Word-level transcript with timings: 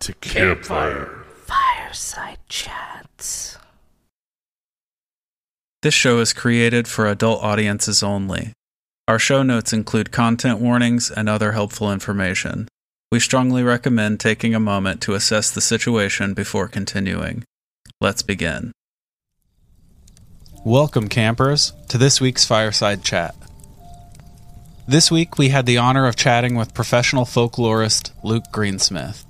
to 0.00 0.12
Campfire. 0.20 1.24
Fireside 1.44 2.38
Chats. 2.48 3.58
This 5.82 5.94
show 5.94 6.18
is 6.18 6.32
created 6.32 6.88
for 6.88 7.06
adult 7.06 7.42
audiences 7.42 8.02
only. 8.02 8.52
Our 9.06 9.18
show 9.18 9.42
notes 9.42 9.72
include 9.72 10.12
content 10.12 10.60
warnings 10.60 11.10
and 11.10 11.28
other 11.28 11.52
helpful 11.52 11.92
information. 11.92 12.68
We 13.10 13.20
strongly 13.20 13.62
recommend 13.62 14.20
taking 14.20 14.54
a 14.54 14.60
moment 14.60 15.00
to 15.02 15.14
assess 15.14 15.50
the 15.50 15.60
situation 15.60 16.34
before 16.34 16.68
continuing. 16.68 17.44
Let's 18.00 18.22
begin. 18.22 18.72
Welcome, 20.64 21.08
campers, 21.08 21.72
to 21.88 21.96
this 21.96 22.20
week's 22.20 22.44
Fireside 22.44 23.02
Chat. 23.02 23.34
This 24.88 25.10
week, 25.10 25.36
we 25.36 25.50
had 25.50 25.66
the 25.66 25.76
honor 25.76 26.06
of 26.06 26.16
chatting 26.16 26.54
with 26.54 26.72
professional 26.72 27.26
folklorist 27.26 28.10
Luke 28.22 28.44
Greensmith. 28.50 29.22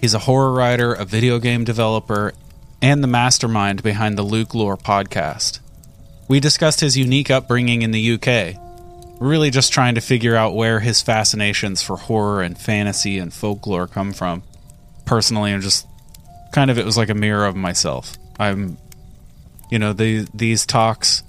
He's 0.00 0.14
a 0.14 0.20
horror 0.20 0.54
writer, 0.54 0.94
a 0.94 1.04
video 1.04 1.38
game 1.38 1.64
developer, 1.64 2.32
and 2.80 3.04
the 3.04 3.08
mastermind 3.08 3.82
behind 3.82 4.16
the 4.16 4.22
Luke 4.22 4.54
Lore 4.54 4.78
podcast. 4.78 5.58
We 6.28 6.40
discussed 6.40 6.80
his 6.80 6.96
unique 6.96 7.30
upbringing 7.30 7.82
in 7.82 7.90
the 7.90 8.12
UK, 8.14 8.58
really 9.20 9.50
just 9.50 9.70
trying 9.70 9.96
to 9.96 10.00
figure 10.00 10.34
out 10.34 10.54
where 10.54 10.80
his 10.80 11.02
fascinations 11.02 11.82
for 11.82 11.98
horror 11.98 12.40
and 12.40 12.56
fantasy 12.56 13.18
and 13.18 13.34
folklore 13.34 13.86
come 13.86 14.14
from. 14.14 14.42
Personally, 15.04 15.52
I'm 15.52 15.60
just 15.60 15.86
kind 16.52 16.70
of 16.70 16.78
it 16.78 16.86
was 16.86 16.96
like 16.96 17.10
a 17.10 17.14
mirror 17.14 17.44
of 17.44 17.54
myself. 17.54 18.16
I'm 18.40 18.78
you 19.70 19.78
know, 19.78 19.92
the, 19.92 20.26
these 20.32 20.64
talks 20.64 21.22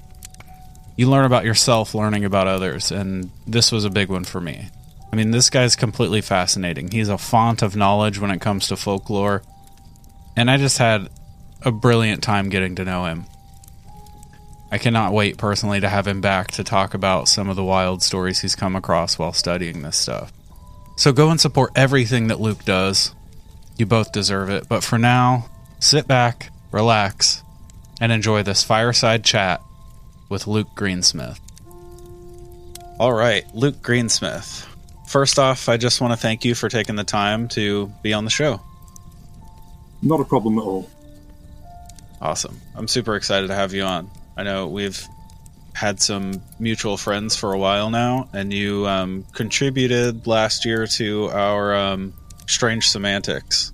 you 0.96 1.10
learn 1.10 1.26
about 1.26 1.46
yourself 1.46 1.96
learning 1.96 2.26
about 2.26 2.48
others 2.48 2.92
and 2.92 3.30
this 3.48 3.72
was 3.72 3.86
a 3.86 3.90
big 3.90 4.10
one 4.10 4.24
for 4.24 4.40
me. 4.40 4.70
I 5.12 5.16
mean, 5.16 5.32
this 5.32 5.52
guy's 5.52 5.76
completely 5.76 6.22
fascinating. 6.22 6.90
He's 6.90 7.10
a 7.10 7.20
font 7.20 7.62
of 7.62 7.76
knowledge 7.76 8.20
when 8.20 8.32
it 8.32 8.42
comes 8.42 8.68
to 8.68 8.76
folklore. 8.76 9.44
And 10.36 10.50
I 10.50 10.58
just 10.58 10.80
had 10.80 11.08
a 11.62 11.72
brilliant 11.72 12.24
time 12.24 12.50
getting 12.50 12.76
to 12.76 12.86
know 12.86 13.06
him. 13.06 13.26
I 14.72 14.80
cannot 14.80 15.14
wait 15.14 15.38
personally 15.38 15.80
to 15.82 15.88
have 15.88 16.08
him 16.08 16.20
back 16.20 16.50
to 16.54 16.64
talk 16.64 16.96
about 16.96 17.28
some 17.28 17.48
of 17.48 17.56
the 17.56 17.64
wild 17.64 18.02
stories 18.02 18.40
he's 18.40 18.56
come 18.56 18.76
across 18.76 19.20
while 19.20 19.34
studying 19.34 19.84
this 19.84 19.98
stuff. 19.98 20.34
So 20.98 21.12
go 21.12 21.30
and 21.30 21.40
support 21.40 21.72
everything 21.76 22.28
that 22.30 22.40
Luke 22.40 22.66
does. 22.66 23.14
You 23.78 23.86
both 23.86 24.12
deserve 24.12 24.50
it. 24.50 24.68
But 24.68 24.84
for 24.84 24.98
now, 24.98 25.46
sit 25.80 26.08
back, 26.08 26.50
relax, 26.72 27.44
and 28.02 28.12
enjoy 28.12 28.42
this 28.42 28.64
fireside 28.64 29.24
chat 29.24 29.62
with 30.34 30.48
Luke 30.48 30.70
Greensmith. 30.76 31.39
All 33.00 33.14
right, 33.14 33.45
Luke 33.53 33.81
Greensmith. 33.84 34.66
First 35.08 35.38
off, 35.38 35.70
I 35.70 35.78
just 35.78 36.02
want 36.02 36.12
to 36.12 36.17
thank 36.17 36.44
you 36.44 36.56
for 36.56 36.69
taking 36.69 36.96
the 36.96 37.03
time 37.03 37.47
to 37.50 37.94
be 38.02 38.13
on 38.13 38.25
the 38.25 38.31
show. 38.31 38.59
Not 40.02 40.19
a 40.19 40.25
problem 40.25 40.58
at 40.58 40.63
all. 40.63 40.90
Awesome. 42.19 42.59
I'm 42.75 42.88
super 42.88 43.16
excited 43.16 43.47
to 43.47 43.56
have 43.56 43.75
you 43.75 43.84
on. 43.84 44.09
I 44.35 44.41
know 44.41 44.68
we've 44.68 45.08
had 45.74 46.02
some 46.02 46.41
mutual 46.59 46.97
friends 46.97 47.35
for 47.35 47.53
a 47.53 47.59
while 47.59 47.91
now, 47.91 48.28
and 48.34 48.52
you 48.52 48.88
um, 48.88 49.25
contributed 49.34 50.25
last 50.25 50.66
year 50.66 50.88
to 50.88 51.29
our 51.29 51.75
um, 51.75 52.13
Strange 52.47 52.90
Semantics. 52.90 53.72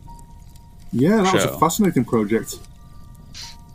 Yeah, 0.91 1.21
that 1.21 1.33
was 1.33 1.45
a 1.45 1.57
fascinating 1.57 2.03
project. 2.03 2.55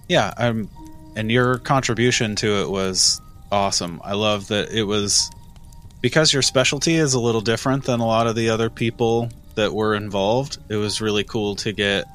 Yeah, 0.06 0.34
um, 0.36 0.68
and 1.16 1.30
your 1.30 1.58
contribution 1.58 2.36
to 2.36 2.62
it 2.62 2.70
was 2.70 3.20
awesome. 3.50 4.00
I 4.04 4.14
love 4.14 4.48
that 4.48 4.70
it 4.70 4.84
was 4.84 5.30
because 6.00 6.32
your 6.32 6.42
specialty 6.42 6.96
is 6.96 7.14
a 7.14 7.20
little 7.20 7.40
different 7.40 7.84
than 7.84 8.00
a 8.00 8.06
lot 8.06 8.26
of 8.26 8.36
the 8.36 8.50
other 8.50 8.68
people 8.68 9.30
that 9.54 9.72
were 9.72 9.94
involved. 9.94 10.58
It 10.68 10.76
was 10.76 11.00
really 11.00 11.24
cool 11.24 11.56
to 11.56 11.72
get, 11.72 12.06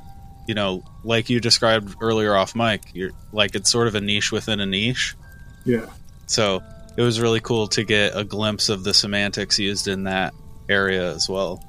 you 0.47 0.53
know, 0.53 0.83
like 1.03 1.29
you 1.29 1.39
described 1.39 1.95
earlier 2.01 2.35
off 2.35 2.55
mic. 2.55 2.83
You're 2.93 3.11
like 3.31 3.55
it's 3.55 3.71
sort 3.71 3.87
of 3.87 3.95
a 3.95 4.01
niche 4.01 4.31
within 4.31 4.59
a 4.59 4.65
niche. 4.65 5.15
Yeah. 5.65 5.87
So 6.27 6.61
it 6.97 7.01
was 7.01 7.19
really 7.19 7.39
cool 7.39 7.67
to 7.69 7.83
get 7.83 8.15
a 8.15 8.23
glimpse 8.23 8.69
of 8.69 8.83
the 8.83 8.93
semantics 8.93 9.57
used 9.57 9.87
in 9.87 10.03
that 10.03 10.33
area 10.67 11.13
as 11.13 11.29
well. 11.29 11.63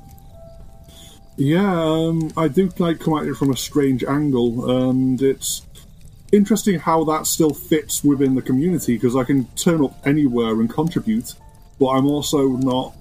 Yeah, 1.36 1.72
um, 1.72 2.32
I 2.36 2.48
do 2.48 2.70
like 2.78 3.00
come 3.00 3.14
at 3.14 3.26
it 3.26 3.34
from 3.34 3.50
a 3.50 3.56
strange 3.56 4.04
angle, 4.04 4.88
and 4.88 5.22
it's 5.22 5.62
interesting 6.32 6.78
how 6.78 7.04
that 7.04 7.26
still 7.26 7.52
fits 7.52 8.04
within 8.04 8.34
the 8.34 8.42
community 8.42 8.94
because 8.96 9.16
I 9.16 9.24
can 9.24 9.46
turn 9.56 9.84
up 9.84 9.94
anywhere 10.06 10.60
and 10.60 10.70
contribute, 10.70 11.34
but 11.78 11.88
I'm 11.88 12.06
also 12.06 12.48
not 12.48 12.94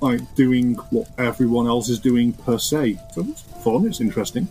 like 0.00 0.34
doing 0.34 0.74
what 0.90 1.08
everyone 1.18 1.66
else 1.66 1.88
is 1.88 2.00
doing 2.00 2.32
per 2.32 2.58
se. 2.58 2.98
So 3.14 3.26
it's 3.28 3.42
fun. 3.62 3.86
It's 3.86 4.00
interesting. 4.00 4.48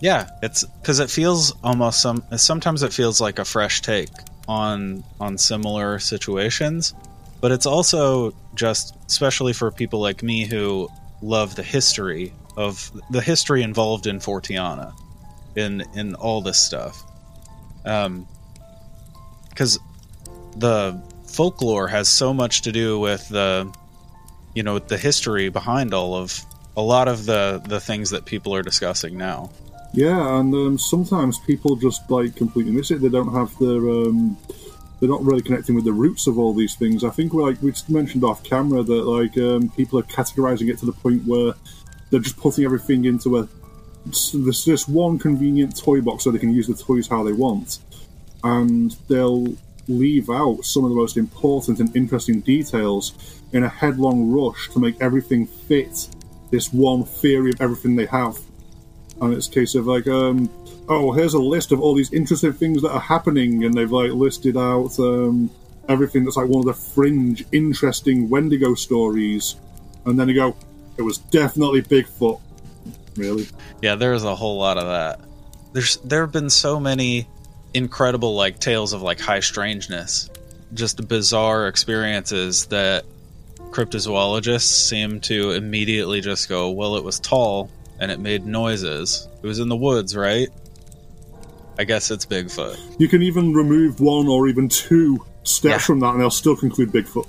Yeah, 0.00 0.28
it's 0.42 0.64
because 0.64 1.00
it 1.00 1.10
feels 1.10 1.54
almost 1.62 2.02
some. 2.02 2.22
Sometimes 2.36 2.82
it 2.82 2.92
feels 2.92 3.20
like 3.20 3.38
a 3.38 3.44
fresh 3.44 3.80
take 3.80 4.10
on 4.46 5.02
on 5.20 5.38
similar 5.38 5.98
situations, 5.98 6.94
but 7.40 7.52
it's 7.52 7.66
also 7.66 8.34
just, 8.54 8.94
especially 9.06 9.52
for 9.52 9.70
people 9.70 10.00
like 10.00 10.22
me 10.22 10.44
who 10.44 10.88
love 11.22 11.56
the 11.56 11.62
history 11.62 12.32
of 12.56 12.90
the 13.10 13.20
history 13.20 13.62
involved 13.62 14.06
in 14.06 14.18
Forteana, 14.18 14.92
in 15.56 15.82
in 15.94 16.14
all 16.16 16.42
this 16.42 16.60
stuff. 16.60 17.02
Um, 17.84 18.26
because 19.48 19.78
the 20.56 21.00
folklore 21.26 21.88
has 21.88 22.08
so 22.08 22.34
much 22.34 22.62
to 22.62 22.72
do 22.72 22.98
with 22.98 23.28
the, 23.28 23.72
you 24.54 24.62
know, 24.62 24.78
the 24.78 24.98
history 24.98 25.48
behind 25.48 25.94
all 25.94 26.14
of 26.14 26.44
a 26.76 26.82
lot 26.82 27.06
of 27.08 27.24
the 27.24 27.62
the 27.66 27.80
things 27.80 28.10
that 28.10 28.24
people 28.24 28.54
are 28.54 28.62
discussing 28.62 29.16
now. 29.16 29.50
Yeah, 29.92 30.40
and 30.40 30.52
um, 30.54 30.78
sometimes 30.78 31.38
people 31.38 31.76
just 31.76 32.10
like 32.10 32.34
completely 32.34 32.72
miss 32.72 32.90
it. 32.90 33.00
They 33.00 33.08
don't 33.08 33.32
have 33.32 33.56
their, 33.58 33.78
um, 33.78 34.36
they're 34.98 35.08
not 35.08 35.22
really 35.22 35.40
connecting 35.40 35.76
with 35.76 35.84
the 35.84 35.92
roots 35.92 36.26
of 36.26 36.36
all 36.36 36.52
these 36.52 36.74
things. 36.74 37.04
I 37.04 37.10
think 37.10 37.32
we 37.32 37.42
like 37.42 37.62
we 37.62 37.72
mentioned 37.88 38.24
off 38.24 38.42
camera 38.42 38.82
that 38.82 39.04
like 39.04 39.38
um, 39.38 39.70
people 39.70 40.00
are 40.00 40.02
categorizing 40.02 40.68
it 40.68 40.78
to 40.78 40.86
the 40.86 40.92
point 40.92 41.24
where 41.26 41.54
they're 42.10 42.20
just 42.20 42.36
putting 42.36 42.64
everything 42.64 43.04
into 43.04 43.38
a 43.38 43.48
there's 44.06 44.64
just 44.64 44.88
one 44.88 45.18
convenient 45.18 45.76
toy 45.76 46.00
box 46.00 46.24
so 46.24 46.30
they 46.30 46.38
can 46.38 46.54
use 46.54 46.66
the 46.66 46.74
toys 46.74 47.08
how 47.08 47.22
they 47.22 47.32
want, 47.32 47.78
and 48.42 48.96
they'll 49.08 49.56
leave 49.88 50.30
out 50.30 50.64
some 50.64 50.84
of 50.84 50.90
the 50.90 50.96
most 50.96 51.16
important 51.16 51.80
and 51.80 51.94
interesting 51.96 52.40
details 52.40 53.42
in 53.52 53.64
a 53.64 53.68
headlong 53.68 54.30
rush 54.30 54.68
to 54.70 54.78
make 54.78 55.00
everything 55.00 55.46
fit 55.46 56.08
this 56.50 56.72
one 56.72 57.04
theory 57.04 57.50
of 57.50 57.60
everything 57.60 57.96
they 57.96 58.06
have. 58.06 58.38
And 59.20 59.32
it's 59.32 59.48
a 59.48 59.50
case 59.50 59.74
of 59.74 59.86
like 59.86 60.06
um 60.06 60.50
oh 60.88 61.12
here's 61.12 61.34
a 61.34 61.38
list 61.38 61.72
of 61.72 61.80
all 61.80 61.94
these 61.94 62.12
interesting 62.12 62.52
things 62.52 62.82
that 62.82 62.90
are 62.90 63.00
happening 63.00 63.64
and 63.64 63.74
they've 63.74 63.90
like 63.90 64.10
listed 64.10 64.56
out 64.56 64.98
um 64.98 65.50
everything 65.88 66.24
that's 66.24 66.36
like 66.36 66.48
one 66.48 66.60
of 66.60 66.66
the 66.66 66.74
fringe 66.74 67.44
interesting 67.52 68.28
wendigo 68.28 68.74
stories. 68.74 69.56
And 70.04 70.18
then 70.18 70.28
they 70.28 70.34
go 70.34 70.56
it 70.96 71.02
was 71.02 71.18
definitely 71.18 71.82
bigfoot 71.82 72.40
really 73.16 73.46
Yeah, 73.82 73.94
there's 73.96 74.24
a 74.24 74.34
whole 74.34 74.58
lot 74.58 74.78
of 74.78 74.86
that. 74.86 75.20
There's 75.72 75.96
there 75.98 76.20
have 76.22 76.32
been 76.32 76.50
so 76.50 76.78
many 76.80 77.26
incredible 77.72 78.34
like 78.36 78.60
tales 78.60 78.92
of 78.92 79.02
like 79.02 79.18
high 79.20 79.40
strangeness, 79.40 80.30
just 80.72 81.06
bizarre 81.08 81.66
experiences 81.68 82.66
that 82.66 83.04
cryptozoologists 83.70 84.62
seem 84.88 85.20
to 85.20 85.50
immediately 85.52 86.20
just 86.20 86.48
go, 86.48 86.70
well, 86.70 86.96
it 86.96 87.02
was 87.04 87.18
tall 87.20 87.70
and 87.98 88.10
it 88.10 88.20
made 88.20 88.46
noises. 88.46 89.28
It 89.42 89.46
was 89.46 89.58
in 89.58 89.68
the 89.68 89.76
woods, 89.76 90.16
right? 90.16 90.48
I 91.78 91.82
guess 91.84 92.10
it's 92.12 92.24
Bigfoot. 92.24 92.78
you 93.00 93.08
can 93.08 93.20
even 93.22 93.52
remove 93.52 94.00
one 94.00 94.28
or 94.28 94.46
even 94.46 94.68
two 94.68 95.24
steps 95.42 95.72
Yeah. 95.72 95.78
from 95.78 96.00
that 96.00 96.10
and 96.12 96.20
they'll 96.20 96.30
still 96.30 96.54
conclude 96.56 96.90
bigfoot 96.92 97.26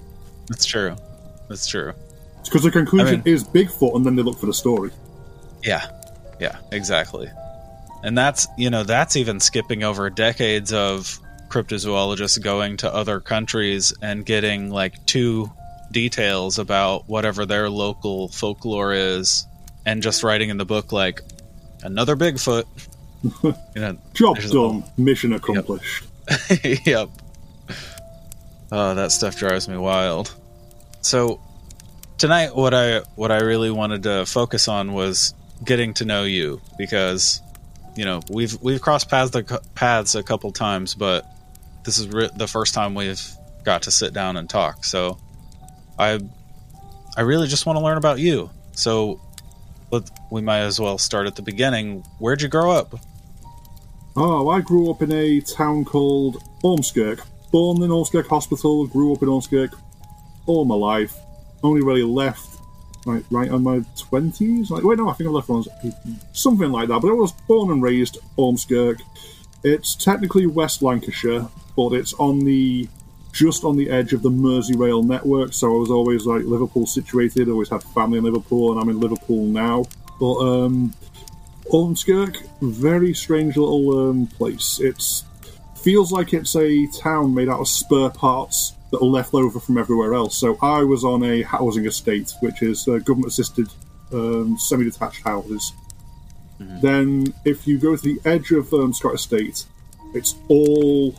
That's 0.48 0.66
true. 0.66 0.96
That's 1.50 1.66
true. 1.68 1.94
because 2.44 2.62
the 2.62 2.70
conclusion 2.72 3.08
I 3.08 3.12
mean- 3.12 3.22
is 3.26 3.44
bigfoot 3.44 3.96
and 3.96 4.06
then 4.06 4.16
they 4.16 4.22
look 4.22 4.38
for 4.40 4.46
the 4.46 4.54
story 4.54 4.92
Yeah, 5.66 5.90
yeah, 6.40 6.58
exactly. 6.72 7.30
And 8.04 8.18
that's 8.18 8.48
you 8.58 8.70
know 8.70 8.84
that's 8.84 9.16
even 9.16 9.40
skipping 9.40 9.84
over 9.84 10.10
decades 10.10 10.72
of 10.72 11.20
cryptozoologists 11.50 12.42
going 12.42 12.78
to 12.78 12.94
other 12.94 13.20
countries 13.20 13.94
and 14.02 14.26
getting 14.26 14.70
like 14.70 15.04
two 15.06 15.52
details 15.92 16.60
about 16.60 17.08
whatever 17.08 17.46
their 17.46 17.70
local 17.70 18.28
folklore 18.28 18.94
is, 18.94 19.48
and 19.86 20.04
just 20.04 20.24
writing 20.24 20.50
in 20.50 20.58
the 20.58 20.66
book 20.66 20.92
like 20.92 21.22
another 21.84 22.16
Bigfoot. 22.16 22.66
you 23.44 23.56
know, 23.76 23.98
job 24.14 24.38
done 24.38 24.84
mission 24.98 25.34
accomplished 25.34 26.06
yep. 26.86 27.10
Oh, 28.72 28.96
that 28.96 29.12
stuff 29.12 29.38
drives 29.38 29.68
me 29.68 29.78
wild. 29.78 30.34
So 31.02 31.40
tonight, 32.18 32.56
what 32.56 32.74
I 32.74 33.00
what 33.16 33.32
I 33.32 33.40
really 33.40 33.72
wanted 33.72 34.04
to 34.04 34.26
focus 34.26 34.68
on 34.68 34.94
was 34.94 35.34
getting 35.64 35.94
to 35.96 36.06
know 36.06 36.24
you 36.24 36.62
because 36.78 37.42
you 37.96 38.06
know 38.06 38.22
we've 38.30 38.60
we've 38.62 38.82
crossed 38.82 39.10
paths 39.10 39.32
the 39.32 39.62
paths 39.76 40.16
a 40.16 40.24
couple 40.24 40.52
times, 40.52 40.96
but 40.96 41.26
this 41.84 41.98
is 41.98 42.08
re- 42.08 42.30
the 42.36 42.48
first 42.48 42.74
time 42.74 42.96
we've 42.96 43.24
got 43.64 43.84
to 43.84 43.92
sit 43.92 44.14
down 44.14 44.38
and 44.38 44.50
talk. 44.50 44.84
So 44.84 45.18
I 45.98 46.20
I 47.18 47.22
really 47.22 47.48
just 47.48 47.66
want 47.66 47.78
to 47.78 47.84
learn 47.84 47.98
about 47.98 48.20
you. 48.20 48.50
So 48.74 49.22
Let, 49.92 50.10
we 50.32 50.42
might 50.42 50.60
as 50.60 50.80
well 50.80 50.98
start 50.98 51.28
at 51.28 51.36
the 51.36 51.42
beginning. 51.42 52.04
Where'd 52.20 52.42
you 52.42 52.50
grow 52.50 52.72
up? 52.72 53.00
Oh, 54.18 54.50
I 54.50 54.62
grew 54.62 54.90
up 54.90 55.02
in 55.02 55.12
a 55.12 55.42
town 55.42 55.86
called 55.86 56.42
Ormskirk. 56.64 57.22
Born 57.52 57.82
in 57.84 57.90
Ormskirk 57.90 58.28
Hospital, 58.28 58.88
grew 58.88 59.14
up 59.14 59.22
in 59.22 59.30
Ormskirk 59.30 59.74
all 60.46 60.66
my 60.66 60.76
life. 60.76 61.16
Only 61.64 61.82
really 61.82 62.04
left 62.04 62.55
like 63.06 63.24
right 63.30 63.50
on 63.50 63.64
my 63.64 63.82
twenties. 63.98 64.72
Like 64.72 64.84
wait, 64.84 64.98
no, 64.98 65.10
I 65.10 65.14
think 65.14 65.30
I 65.30 65.32
left 65.32 65.50
18. 65.50 66.20
something 66.34 66.72
like 66.72 66.90
that. 66.90 67.02
But 67.02 67.10
I 67.10 67.14
was 67.14 67.32
born 67.48 67.72
and 67.72 67.82
raised 67.82 68.18
Ormskirk. 68.38 69.02
It's 69.64 69.96
technically 69.96 70.46
West 70.46 70.82
Lancashire, 70.82 71.48
but 71.76 71.94
it's 71.94 72.14
on 72.16 72.40
the 72.40 72.88
just 73.32 73.64
on 73.66 73.76
the 73.76 73.90
edge 73.90 74.14
of 74.14 74.22
the 74.22 74.30
Merseyrail 74.30 75.06
network. 75.06 75.54
So 75.54 75.76
I 75.76 75.78
was 75.78 75.92
always 75.92 76.26
like 76.26 76.44
Liverpool 76.44 76.86
situated. 76.86 77.50
Always 77.50 77.70
had 77.70 77.84
family 77.84 78.18
in 78.18 78.24
Liverpool, 78.24 78.72
and 78.72 78.82
I'm 78.82 78.90
in 78.90 79.00
Liverpool 79.00 79.46
now. 79.46 79.86
But 80.20 80.36
um, 80.38 80.94
Ormskirk, 81.66 82.38
very 82.62 83.14
strange 83.14 83.58
little 83.58 84.10
um, 84.10 84.28
place. 84.28 84.80
It 84.80 85.04
feels 85.76 86.12
like 86.12 86.34
it's 86.34 86.56
a 86.56 86.88
town 86.88 87.34
made 87.34 87.50
out 87.50 87.60
of 87.60 87.68
spare 87.68 88.10
parts 88.10 88.74
that 88.96 89.04
are 89.04 89.10
left 89.10 89.34
over 89.34 89.60
from 89.60 89.78
everywhere 89.78 90.14
else. 90.14 90.38
So 90.38 90.58
I 90.62 90.84
was 90.84 91.04
on 91.04 91.24
a 91.24 91.42
housing 91.42 91.86
estate, 91.86 92.34
which 92.40 92.62
is 92.62 92.88
uh, 92.88 93.00
government 93.00 93.28
assisted 93.28 93.68
um, 94.14 94.58
semi 94.58 94.86
detached 94.86 95.24
houses. 95.24 95.74
Mm-hmm. 96.62 96.80
Then, 96.80 97.34
if 97.44 97.68
you 97.68 97.78
go 97.78 97.98
to 97.98 98.02
the 98.02 98.20
edge 98.24 98.52
of 98.52 98.72
um, 98.74 98.94
Scott 98.94 99.16
Estate, 99.16 99.66
it's 100.14 100.36
all 100.48 101.12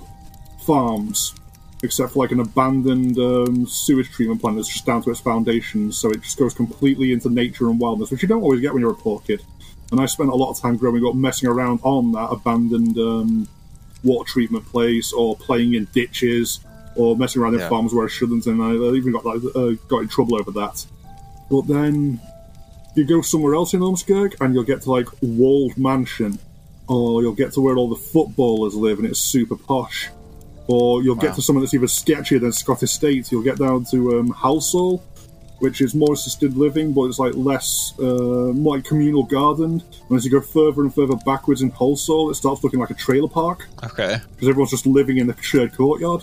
farms, 0.64 1.34
except 1.82 2.12
for 2.12 2.20
like 2.20 2.30
an 2.30 2.40
abandoned 2.40 3.18
um, 3.18 3.66
sewage 3.66 4.10
treatment 4.10 4.40
plant 4.40 4.56
that's 4.56 4.68
just 4.68 4.86
down 4.86 5.02
to 5.02 5.10
its 5.10 5.20
foundations. 5.20 5.98
So 5.98 6.10
it 6.10 6.22
just 6.22 6.38
goes 6.38 6.54
completely 6.54 7.12
into 7.12 7.28
nature 7.28 7.68
and 7.68 7.78
wildness, 7.78 8.10
which 8.10 8.22
you 8.22 8.28
don't 8.28 8.42
always 8.42 8.62
get 8.62 8.72
when 8.72 8.80
you're 8.80 8.92
a 8.92 8.94
poor 8.94 9.20
kid. 9.20 9.42
And 9.92 10.00
I 10.00 10.06
spent 10.06 10.30
a 10.30 10.34
lot 10.34 10.50
of 10.50 10.58
time 10.58 10.78
growing 10.78 11.04
up 11.04 11.14
messing 11.14 11.50
around 11.50 11.80
on 11.82 12.12
that 12.12 12.28
abandoned 12.30 12.96
um, 12.96 13.48
water 14.02 14.26
treatment 14.26 14.64
place 14.66 15.12
or 15.12 15.36
playing 15.36 15.74
in 15.74 15.86
ditches 15.92 16.60
or 16.96 17.16
messing 17.16 17.42
around 17.42 17.54
in 17.54 17.60
yeah. 17.60 17.68
farms 17.68 17.92
where 17.92 18.04
I 18.04 18.08
shouldn't, 18.08 18.46
and 18.46 18.62
I 18.62 18.72
even 18.96 19.12
got 19.12 19.24
like, 19.24 19.42
uh, 19.54 19.72
got 19.88 20.00
in 20.00 20.08
trouble 20.08 20.40
over 20.40 20.50
that. 20.52 20.84
But 21.50 21.62
then 21.68 22.20
you 22.94 23.04
go 23.04 23.20
somewhere 23.20 23.54
else 23.54 23.74
in 23.74 23.80
Ormskirk, 23.80 24.40
and 24.40 24.54
you'll 24.54 24.64
get 24.64 24.82
to 24.82 24.90
like 24.90 25.06
Walled 25.20 25.76
Mansion, 25.76 26.38
or 26.88 27.22
you'll 27.22 27.34
get 27.34 27.52
to 27.52 27.60
where 27.60 27.76
all 27.76 27.88
the 27.88 27.96
footballers 27.96 28.74
live, 28.74 28.98
and 28.98 29.06
it's 29.06 29.20
super 29.20 29.56
posh. 29.56 30.08
Or 30.68 31.02
you'll 31.02 31.14
wow. 31.14 31.22
get 31.22 31.34
to 31.36 31.42
something 31.42 31.60
that's 31.60 31.74
even 31.74 31.86
sketchier 31.88 32.40
than 32.40 32.52
Scott 32.52 32.82
Estate. 32.82 33.30
You'll 33.30 33.42
get 33.42 33.58
down 33.58 33.84
to 33.92 34.18
um, 34.18 34.32
Halsall, 34.32 35.00
which 35.60 35.80
is 35.80 35.94
more 35.94 36.14
assisted 36.14 36.56
living, 36.56 36.92
but 36.92 37.04
it's 37.04 37.18
like 37.18 37.34
less, 37.36 37.92
uh, 38.00 38.52
more 38.52 38.76
like 38.76 38.84
communal 38.84 39.22
gardened. 39.22 39.84
And 40.08 40.16
as 40.16 40.24
you 40.24 40.30
go 40.30 40.40
further 40.40 40.82
and 40.82 40.92
further 40.92 41.16
backwards 41.24 41.62
in 41.62 41.70
Halsall, 41.70 42.30
it 42.30 42.34
starts 42.34 42.64
looking 42.64 42.80
like 42.80 42.90
a 42.90 42.94
trailer 42.94 43.28
park. 43.28 43.68
Okay. 43.84 44.18
Because 44.34 44.48
everyone's 44.48 44.70
just 44.70 44.86
living 44.86 45.18
in 45.18 45.28
the 45.28 45.36
shared 45.40 45.72
courtyard. 45.74 46.22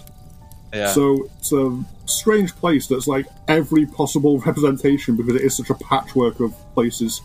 Yeah. 0.73 0.87
So 0.87 1.29
it's 1.37 1.51
a 1.53 1.83
strange 2.05 2.55
place 2.55 2.87
that's 2.87 3.07
like 3.07 3.27
every 3.47 3.85
possible 3.85 4.39
representation 4.45 5.15
because 5.15 5.35
it 5.35 5.41
is 5.41 5.55
such 5.55 5.69
a 5.69 5.75
patchwork 5.75 6.39
of 6.39 6.53
places 6.73 7.21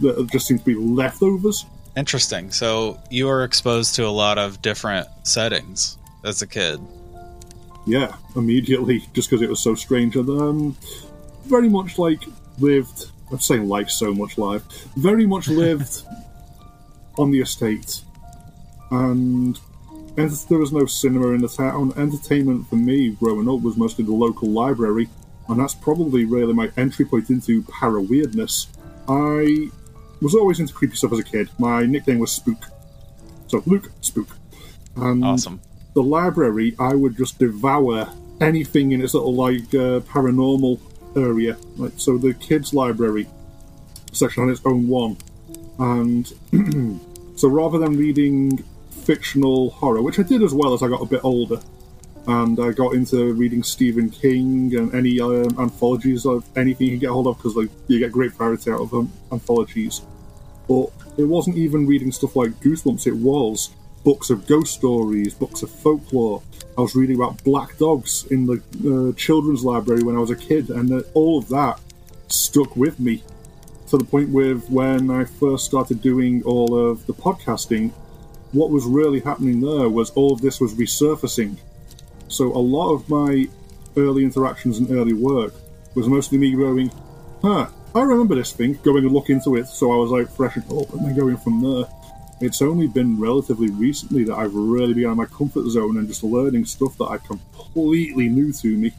that 0.00 0.28
just 0.30 0.46
seem 0.46 0.58
to 0.58 0.64
be 0.64 0.74
leftovers. 0.74 1.64
Interesting. 1.96 2.50
So 2.50 3.00
you 3.10 3.26
were 3.26 3.44
exposed 3.44 3.94
to 3.96 4.06
a 4.06 4.10
lot 4.10 4.36
of 4.36 4.60
different 4.60 5.06
settings 5.22 5.96
as 6.24 6.42
a 6.42 6.46
kid. 6.46 6.80
Yeah, 7.86 8.16
immediately, 8.34 9.06
just 9.12 9.30
because 9.30 9.42
it 9.42 9.48
was 9.48 9.60
so 9.60 9.74
strange. 9.74 10.16
And 10.16 10.28
um, 10.28 10.76
very 11.44 11.68
much 11.68 11.98
like 11.98 12.22
lived, 12.58 13.10
I'm 13.30 13.40
saying 13.40 13.68
like 13.68 13.90
so 13.90 14.12
much 14.12 14.38
life, 14.38 14.62
very 14.96 15.26
much 15.26 15.48
lived 15.62 16.02
on 17.16 17.30
the 17.30 17.40
estate. 17.40 18.02
And 18.90 19.58
there 20.16 20.58
was 20.58 20.72
no 20.72 20.86
cinema 20.86 21.28
in 21.28 21.42
the 21.42 21.48
town. 21.48 21.92
Entertainment 21.96 22.68
for 22.68 22.76
me 22.76 23.10
growing 23.10 23.48
up 23.48 23.62
was 23.62 23.76
mostly 23.76 24.04
the 24.04 24.12
local 24.12 24.48
library, 24.48 25.08
and 25.48 25.60
that's 25.60 25.74
probably 25.74 26.24
really 26.24 26.52
my 26.52 26.70
entry 26.76 27.04
point 27.04 27.30
into 27.30 27.62
para 27.62 28.00
weirdness. 28.00 28.68
I 29.08 29.70
was 30.20 30.34
always 30.34 30.60
into 30.60 30.72
creepy 30.72 30.96
stuff 30.96 31.12
as 31.12 31.18
a 31.18 31.24
kid. 31.24 31.48
My 31.58 31.84
nickname 31.84 32.18
was 32.20 32.32
Spook. 32.32 32.64
So, 33.48 33.62
Luke, 33.66 33.90
Spook. 34.00 34.28
And 34.96 35.24
awesome. 35.24 35.60
The 35.94 36.02
library, 36.02 36.74
I 36.78 36.94
would 36.94 37.16
just 37.16 37.38
devour 37.38 38.08
anything 38.40 38.92
in 38.92 39.02
its 39.02 39.14
little, 39.14 39.34
like, 39.34 39.74
uh, 39.74 40.00
paranormal 40.00 40.80
area. 41.16 41.56
Like, 41.76 41.92
so 41.96 42.18
the 42.18 42.34
kids' 42.34 42.72
library 42.72 43.28
section 44.12 44.44
on 44.44 44.50
its 44.50 44.60
own 44.64 44.88
one. 44.88 45.16
And 45.78 47.00
so 47.38 47.48
rather 47.48 47.78
than 47.78 47.96
reading 47.96 48.64
fictional 49.04 49.70
horror, 49.70 50.02
which 50.02 50.18
I 50.18 50.22
did 50.22 50.42
as 50.42 50.54
well 50.54 50.74
as 50.74 50.82
I 50.82 50.88
got 50.88 51.02
a 51.02 51.06
bit 51.06 51.20
older. 51.24 51.60
And 52.26 52.58
I 52.58 52.72
got 52.72 52.94
into 52.94 53.34
reading 53.34 53.62
Stephen 53.62 54.08
King 54.08 54.74
and 54.76 54.94
any 54.94 55.20
um, 55.20 55.58
anthologies 55.58 56.24
of 56.24 56.44
anything 56.56 56.86
you 56.86 56.92
can 56.92 57.00
get 57.00 57.10
hold 57.10 57.26
of 57.26 57.36
because 57.36 57.54
like 57.54 57.68
you 57.86 57.98
get 57.98 58.12
great 58.12 58.32
variety 58.32 58.70
out 58.70 58.80
of 58.80 58.94
um, 58.94 59.12
anthologies. 59.30 60.00
But 60.66 60.90
it 61.18 61.24
wasn't 61.24 61.58
even 61.58 61.86
reading 61.86 62.10
stuff 62.12 62.34
like 62.34 62.52
Goosebumps. 62.60 63.06
It 63.06 63.16
was 63.16 63.70
books 64.04 64.30
of 64.30 64.46
ghost 64.46 64.74
stories, 64.74 65.34
books 65.34 65.62
of 65.62 65.70
folklore. 65.70 66.42
I 66.76 66.80
was 66.80 66.94
reading 66.94 67.16
about 67.16 67.44
black 67.44 67.76
dogs 67.78 68.26
in 68.30 68.46
the 68.46 68.62
uh, 68.84 69.12
children's 69.16 69.64
library 69.64 70.02
when 70.02 70.16
I 70.16 70.20
was 70.20 70.30
a 70.30 70.36
kid, 70.36 70.70
and 70.70 70.92
uh, 70.92 71.02
all 71.12 71.38
of 71.38 71.48
that 71.48 71.78
stuck 72.28 72.74
with 72.74 72.98
me 72.98 73.22
to 73.88 73.98
the 73.98 74.04
point 74.04 74.30
with 74.30 74.68
when 74.70 75.10
I 75.10 75.24
first 75.24 75.64
started 75.64 76.00
doing 76.00 76.42
all 76.44 76.76
of 76.76 77.06
the 77.06 77.12
podcasting 77.12 77.92
what 78.54 78.70
was 78.70 78.86
really 78.86 79.20
happening 79.20 79.60
there 79.60 79.88
was 79.88 80.10
all 80.10 80.32
of 80.32 80.40
this 80.40 80.60
was 80.60 80.74
resurfacing. 80.74 81.56
So 82.28 82.46
a 82.52 82.58
lot 82.58 82.94
of 82.94 83.08
my 83.08 83.48
early 83.96 84.24
interactions 84.24 84.78
and 84.78 84.90
early 84.90 85.12
work 85.12 85.52
was 85.94 86.06
mostly 86.08 86.38
me 86.38 86.54
going, 86.54 86.90
huh, 87.42 87.66
I 87.94 88.00
remember 88.00 88.34
this 88.34 88.52
thing, 88.52 88.78
going 88.82 89.04
and 89.04 89.12
look 89.12 89.30
into 89.30 89.56
it, 89.56 89.66
so 89.66 89.92
I 89.92 89.96
was 89.96 90.10
like 90.10 90.28
fresh 90.30 90.56
and 90.56 90.64
up, 90.72 90.92
and 90.92 91.04
then 91.04 91.16
going 91.16 91.36
from 91.36 91.62
there. 91.62 91.84
It's 92.40 92.62
only 92.62 92.88
been 92.88 93.20
relatively 93.20 93.70
recently 93.70 94.24
that 94.24 94.34
I've 94.34 94.54
really 94.54 94.94
been 94.94 95.06
out 95.06 95.12
of 95.12 95.16
my 95.16 95.26
comfort 95.26 95.68
zone 95.68 95.96
and 95.98 96.08
just 96.08 96.24
learning 96.24 96.64
stuff 96.64 96.96
that 96.98 97.04
I 97.04 97.18
completely 97.18 98.28
new 98.28 98.52
to 98.52 98.76
me. 98.76 98.92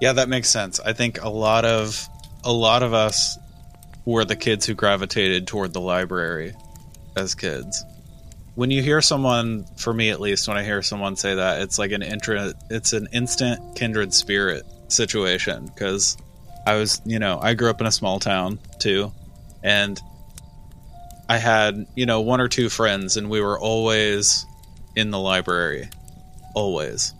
Yeah, 0.00 0.12
that 0.14 0.28
makes 0.28 0.50
sense. 0.50 0.80
I 0.80 0.92
think 0.92 1.22
a 1.22 1.28
lot 1.30 1.64
of 1.64 2.08
a 2.44 2.52
lot 2.52 2.82
of 2.82 2.92
us 2.92 3.38
were 4.04 4.24
the 4.24 4.36
kids 4.36 4.66
who 4.66 4.74
gravitated 4.74 5.46
toward 5.46 5.72
the 5.72 5.80
library 5.80 6.54
as 7.16 7.34
kids 7.34 7.84
when 8.54 8.70
you 8.70 8.82
hear 8.82 9.00
someone, 9.00 9.64
for 9.76 9.92
me 9.92 10.10
at 10.10 10.20
least, 10.20 10.48
when 10.48 10.56
I 10.56 10.64
hear 10.64 10.82
someone 10.82 11.16
say 11.16 11.34
that, 11.34 11.62
it's 11.62 11.78
like 11.78 11.92
an 11.92 12.02
intra, 12.02 12.52
it's 12.70 12.92
an 12.92 13.08
instant 13.12 13.76
kindred 13.76 14.12
spirit 14.12 14.64
situation 14.88 15.66
because 15.66 16.16
I 16.66 16.74
was, 16.74 17.00
you 17.04 17.18
know, 17.18 17.38
I 17.40 17.54
grew 17.54 17.70
up 17.70 17.80
in 17.80 17.86
a 17.86 17.92
small 17.92 18.20
town 18.20 18.58
too, 18.78 19.12
and 19.62 20.00
I 21.28 21.38
had, 21.38 21.86
you 21.94 22.04
know, 22.04 22.20
one 22.20 22.40
or 22.40 22.48
two 22.48 22.68
friends, 22.68 23.16
and 23.16 23.30
we 23.30 23.40
were 23.40 23.58
always 23.58 24.44
in 24.94 25.10
the 25.10 25.18
library, 25.18 25.88
always. 26.54 27.14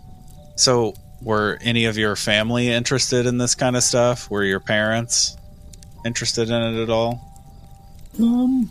So, 0.55 0.93
were 1.21 1.57
any 1.61 1.85
of 1.85 1.97
your 1.97 2.15
family 2.15 2.69
interested 2.69 3.25
in 3.25 3.37
this 3.37 3.55
kind 3.55 3.75
of 3.75 3.81
stuff? 3.81 4.29
Were 4.29 4.43
your 4.43 4.59
parents 4.59 5.35
interested 6.05 6.49
in 6.49 6.61
it 6.61 6.83
at 6.83 6.89
all? 6.89 7.21
Um, 8.19 8.69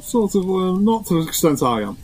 sort 0.00 0.34
of, 0.34 0.44
uh, 0.48 0.78
not 0.78 1.06
to 1.06 1.22
the 1.22 1.28
extent 1.28 1.62
I 1.62 1.82
am. 1.82 1.96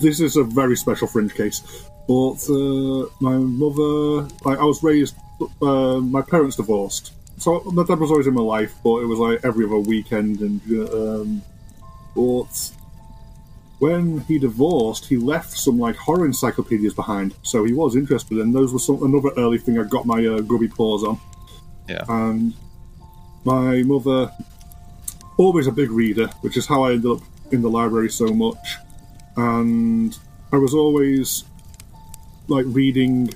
This 0.00 0.20
is 0.20 0.36
a 0.36 0.44
very 0.44 0.76
special 0.76 1.08
fringe 1.08 1.34
case. 1.34 1.62
But 2.06 2.38
uh, 2.48 3.06
my 3.20 3.36
mother, 3.36 4.28
like, 4.44 4.58
I 4.58 4.64
was 4.64 4.82
raised, 4.82 5.14
uh, 5.60 6.00
my 6.00 6.22
parents 6.22 6.56
divorced. 6.56 7.12
So 7.38 7.60
my 7.66 7.84
dad 7.84 8.00
was 8.00 8.10
always 8.10 8.26
in 8.26 8.34
my 8.34 8.42
life, 8.42 8.74
but 8.82 8.98
it 8.98 9.06
was 9.06 9.18
like 9.18 9.44
every 9.44 9.64
other 9.64 9.78
weekend. 9.78 10.40
And 10.40 10.60
um, 10.92 11.42
but 12.14 12.72
when 13.78 14.20
he 14.22 14.38
divorced, 14.38 15.06
he 15.06 15.16
left 15.16 15.52
some 15.52 15.78
like 15.78 15.96
horror 15.96 16.24
encyclopedias 16.24 16.94
behind. 16.94 17.34
So 17.42 17.64
he 17.64 17.72
was 17.72 17.94
interested, 17.94 18.38
and 18.38 18.54
those 18.54 18.72
were 18.72 18.80
some 18.80 19.02
another 19.04 19.30
early 19.36 19.58
thing 19.58 19.78
I 19.78 19.84
got 19.84 20.04
my 20.04 20.24
uh, 20.26 20.40
grubby 20.40 20.68
paws 20.68 21.04
on. 21.04 21.20
Yeah. 21.88 22.04
And 22.08 22.54
my 23.44 23.82
mother, 23.82 24.32
always 25.36 25.68
a 25.68 25.72
big 25.72 25.90
reader, 25.90 26.26
which 26.40 26.56
is 26.56 26.66
how 26.66 26.82
I 26.84 26.92
ended 26.92 27.12
up 27.12 27.20
in 27.50 27.62
the 27.62 27.70
library 27.70 28.10
so 28.10 28.26
much, 28.26 28.76
and 29.36 30.16
I 30.52 30.56
was 30.56 30.74
always 30.74 31.44
like 32.48 32.64
reading 32.68 33.30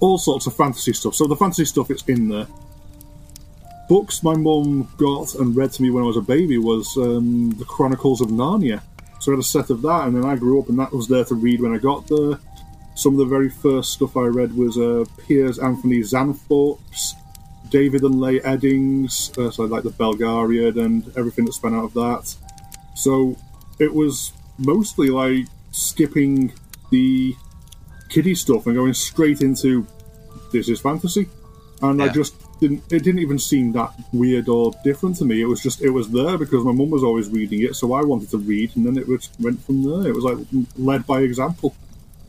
all 0.00 0.18
sorts 0.18 0.46
of 0.46 0.54
fantasy 0.54 0.92
stuff. 0.92 1.14
So 1.14 1.26
the 1.26 1.36
fantasy 1.36 1.64
stuff 1.64 1.90
is 1.90 2.02
in 2.08 2.28
there. 2.28 2.46
Books 3.88 4.22
my 4.22 4.34
mum 4.34 4.88
got 4.96 5.34
and 5.34 5.54
read 5.54 5.72
to 5.72 5.82
me 5.82 5.90
when 5.90 6.04
I 6.04 6.06
was 6.06 6.16
a 6.16 6.22
baby 6.22 6.58
was 6.58 6.96
um, 6.96 7.50
the 7.50 7.64
Chronicles 7.64 8.20
of 8.20 8.28
Narnia. 8.28 8.80
So 9.20 9.32
I 9.32 9.34
had 9.34 9.40
a 9.40 9.44
set 9.44 9.70
of 9.70 9.82
that, 9.82 10.06
and 10.06 10.16
then 10.16 10.24
I 10.24 10.36
grew 10.36 10.60
up, 10.60 10.68
and 10.68 10.78
that 10.78 10.92
was 10.92 11.06
there 11.08 11.24
to 11.24 11.34
read 11.34 11.60
when 11.60 11.74
I 11.74 11.78
got 11.78 12.06
there. 12.08 12.38
Some 12.94 13.14
of 13.14 13.18
the 13.18 13.24
very 13.26 13.48
first 13.48 13.92
stuff 13.92 14.16
I 14.16 14.24
read 14.24 14.52
was 14.54 14.76
uh, 14.78 15.04
Piers 15.26 15.58
Anthony 15.58 16.00
Xanthorpe's 16.00 17.14
David 17.70 18.02
and 18.02 18.20
Leigh 18.20 18.40
Eddings, 18.40 19.36
uh, 19.38 19.50
so 19.50 19.64
like 19.64 19.82
the 19.82 19.90
Belgariad 19.90 20.76
and 20.76 21.10
everything 21.16 21.46
that 21.46 21.52
spun 21.52 21.74
out 21.74 21.84
of 21.84 21.94
that. 21.94 22.34
So 22.94 23.36
it 23.82 23.92
was 23.92 24.32
mostly 24.58 25.08
like 25.08 25.46
skipping 25.72 26.52
the 26.90 27.34
kiddie 28.08 28.34
stuff 28.34 28.66
and 28.66 28.76
going 28.76 28.94
straight 28.94 29.40
into 29.40 29.86
this 30.52 30.68
is 30.68 30.80
fantasy, 30.80 31.28
and 31.80 32.02
I 32.02 32.08
just 32.08 32.34
didn't. 32.60 32.84
It 32.92 33.02
didn't 33.02 33.20
even 33.20 33.38
seem 33.38 33.72
that 33.72 33.92
weird 34.12 34.48
or 34.48 34.72
different 34.84 35.16
to 35.16 35.24
me. 35.24 35.40
It 35.40 35.46
was 35.46 35.62
just 35.62 35.80
it 35.82 35.90
was 35.90 36.10
there 36.10 36.38
because 36.38 36.64
my 36.64 36.72
mum 36.72 36.90
was 36.90 37.02
always 37.02 37.28
reading 37.28 37.62
it, 37.62 37.74
so 37.74 37.94
I 37.94 38.02
wanted 38.02 38.30
to 38.30 38.38
read, 38.38 38.76
and 38.76 38.86
then 38.86 38.96
it 38.98 39.08
was 39.08 39.30
went 39.40 39.64
from 39.64 39.82
there. 39.82 40.10
It 40.10 40.14
was 40.14 40.24
like 40.24 40.38
led 40.76 41.06
by 41.06 41.20
example. 41.20 41.74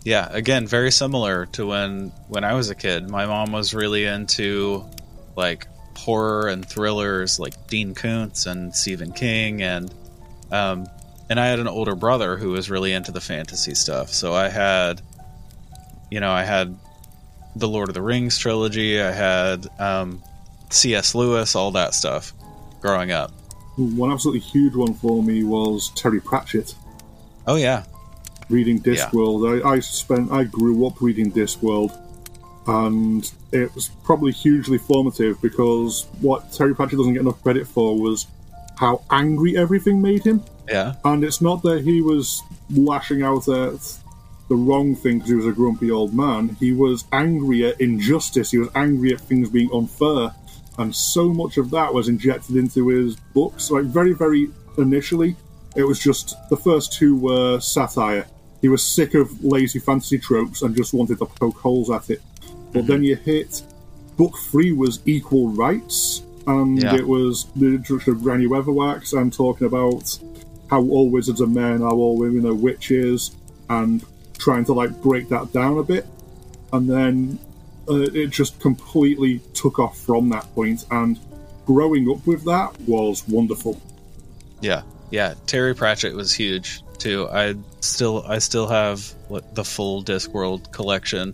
Yeah, 0.03 0.27
again, 0.31 0.67
very 0.67 0.91
similar 0.91 1.45
to 1.47 1.67
when 1.67 2.11
when 2.29 2.43
I 2.43 2.53
was 2.53 2.69
a 2.69 2.75
kid. 2.75 3.09
My 3.09 3.25
mom 3.25 3.51
was 3.51 3.73
really 3.73 4.05
into 4.05 4.85
like 5.35 5.67
horror 5.95 6.47
and 6.47 6.67
thrillers, 6.67 7.39
like 7.39 7.67
Dean 7.67 7.93
Koontz 7.93 8.45
and 8.45 8.73
Stephen 8.73 9.11
King, 9.11 9.61
and 9.61 9.93
um, 10.51 10.87
and 11.33 11.39
I 11.39 11.47
had 11.47 11.57
an 11.57 11.67
older 11.67 11.95
brother 11.95 12.37
who 12.37 12.51
was 12.51 12.69
really 12.69 12.93
into 12.93 13.11
the 13.11 13.19
fantasy 13.19 13.73
stuff. 13.73 14.09
So 14.09 14.33
I 14.33 14.49
had, 14.49 15.01
you 16.11 16.19
know, 16.19 16.31
I 16.31 16.43
had 16.43 16.77
the 17.55 17.67
Lord 17.67 17.89
of 17.89 17.95
the 17.95 18.03
Rings 18.03 18.37
trilogy. 18.37 19.01
I 19.01 19.11
had 19.11 19.65
um, 19.79 20.21
C.S. 20.69 21.15
Lewis, 21.15 21.55
all 21.55 21.71
that 21.71 21.95
stuff, 21.95 22.33
growing 22.81 23.11
up. 23.11 23.31
One 23.77 24.11
absolutely 24.11 24.41
huge 24.41 24.75
one 24.75 24.93
for 24.93 25.23
me 25.23 25.43
was 25.43 25.91
Terry 25.95 26.21
Pratchett. 26.21 26.75
Oh 27.47 27.55
yeah, 27.55 27.85
reading 28.47 28.77
Yeah. 28.85 28.93
Discworld. 28.93 29.65
I, 29.65 29.67
I 29.67 29.79
spent 29.79 30.31
I 30.31 30.43
grew 30.43 30.85
up 30.85 31.01
reading 31.01 31.31
Discworld, 31.31 31.99
and 32.67 33.27
it 33.51 33.73
was 33.73 33.89
probably 34.03 34.33
hugely 34.33 34.77
formative 34.77 35.41
because 35.41 36.05
what 36.21 36.53
Terry 36.53 36.75
Pratchett 36.75 36.99
doesn't 36.99 37.13
get 37.13 37.21
enough 37.21 37.41
credit 37.41 37.65
for 37.65 37.99
was 37.99 38.27
how 38.77 39.01
angry 39.09 39.57
everything 39.57 39.99
made 39.99 40.23
him. 40.23 40.43
Yeah, 40.69 40.95
And 41.03 41.23
it's 41.23 41.41
not 41.41 41.61
that 41.63 41.83
he 41.83 42.01
was 42.01 42.41
lashing 42.69 43.21
out 43.23 43.47
at 43.47 43.79
the 44.49 44.55
wrong 44.55 44.95
thing 44.95 45.17
because 45.17 45.29
he 45.29 45.35
was 45.35 45.45
a 45.47 45.51
grumpy 45.51 45.89
old 45.91 46.13
man. 46.13 46.55
He 46.59 46.73
was 46.73 47.05
angry 47.11 47.65
at 47.65 47.79
injustice. 47.81 48.51
He 48.51 48.57
was 48.57 48.69
angry 48.75 49.13
at 49.13 49.21
things 49.21 49.49
being 49.49 49.69
unfair. 49.73 50.33
And 50.77 50.95
so 50.95 51.29
much 51.29 51.57
of 51.57 51.69
that 51.71 51.93
was 51.93 52.07
injected 52.09 52.55
into 52.55 52.87
his 52.89 53.15
books. 53.33 53.69
Like, 53.71 53.85
very, 53.85 54.13
very 54.13 54.49
initially, 54.77 55.35
it 55.75 55.83
was 55.83 55.99
just 55.99 56.35
the 56.49 56.57
first 56.57 56.93
two 56.93 57.15
were 57.17 57.59
satire. 57.59 58.25
He 58.61 58.69
was 58.69 58.83
sick 58.83 59.13
of 59.13 59.43
lazy 59.43 59.79
fantasy 59.79 60.17
tropes 60.17 60.61
and 60.61 60.75
just 60.75 60.93
wanted 60.93 61.19
to 61.19 61.25
poke 61.25 61.57
holes 61.57 61.89
at 61.91 62.09
it. 62.09 62.21
But 62.71 62.87
then 62.87 63.03
you 63.03 63.15
hit 63.15 63.61
book 64.17 64.37
three 64.37 64.71
was 64.71 64.99
equal 65.05 65.49
rights, 65.49 66.21
and 66.47 66.81
Yeah. 66.81 66.95
it 66.95 67.07
was 67.07 67.45
the 67.55 67.67
introduction 67.67 68.13
of 68.13 68.23
Granny 68.23 68.45
Weatherwax 68.45 69.17
and 69.19 69.31
talking 69.33 69.67
about 69.67 70.17
how 70.69 70.81
all 70.81 71.09
wizards 71.09 71.41
are 71.41 71.47
men, 71.47 71.81
how 71.81 71.91
all 71.91 72.17
women 72.17 72.45
are 72.45 72.53
witches, 72.53 73.35
and 73.69 74.03
trying 74.37 74.65
to 74.65 74.73
like 74.73 75.01
break 75.01 75.29
that 75.29 75.53
down 75.53 75.77
a 75.77 75.83
bit. 75.83 76.05
And 76.71 76.89
then 76.89 77.39
uh, 77.87 77.95
it 78.13 78.27
just 78.31 78.59
completely 78.59 79.39
took 79.53 79.79
off 79.79 79.97
from 79.99 80.29
that 80.29 80.53
point. 80.55 80.85
And 80.89 81.19
growing 81.65 82.09
up 82.09 82.25
with 82.25 82.45
that 82.45 82.79
was 82.81 83.27
wonderful. 83.27 83.79
Yeah, 84.61 84.83
yeah. 85.11 85.35
Terry 85.45 85.75
Pratchett 85.75 86.15
was 86.15 86.33
huge 86.33 86.81
too. 86.97 87.27
I 87.29 87.55
still, 87.81 88.23
I 88.25 88.39
still 88.39 88.67
have 88.67 89.13
what, 89.27 89.55
the 89.55 89.63
full 89.63 90.03
Discworld 90.03 90.71
collection 90.71 91.33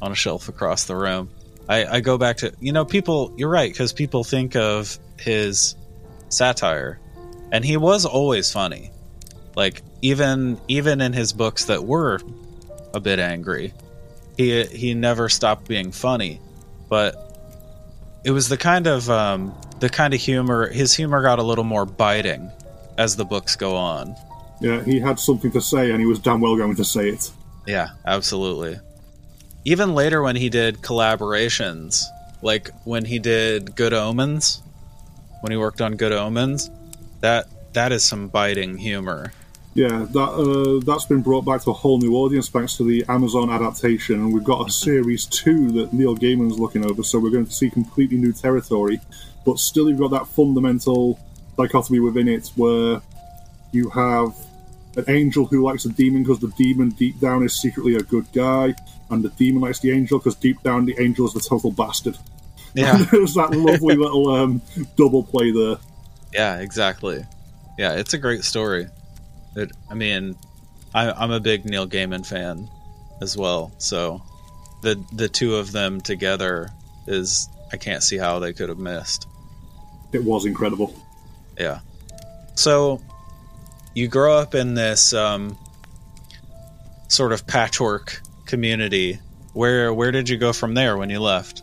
on 0.00 0.12
a 0.12 0.14
shelf 0.14 0.48
across 0.48 0.84
the 0.84 0.96
room. 0.96 1.28
I, 1.68 1.84
I 1.84 2.00
go 2.00 2.18
back 2.18 2.38
to, 2.38 2.52
you 2.60 2.72
know, 2.72 2.84
people. 2.84 3.32
You're 3.36 3.50
right 3.50 3.70
because 3.70 3.92
people 3.92 4.24
think 4.24 4.56
of 4.56 4.98
his 5.18 5.76
satire, 6.28 6.98
and 7.52 7.64
he 7.64 7.76
was 7.76 8.04
always 8.04 8.50
funny. 8.50 8.90
Like 9.56 9.82
even 10.02 10.60
even 10.68 11.00
in 11.00 11.12
his 11.12 11.32
books 11.32 11.66
that 11.66 11.84
were 11.84 12.20
a 12.94 13.00
bit 13.00 13.18
angry, 13.18 13.72
he 14.36 14.64
he 14.64 14.94
never 14.94 15.28
stopped 15.28 15.68
being 15.68 15.92
funny. 15.92 16.40
But 16.88 17.14
it 18.24 18.30
was 18.30 18.48
the 18.48 18.56
kind 18.56 18.86
of 18.86 19.10
um, 19.10 19.54
the 19.80 19.88
kind 19.88 20.14
of 20.14 20.20
humor. 20.20 20.68
His 20.68 20.94
humor 20.94 21.22
got 21.22 21.38
a 21.38 21.42
little 21.42 21.64
more 21.64 21.84
biting 21.84 22.50
as 22.98 23.16
the 23.16 23.24
books 23.24 23.56
go 23.56 23.76
on. 23.76 24.14
Yeah, 24.60 24.82
he 24.84 25.00
had 25.00 25.18
something 25.18 25.50
to 25.52 25.60
say, 25.60 25.90
and 25.90 26.00
he 26.00 26.06
was 26.06 26.18
damn 26.18 26.40
well 26.40 26.56
going 26.56 26.76
to 26.76 26.84
say 26.84 27.08
it. 27.08 27.30
Yeah, 27.66 27.88
absolutely. 28.06 28.78
Even 29.64 29.94
later 29.94 30.22
when 30.22 30.36
he 30.36 30.48
did 30.48 30.76
collaborations, 30.82 32.04
like 32.42 32.70
when 32.84 33.04
he 33.04 33.18
did 33.18 33.74
Good 33.74 33.92
Omens, 33.92 34.62
when 35.40 35.50
he 35.50 35.56
worked 35.56 35.80
on 35.80 35.96
Good 35.96 36.12
Omens, 36.12 36.70
that 37.20 37.48
that 37.72 37.92
is 37.92 38.04
some 38.04 38.28
biting 38.28 38.76
humor. 38.76 39.32
Yeah, 39.74 40.06
that 40.10 40.18
uh, 40.18 40.84
that's 40.84 41.04
been 41.04 41.22
brought 41.22 41.44
back 41.44 41.62
to 41.62 41.70
a 41.70 41.74
whole 41.74 41.98
new 41.98 42.16
audience 42.16 42.48
thanks 42.48 42.76
to 42.78 42.84
the 42.84 43.04
Amazon 43.08 43.50
adaptation, 43.50 44.16
and 44.16 44.34
we've 44.34 44.44
got 44.44 44.68
a 44.68 44.72
series 44.72 45.26
two 45.26 45.70
that 45.72 45.92
Neil 45.92 46.16
Gaiman's 46.16 46.58
looking 46.58 46.84
over, 46.84 47.04
so 47.04 47.20
we're 47.20 47.30
going 47.30 47.46
to 47.46 47.52
see 47.52 47.70
completely 47.70 48.16
new 48.16 48.32
territory. 48.32 49.00
But 49.46 49.58
still, 49.58 49.88
you've 49.88 50.00
got 50.00 50.10
that 50.10 50.26
fundamental 50.26 51.20
dichotomy 51.56 52.00
within 52.00 52.26
it, 52.26 52.50
where 52.56 53.00
you 53.70 53.90
have 53.90 54.34
an 54.96 55.04
angel 55.08 55.46
who 55.46 55.62
likes 55.62 55.84
a 55.84 55.88
demon 55.90 56.24
because 56.24 56.40
the 56.40 56.52
demon 56.58 56.90
deep 56.90 57.20
down 57.20 57.44
is 57.44 57.60
secretly 57.60 57.94
a 57.94 58.02
good 58.02 58.26
guy, 58.32 58.74
and 59.10 59.22
the 59.22 59.28
demon 59.30 59.62
likes 59.62 59.78
the 59.78 59.92
angel 59.92 60.18
because 60.18 60.34
deep 60.34 60.60
down 60.64 60.84
the 60.84 61.00
angel 61.00 61.26
is 61.26 61.32
the 61.32 61.40
total 61.40 61.70
bastard. 61.70 62.18
Yeah, 62.74 62.96
There's 63.12 63.34
that 63.34 63.50
lovely 63.52 63.94
little 63.94 64.34
um, 64.34 64.62
double 64.96 65.22
play 65.22 65.52
there. 65.52 65.76
Yeah, 66.32 66.58
exactly. 66.58 67.24
Yeah, 67.78 67.94
it's 67.94 68.14
a 68.14 68.18
great 68.18 68.44
story. 68.44 68.88
It, 69.56 69.72
I 69.90 69.94
mean, 69.94 70.36
I, 70.94 71.10
I'm 71.10 71.30
a 71.30 71.40
big 71.40 71.64
Neil 71.64 71.86
Gaiman 71.86 72.26
fan 72.26 72.68
as 73.20 73.36
well, 73.36 73.72
so 73.78 74.22
the 74.82 75.02
the 75.12 75.28
two 75.28 75.56
of 75.56 75.72
them 75.72 76.00
together 76.00 76.68
is 77.06 77.48
I 77.72 77.76
can't 77.76 78.02
see 78.02 78.16
how 78.16 78.38
they 78.38 78.52
could 78.52 78.68
have 78.68 78.78
missed. 78.78 79.26
It 80.12 80.24
was 80.24 80.46
incredible. 80.46 80.94
Yeah. 81.58 81.80
So 82.54 83.00
you 83.94 84.08
grow 84.08 84.36
up 84.36 84.54
in 84.54 84.74
this 84.74 85.12
um, 85.12 85.56
sort 87.08 87.32
of 87.32 87.46
patchwork 87.46 88.20
community. 88.46 89.18
Where 89.52 89.92
where 89.92 90.10
did 90.10 90.28
you 90.28 90.36
go 90.36 90.52
from 90.52 90.74
there 90.74 90.96
when 90.96 91.10
you 91.10 91.20
left? 91.20 91.62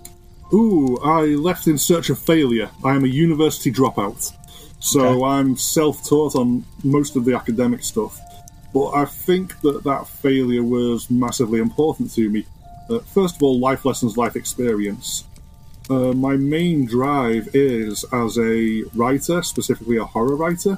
Ooh, 0.54 0.98
I 1.04 1.26
left 1.36 1.68
in 1.68 1.78
search 1.78 2.10
of 2.10 2.20
failure. 2.20 2.70
I 2.84 2.96
am 2.96 3.04
a 3.04 3.08
university 3.08 3.72
dropout. 3.72 4.34
So 4.80 5.02
Okay. 5.02 5.24
I'm 5.24 5.58
self 5.58 6.08
taught 6.08 6.36
on 6.36 6.66
most 6.84 7.16
of 7.16 7.26
the 7.26 7.36
academic 7.36 7.84
stuff. 7.84 8.20
But 8.74 8.92
I 8.92 9.06
think 9.06 9.60
that 9.62 9.84
that 9.84 10.08
failure 10.08 10.64
was 10.64 11.10
massively 11.10 11.60
important 11.60 12.14
to 12.16 12.30
me. 12.30 12.46
Uh, 12.90 13.00
first 13.00 13.36
of 13.38 13.44
all, 13.44 13.60
life 13.60 13.86
lessons, 13.86 14.18
life 14.18 14.36
experience. 14.36 15.24
Uh, 15.90 16.12
my 16.14 16.36
main 16.36 16.86
drive 16.86 17.50
is 17.54 18.04
as 18.12 18.38
a 18.38 18.84
writer, 18.94 19.42
specifically 19.42 19.98
a 19.98 20.04
horror 20.04 20.36
writer. 20.36 20.78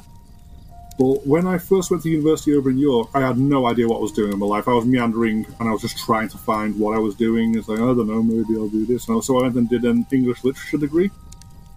But 0.99 1.25
when 1.25 1.47
I 1.47 1.57
first 1.57 1.89
went 1.89 2.03
to 2.03 2.09
university 2.09 2.53
over 2.53 2.69
in 2.69 2.77
York, 2.77 3.09
I 3.13 3.21
had 3.21 3.37
no 3.37 3.67
idea 3.67 3.87
what 3.87 3.97
I 3.97 4.01
was 4.01 4.11
doing 4.11 4.33
in 4.33 4.39
my 4.39 4.45
life. 4.45 4.67
I 4.67 4.73
was 4.73 4.85
meandering 4.85 5.45
and 5.59 5.69
I 5.69 5.71
was 5.71 5.81
just 5.81 5.97
trying 5.97 6.27
to 6.29 6.37
find 6.37 6.77
what 6.77 6.93
I 6.95 6.99
was 6.99 7.15
doing. 7.15 7.55
It's 7.55 7.69
like, 7.69 7.79
I 7.79 7.83
don't 7.83 8.07
know, 8.07 8.21
maybe 8.21 8.55
I'll 8.55 8.67
do 8.67 8.85
this. 8.85 9.07
And 9.07 9.23
so 9.23 9.39
I 9.39 9.43
went 9.43 9.55
and 9.55 9.69
did 9.69 9.85
an 9.85 10.05
English 10.11 10.43
literature 10.43 10.77
degree. 10.77 11.09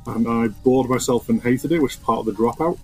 And 0.06 0.26
I 0.26 0.49
bored 0.49 0.88
myself 0.88 1.28
and 1.28 1.42
hated 1.42 1.73
it, 1.73 1.80
which 1.80 1.94
is 1.94 2.00
part 2.00 2.21
of 2.21 2.26
the 2.26 2.32
dropout. 2.32 2.78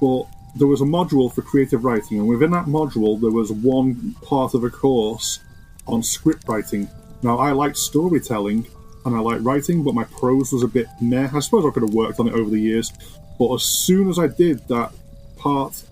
But 0.00 0.26
there 0.56 0.66
was 0.66 0.80
a 0.80 0.84
module 0.84 1.32
for 1.32 1.42
creative 1.42 1.84
writing, 1.84 2.18
and 2.18 2.28
within 2.28 2.50
that 2.52 2.66
module, 2.66 3.20
there 3.20 3.30
was 3.30 3.52
one 3.52 4.14
part 4.22 4.54
of 4.54 4.64
a 4.64 4.70
course 4.70 5.40
on 5.86 6.02
script 6.02 6.48
writing. 6.48 6.88
Now, 7.22 7.38
I 7.38 7.52
liked 7.52 7.76
storytelling 7.76 8.66
and 9.04 9.16
I 9.16 9.20
liked 9.20 9.42
writing, 9.42 9.82
but 9.82 9.94
my 9.94 10.04
prose 10.04 10.52
was 10.52 10.62
a 10.62 10.68
bit 10.68 10.86
meh. 11.00 11.28
I 11.32 11.40
suppose 11.40 11.64
I 11.64 11.70
could 11.70 11.82
have 11.82 11.94
worked 11.94 12.20
on 12.20 12.28
it 12.28 12.34
over 12.34 12.50
the 12.50 12.60
years. 12.60 12.92
But 13.38 13.54
as 13.54 13.62
soon 13.62 14.08
as 14.08 14.18
I 14.18 14.26
did 14.26 14.66
that 14.68 14.92
part 15.36 15.82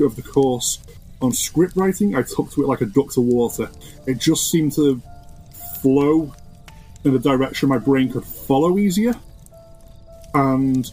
of 0.00 0.14
the 0.14 0.22
course 0.22 0.78
on 1.20 1.32
script 1.32 1.76
writing, 1.76 2.14
I 2.14 2.22
took 2.22 2.50
to 2.52 2.62
it 2.62 2.68
like 2.68 2.80
a 2.80 2.86
duck 2.86 3.12
to 3.12 3.20
water. 3.20 3.68
It 4.06 4.18
just 4.18 4.50
seemed 4.50 4.72
to 4.72 5.02
flow 5.82 6.34
in 7.04 7.12
the 7.12 7.18
direction 7.18 7.68
my 7.68 7.78
brain 7.78 8.12
could 8.12 8.24
follow 8.24 8.78
easier. 8.78 9.14
And 10.38 10.90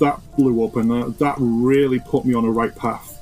that 0.00 0.20
blew 0.36 0.64
up, 0.64 0.76
and 0.76 0.90
uh, 0.90 1.08
that 1.18 1.36
really 1.38 2.00
put 2.00 2.24
me 2.24 2.34
on 2.34 2.44
a 2.44 2.50
right 2.50 2.74
path. 2.74 3.18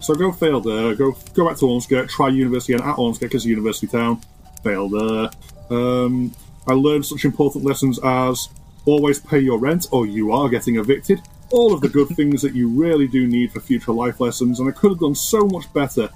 So 0.00 0.14
go 0.14 0.32
fail 0.32 0.60
there, 0.60 0.94
go 0.94 1.16
go 1.34 1.48
back 1.48 1.58
to 1.58 1.66
Ormskirk, 1.66 2.08
try 2.08 2.28
university 2.28 2.74
again 2.74 2.88
at 2.88 2.96
Ormskirk 2.96 3.20
because 3.20 3.44
of 3.44 3.50
university 3.50 3.86
town. 3.86 4.20
Fail 4.64 4.88
there. 4.88 5.30
Um, 5.70 6.34
I 6.66 6.72
learned 6.72 7.06
such 7.06 7.24
important 7.24 7.64
lessons 7.64 7.98
as 8.02 8.48
always 8.84 9.20
pay 9.20 9.38
your 9.38 9.58
rent 9.58 9.86
or 9.92 10.06
you 10.06 10.32
are 10.32 10.48
getting 10.48 10.76
evicted. 10.76 11.20
All 11.50 11.72
of 11.72 11.80
the 11.80 11.88
good 11.88 12.08
things 12.16 12.42
that 12.42 12.54
you 12.54 12.68
really 12.68 13.06
do 13.06 13.26
need 13.26 13.52
for 13.52 13.60
future 13.60 13.92
life 13.92 14.20
lessons, 14.20 14.60
and 14.60 14.68
I 14.68 14.72
could 14.72 14.90
have 14.90 15.00
done 15.00 15.14
so 15.14 15.46
much 15.46 15.72
better 15.72 16.08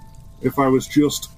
if 0.43 0.59
I 0.59 0.67
was 0.67 0.87
just 0.87 1.31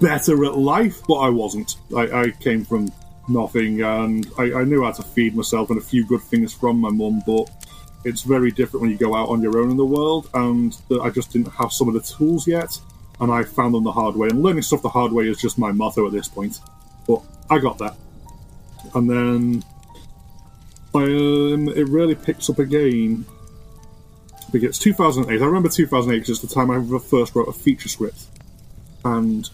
better 0.00 0.44
at 0.44 0.56
life, 0.56 1.00
but 1.06 1.14
I 1.14 1.28
wasn't. 1.28 1.76
I, 1.96 2.20
I 2.20 2.30
came 2.30 2.64
from 2.64 2.92
nothing, 3.28 3.82
and 3.82 4.26
I, 4.38 4.52
I 4.52 4.64
knew 4.64 4.84
how 4.84 4.92
to 4.92 5.02
feed 5.02 5.36
myself 5.36 5.70
and 5.70 5.78
a 5.78 5.84
few 5.84 6.06
good 6.06 6.22
things 6.22 6.52
from 6.52 6.78
my 6.78 6.90
mum, 6.90 7.22
but 7.26 7.48
it's 8.04 8.22
very 8.22 8.50
different 8.50 8.82
when 8.82 8.90
you 8.90 8.96
go 8.96 9.14
out 9.14 9.28
on 9.28 9.42
your 9.42 9.58
own 9.58 9.70
in 9.70 9.76
the 9.76 9.84
world, 9.84 10.28
and 10.34 10.76
the, 10.88 11.00
I 11.00 11.10
just 11.10 11.32
didn't 11.32 11.52
have 11.52 11.72
some 11.72 11.88
of 11.88 11.94
the 11.94 12.00
tools 12.00 12.46
yet, 12.46 12.78
and 13.20 13.32
I 13.32 13.44
found 13.44 13.74
them 13.74 13.84
the 13.84 13.92
hard 13.92 14.16
way. 14.16 14.28
And 14.28 14.42
learning 14.42 14.62
stuff 14.62 14.82
the 14.82 14.88
hard 14.88 15.12
way 15.12 15.28
is 15.28 15.38
just 15.38 15.58
my 15.58 15.72
motto 15.72 16.06
at 16.06 16.12
this 16.12 16.28
point. 16.28 16.60
But 17.06 17.22
I 17.50 17.58
got 17.58 17.78
there, 17.78 17.94
and 18.94 19.10
then 19.10 19.64
um, 20.94 21.68
it 21.68 21.88
really 21.88 22.14
picks 22.14 22.48
up 22.48 22.58
again. 22.58 23.24
It's 24.52 24.78
2008. 24.78 25.42
I 25.42 25.44
remember 25.44 25.68
2008 25.68 26.20
because 26.20 26.42
it's 26.42 26.52
the 26.52 26.54
time 26.54 26.70
I 26.70 26.98
first 26.98 27.34
wrote 27.34 27.48
a 27.48 27.52
feature 27.52 27.88
script, 27.88 28.26
and 29.04 29.48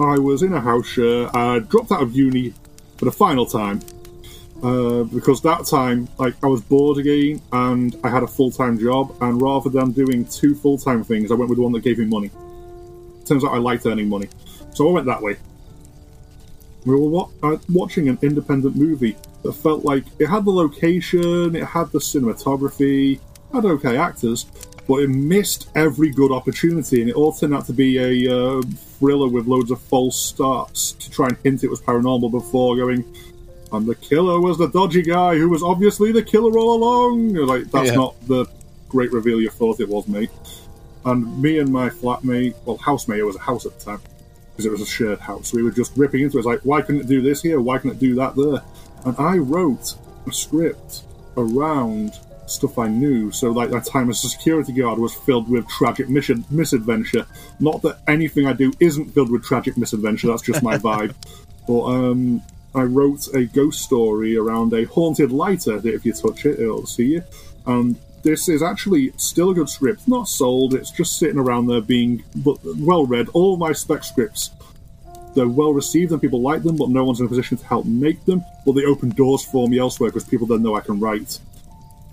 I 0.00 0.18
was 0.18 0.42
in 0.42 0.54
a 0.54 0.60
house 0.60 0.86
share. 0.86 1.34
I 1.36 1.58
dropped 1.58 1.92
out 1.92 2.02
of 2.02 2.16
uni 2.16 2.54
for 2.96 3.04
the 3.04 3.12
final 3.12 3.44
time 3.44 3.80
uh, 4.62 5.02
because 5.04 5.42
that 5.42 5.66
time, 5.66 6.08
like, 6.18 6.34
I 6.42 6.46
was 6.46 6.62
bored 6.62 6.98
again 6.98 7.42
and 7.52 7.94
I 8.02 8.08
had 8.08 8.22
a 8.22 8.26
full 8.26 8.50
time 8.50 8.78
job. 8.78 9.14
And 9.20 9.40
rather 9.40 9.68
than 9.68 9.92
doing 9.92 10.24
two 10.24 10.54
full 10.54 10.78
time 10.78 11.04
things, 11.04 11.30
I 11.30 11.34
went 11.34 11.50
with 11.50 11.58
one 11.58 11.72
that 11.72 11.84
gave 11.84 11.98
me 11.98 12.06
money. 12.06 12.30
Turns 13.26 13.44
out 13.44 13.52
I 13.52 13.58
liked 13.58 13.84
earning 13.86 14.08
money, 14.08 14.28
so 14.72 14.88
I 14.88 14.92
went 14.92 15.06
that 15.06 15.22
way. 15.22 15.36
We 16.86 16.94
were 16.94 17.08
wa- 17.08 17.28
uh, 17.42 17.58
watching 17.68 18.08
an 18.08 18.18
independent 18.22 18.74
movie 18.74 19.16
that 19.42 19.52
felt 19.52 19.84
like 19.84 20.04
it 20.18 20.26
had 20.26 20.46
the 20.46 20.50
location, 20.50 21.54
it 21.54 21.64
had 21.64 21.92
the 21.92 21.98
cinematography, 21.98 23.20
had 23.52 23.66
okay 23.66 23.98
actors, 23.98 24.46
but 24.90 25.04
it 25.04 25.08
missed 25.08 25.68
every 25.76 26.10
good 26.10 26.32
opportunity, 26.32 27.00
and 27.00 27.08
it 27.08 27.14
all 27.14 27.32
turned 27.32 27.54
out 27.54 27.64
to 27.64 27.72
be 27.72 27.96
a 27.96 28.34
uh, 28.36 28.60
thriller 28.98 29.28
with 29.28 29.46
loads 29.46 29.70
of 29.70 29.80
false 29.80 30.20
starts 30.20 30.94
to 30.94 31.08
try 31.08 31.28
and 31.28 31.36
hint 31.44 31.62
it 31.62 31.70
was 31.70 31.80
paranormal 31.80 32.28
before 32.32 32.74
going. 32.74 33.04
And 33.70 33.86
the 33.86 33.94
killer 33.94 34.40
was 34.40 34.58
the 34.58 34.66
dodgy 34.66 35.02
guy 35.02 35.36
who 35.36 35.48
was 35.48 35.62
obviously 35.62 36.10
the 36.10 36.24
killer 36.24 36.58
all 36.58 36.74
along. 36.74 37.34
Like 37.34 37.70
that's 37.70 37.90
Yeah. 37.90 37.94
not 37.94 38.16
the 38.26 38.46
great 38.88 39.12
reveal 39.12 39.40
you 39.40 39.48
thought 39.50 39.78
it 39.78 39.88
was, 39.88 40.08
mate. 40.08 40.30
And 41.04 41.40
me 41.40 41.60
and 41.60 41.72
my 41.72 41.88
flatmate, 41.88 42.56
well, 42.64 42.76
housemate, 42.78 43.20
it 43.20 43.24
was 43.24 43.36
a 43.36 43.46
house 43.50 43.66
at 43.66 43.78
the 43.78 43.84
time 43.84 44.00
because 44.50 44.66
it 44.66 44.72
was 44.72 44.80
a 44.80 44.86
shared 44.86 45.20
house. 45.20 45.52
We 45.52 45.62
were 45.62 45.70
just 45.70 45.96
ripping 45.96 46.22
into 46.24 46.36
it. 46.36 46.40
It's 46.40 46.46
like, 46.48 46.62
why 46.62 46.82
couldn't 46.82 47.02
it 47.02 47.06
do 47.06 47.22
this 47.22 47.42
here? 47.42 47.60
Why 47.60 47.78
couldn't 47.78 47.98
it 47.98 48.00
do 48.00 48.16
that 48.16 48.34
there? 48.34 48.60
And 49.04 49.14
I 49.18 49.36
wrote 49.36 49.94
a 50.26 50.32
script 50.32 51.04
around 51.36 52.14
stuff 52.50 52.78
I 52.78 52.88
knew. 52.88 53.30
So, 53.30 53.50
like, 53.50 53.70
that 53.70 53.84
time 53.84 54.10
as 54.10 54.24
a 54.24 54.28
security 54.28 54.72
guard 54.72 54.98
was 54.98 55.14
filled 55.14 55.48
with 55.48 55.68
tragic 55.68 56.08
mission, 56.08 56.44
misadventure. 56.50 57.26
Not 57.58 57.82
that 57.82 58.00
anything 58.08 58.46
I 58.46 58.52
do 58.52 58.72
isn't 58.80 59.10
filled 59.14 59.30
with 59.30 59.44
tragic 59.44 59.76
misadventure, 59.76 60.28
that's 60.28 60.42
just 60.42 60.62
my 60.62 60.78
vibe. 60.88 61.14
But 61.66 61.84
um, 61.84 62.42
I 62.74 62.82
wrote 62.82 63.28
a 63.34 63.44
ghost 63.44 63.82
story 63.82 64.36
around 64.36 64.72
a 64.72 64.84
haunted 64.84 65.32
lighter 65.32 65.78
that 65.78 65.94
if 65.94 66.04
you 66.04 66.12
touch 66.12 66.46
it, 66.46 66.60
it'll 66.60 66.86
see 66.86 67.06
you. 67.06 67.22
And 67.66 67.96
this 68.22 68.48
is 68.48 68.62
actually 68.62 69.12
still 69.16 69.50
a 69.50 69.54
good 69.54 69.68
script, 69.68 70.06
not 70.06 70.28
sold, 70.28 70.74
it's 70.74 70.90
just 70.90 71.18
sitting 71.18 71.38
around 71.38 71.66
there 71.66 71.80
being 71.80 72.22
but 72.36 72.58
well 72.64 73.06
read. 73.06 73.28
All 73.30 73.56
my 73.56 73.72
spec 73.72 74.04
scripts 74.04 74.50
they're 75.34 75.48
well 75.48 75.72
received 75.72 76.12
and 76.12 76.20
people 76.20 76.40
like 76.40 76.62
them, 76.62 76.76
but 76.76 76.88
no 76.88 77.04
one's 77.04 77.20
in 77.20 77.26
a 77.26 77.28
position 77.28 77.56
to 77.56 77.66
help 77.66 77.86
make 77.86 78.24
them. 78.24 78.44
But 78.66 78.72
they 78.72 78.84
open 78.84 79.10
doors 79.10 79.44
for 79.44 79.68
me 79.68 79.78
elsewhere 79.78 80.10
because 80.10 80.24
people 80.24 80.46
then 80.46 80.62
know 80.62 80.74
I 80.74 80.80
can 80.80 80.98
write. 80.98 81.38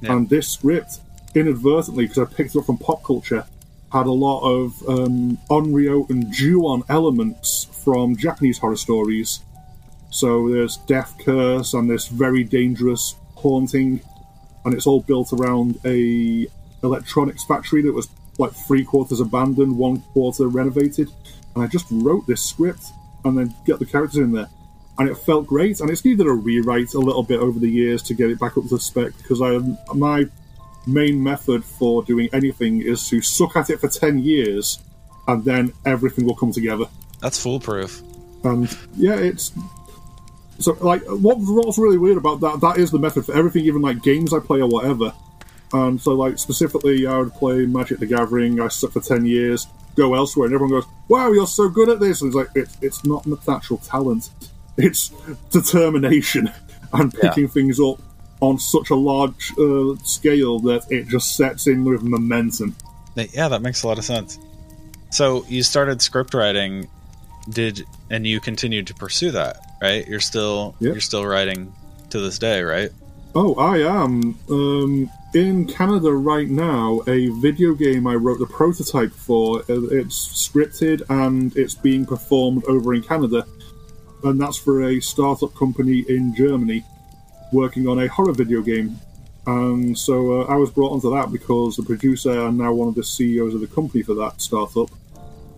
Yeah. 0.02 0.14
And 0.14 0.30
this 0.30 0.50
script, 0.50 1.00
inadvertently, 1.36 2.06
because 2.06 2.20
I 2.20 2.26
picked 2.26 2.56
it 2.56 2.60
up 2.60 2.66
from 2.66 2.78
pop 2.78 3.04
culture, 3.04 3.46
had 3.92 4.06
a 4.06 4.12
lot 4.12 4.42
of 4.42 4.88
um, 4.88 5.38
Onryo 5.50 6.10
and 6.10 6.32
Ju-on 6.32 6.84
elements 6.90 7.68
from 7.84 8.16
Japanese 8.18 8.58
horror 8.58 8.76
stories. 8.76 9.40
So 10.10 10.50
there's 10.50 10.78
Death 10.78 11.16
Curse 11.24 11.74
and 11.74 11.90
this 11.90 12.08
very 12.08 12.44
dangerous 12.44 13.16
haunting, 13.36 14.02
and 14.66 14.74
it's 14.74 14.88
all 14.88 15.02
built 15.02 15.32
around 15.34 15.80
a 15.86 16.48
electronics 16.84 17.44
factory 17.46 17.82
that 17.82 17.94
was 17.94 18.10
like 18.38 18.52
three 18.52 18.84
quarters 18.84 19.20
abandoned, 19.20 19.78
one 19.78 20.02
quarter 20.14 20.48
renovated. 20.48 21.10
And 21.56 21.64
I 21.64 21.68
just 21.68 21.88
wrote 21.90 22.28
this 22.28 22.42
script 22.42 22.86
and 23.26 23.38
then 23.38 23.56
get 23.66 23.80
the 23.80 23.86
characters 23.86 24.20
in 24.20 24.32
there. 24.32 24.50
And 25.00 25.08
it 25.08 25.16
felt 25.16 25.46
great, 25.46 25.80
and 25.80 25.90
it's 25.90 26.04
needed 26.04 26.26
a 26.26 26.32
rewrite 26.32 26.94
a 26.96 27.00
little 27.00 27.24
bit 27.24 27.40
over 27.40 27.60
the 27.60 27.70
years 27.70 28.02
to 28.04 28.16
get 28.16 28.32
it 28.32 28.40
back 28.40 28.58
up 28.58 28.68
to 28.70 28.80
spec 28.80 29.16
because 29.18 29.42
I 29.42 29.60
my 29.94 30.26
main 30.88 31.22
method 31.22 31.64
for 31.64 32.02
doing 32.04 32.30
anything 32.34 32.82
is 32.82 33.08
to 33.10 33.22
suck 33.22 33.56
at 33.56 33.70
it 33.70 33.80
for 33.80 33.90
ten 33.90 34.20
years, 34.20 34.80
and 35.28 35.44
then 35.46 35.74
everything 35.86 36.26
will 36.26 36.36
come 36.36 36.52
together. 36.52 36.86
That's 37.22 37.42
foolproof. 37.42 38.02
And 38.44 38.76
yeah, 38.96 39.16
it's 39.18 39.52
so 40.60 40.74
like 40.82 41.04
what 41.06 41.38
what's 41.40 41.78
really 41.78 41.98
weird 41.98 42.18
about 42.18 42.40
that 42.40 42.62
that 42.62 42.78
is 42.78 42.92
the 42.92 43.00
method 43.00 43.26
for 43.26 43.36
everything, 43.36 43.66
even 43.66 43.82
like 43.82 44.02
games 44.02 44.34
I 44.34 44.40
play 44.40 44.62
or 44.62 44.68
whatever. 44.68 45.14
And 45.74 46.02
so 46.02 46.14
like 46.14 46.40
specifically, 46.40 47.06
I 47.06 47.18
would 47.18 47.34
play 47.34 47.66
Magic 47.66 48.00
the 48.00 48.06
Gathering. 48.06 48.60
I 48.62 48.70
stuck 48.70 48.92
for 48.92 49.02
ten 49.02 49.26
years, 49.26 49.68
go 49.96 50.14
elsewhere, 50.14 50.48
and 50.48 50.56
everyone 50.56 50.80
goes, 50.80 50.90
"Wow, 51.10 51.32
you're 51.32 51.48
so 51.48 51.70
good 51.70 51.90
at 51.90 52.00
this!" 52.00 52.22
And 52.22 52.30
it's 52.30 52.36
like 52.36 52.50
it's 52.56 52.78
it's 52.82 53.06
not 53.06 53.28
natural 53.48 53.80
talent; 53.80 54.30
it's 54.78 55.12
determination 55.52 56.52
and 56.94 57.14
Yeah. 57.14 57.30
picking 57.30 57.48
things 57.48 57.80
up 57.80 58.00
on 58.42 58.60
such 58.60 58.90
a 58.92 58.96
large 58.96 59.52
uh, 59.60 59.96
scale 60.04 60.60
that 60.60 60.86
it 60.92 61.08
just 61.08 61.36
sets 61.36 61.68
in 61.68 61.84
with 61.84 62.04
momentum. 62.04 62.76
Yeah, 63.16 63.48
that 63.48 63.62
makes 63.64 63.82
a 63.84 63.88
lot 63.88 63.98
of 63.98 64.06
sense. 64.06 64.38
So 65.10 65.44
you 65.50 65.64
started 65.64 66.02
script 66.02 66.34
writing, 66.34 66.88
did 67.50 67.84
and 68.12 68.28
you 68.28 68.40
continued 68.40 68.88
to 68.88 68.94
pursue 68.94 69.32
that, 69.32 69.58
right? 69.82 70.08
You're 70.08 70.20
still 70.20 70.76
Yeah. 70.80 70.92
you're 70.92 71.02
still 71.02 71.26
writing 71.26 71.74
to 72.12 72.20
this 72.20 72.38
day, 72.38 72.62
right? 72.62 72.92
Oh, 73.36 73.56
I 73.56 73.78
am. 73.80 74.36
Um, 74.50 75.10
in 75.34 75.66
Canada 75.66 76.12
right 76.14 76.50
now, 76.50 77.02
a 77.08 77.28
video 77.42 77.74
game 77.74 78.08
I 78.08 78.16
wrote 78.16 78.40
the 78.40 78.46
prototype 78.48 79.12
for. 79.14 79.60
uh, 79.70 79.82
It's 79.92 80.28
scripted 80.50 81.02
and 81.10 81.56
it's 81.58 81.74
being 81.76 82.06
performed 82.06 82.64
over 82.66 82.94
in 82.94 83.02
Canada, 83.04 83.46
and 84.24 84.40
that's 84.40 84.58
for 84.58 84.84
a 84.84 85.00
startup 85.00 85.54
company 85.56 86.06
in 86.08 86.36
Germany 86.36 86.84
working 87.52 87.88
on 87.88 88.00
a 88.00 88.08
horror 88.08 88.34
video 88.34 88.62
game. 88.62 89.00
And 89.46 89.98
so 89.98 90.42
uh, 90.42 90.46
I 90.46 90.56
was 90.56 90.72
brought 90.72 90.92
onto 90.92 91.14
that 91.16 91.32
because 91.32 91.78
the 91.78 91.84
producer 91.84 92.48
and 92.48 92.58
now 92.58 92.74
one 92.74 92.90
of 92.90 92.96
the 92.96 93.04
CEOs 93.04 93.54
of 93.54 93.62
the 93.62 93.68
company 93.68 94.04
for 94.04 94.14
that 94.16 94.42
startup 94.42 94.90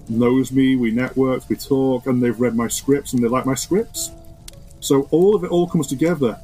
knows 0.08 0.52
me. 0.52 0.76
We 0.76 0.92
networked, 0.92 1.50
we 1.50 1.56
talk, 1.56 2.06
and 2.06 2.22
they've 2.22 2.40
read 2.40 2.56
my 2.56 2.68
scripts 2.68 3.14
and 3.14 3.24
they 3.24 3.28
like 3.28 3.46
my 3.46 3.56
scripts. 3.56 4.12
So 4.80 5.08
all 5.12 5.36
of 5.36 5.44
it 5.44 5.50
all 5.50 5.68
comes 5.68 5.88
together 5.88 6.40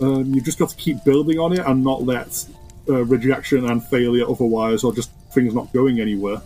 um, 0.00 0.32
you've 0.32 0.44
just 0.44 0.58
got 0.58 0.70
to 0.70 0.76
keep 0.76 1.02
building 1.04 1.38
on 1.38 1.52
it 1.52 1.60
and 1.60 1.82
not 1.82 2.02
let 2.02 2.44
uh, 2.88 3.04
rejection 3.04 3.68
and 3.68 3.84
failure 3.84 4.28
otherwise 4.28 4.84
or 4.84 4.94
just 4.94 5.10
things 5.32 5.54
not 5.54 5.72
going 5.72 6.00
anywhere 6.00 6.40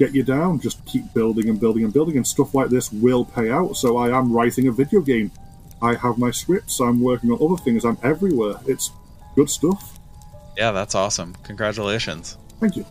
get 0.00 0.14
you 0.14 0.22
down. 0.22 0.58
Just 0.58 0.84
keep 0.86 1.12
building 1.12 1.50
and 1.50 1.60
building 1.60 1.84
and 1.84 1.92
building 1.92 2.16
and 2.16 2.26
stuff 2.26 2.54
like 2.54 2.70
this 2.70 2.90
will 2.90 3.24
pay 3.24 3.50
out. 3.50 3.76
So 3.76 3.98
i 3.98 4.08
am 4.18 4.32
writing 4.32 4.66
a 4.66 4.72
video 4.72 5.00
game. 5.00 5.30
I 5.82 5.94
have 5.94 6.16
my 6.16 6.30
scripts. 6.30 6.80
I'm 6.80 7.00
working 7.00 7.30
on 7.30 7.38
other 7.40 7.62
things. 7.62 7.84
I'm 7.84 7.98
everywhere. 8.02 8.54
It's 8.66 8.90
good 9.36 9.50
stuff. 9.50 9.98
Yeah, 10.56 10.72
that's 10.72 10.94
awesome. 10.94 11.36
Congratulations. 11.44 12.38
thank 12.58 12.76
you. 12.76 12.86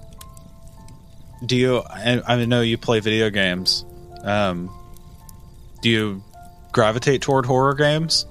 Do 1.45 1.55
you 1.57 1.77
I, 1.89 2.21
I 2.27 2.45
know 2.45 2.61
you 2.61 2.77
play 2.77 2.99
video 2.99 3.29
games. 3.31 3.85
Um 4.23 4.69
do 5.81 5.89
you 5.89 6.23
gravitate 6.71 7.21
toward 7.21 7.45
horror 7.45 7.73
games? 7.73 8.25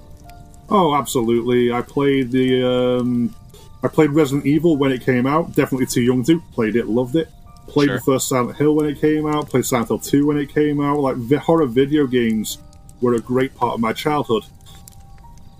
oh 0.69 0.95
absolutely. 0.95 1.73
I 1.73 1.81
played 1.81 2.31
the 2.31 2.47
um, 2.63 3.35
i 3.83 3.87
played 3.87 4.11
resident 4.11 4.45
evil 4.45 4.77
when 4.77 4.91
it 4.93 5.01
came 5.01 5.25
out. 5.25 5.53
Definitely 5.53 5.87
too 5.87 6.01
young 6.01 6.23
to. 6.25 6.39
Played 6.53 6.75
it. 6.77 6.87
Loved 6.87 7.15
it 7.17 7.29
played 7.69 7.87
Sure. 7.87 7.97
the 7.97 8.01
first 8.03 8.27
silent 8.27 8.57
hill 8.57 8.75
when 8.75 8.87
it 8.87 8.99
came 8.99 9.25
out 9.25 9.49
played 9.49 9.65
silent 9.65 9.87
hill 9.89 9.99
2 9.99 10.25
when 10.27 10.37
it 10.37 10.53
came 10.53 10.81
out 10.81 10.99
like 10.99 11.15
the 11.29 11.39
horror 11.39 11.65
video 11.65 12.07
games 12.07 12.57
were 13.01 13.13
a 13.13 13.19
great 13.19 13.55
part 13.55 13.73
of 13.75 13.79
my 13.79 13.93
childhood 13.93 14.43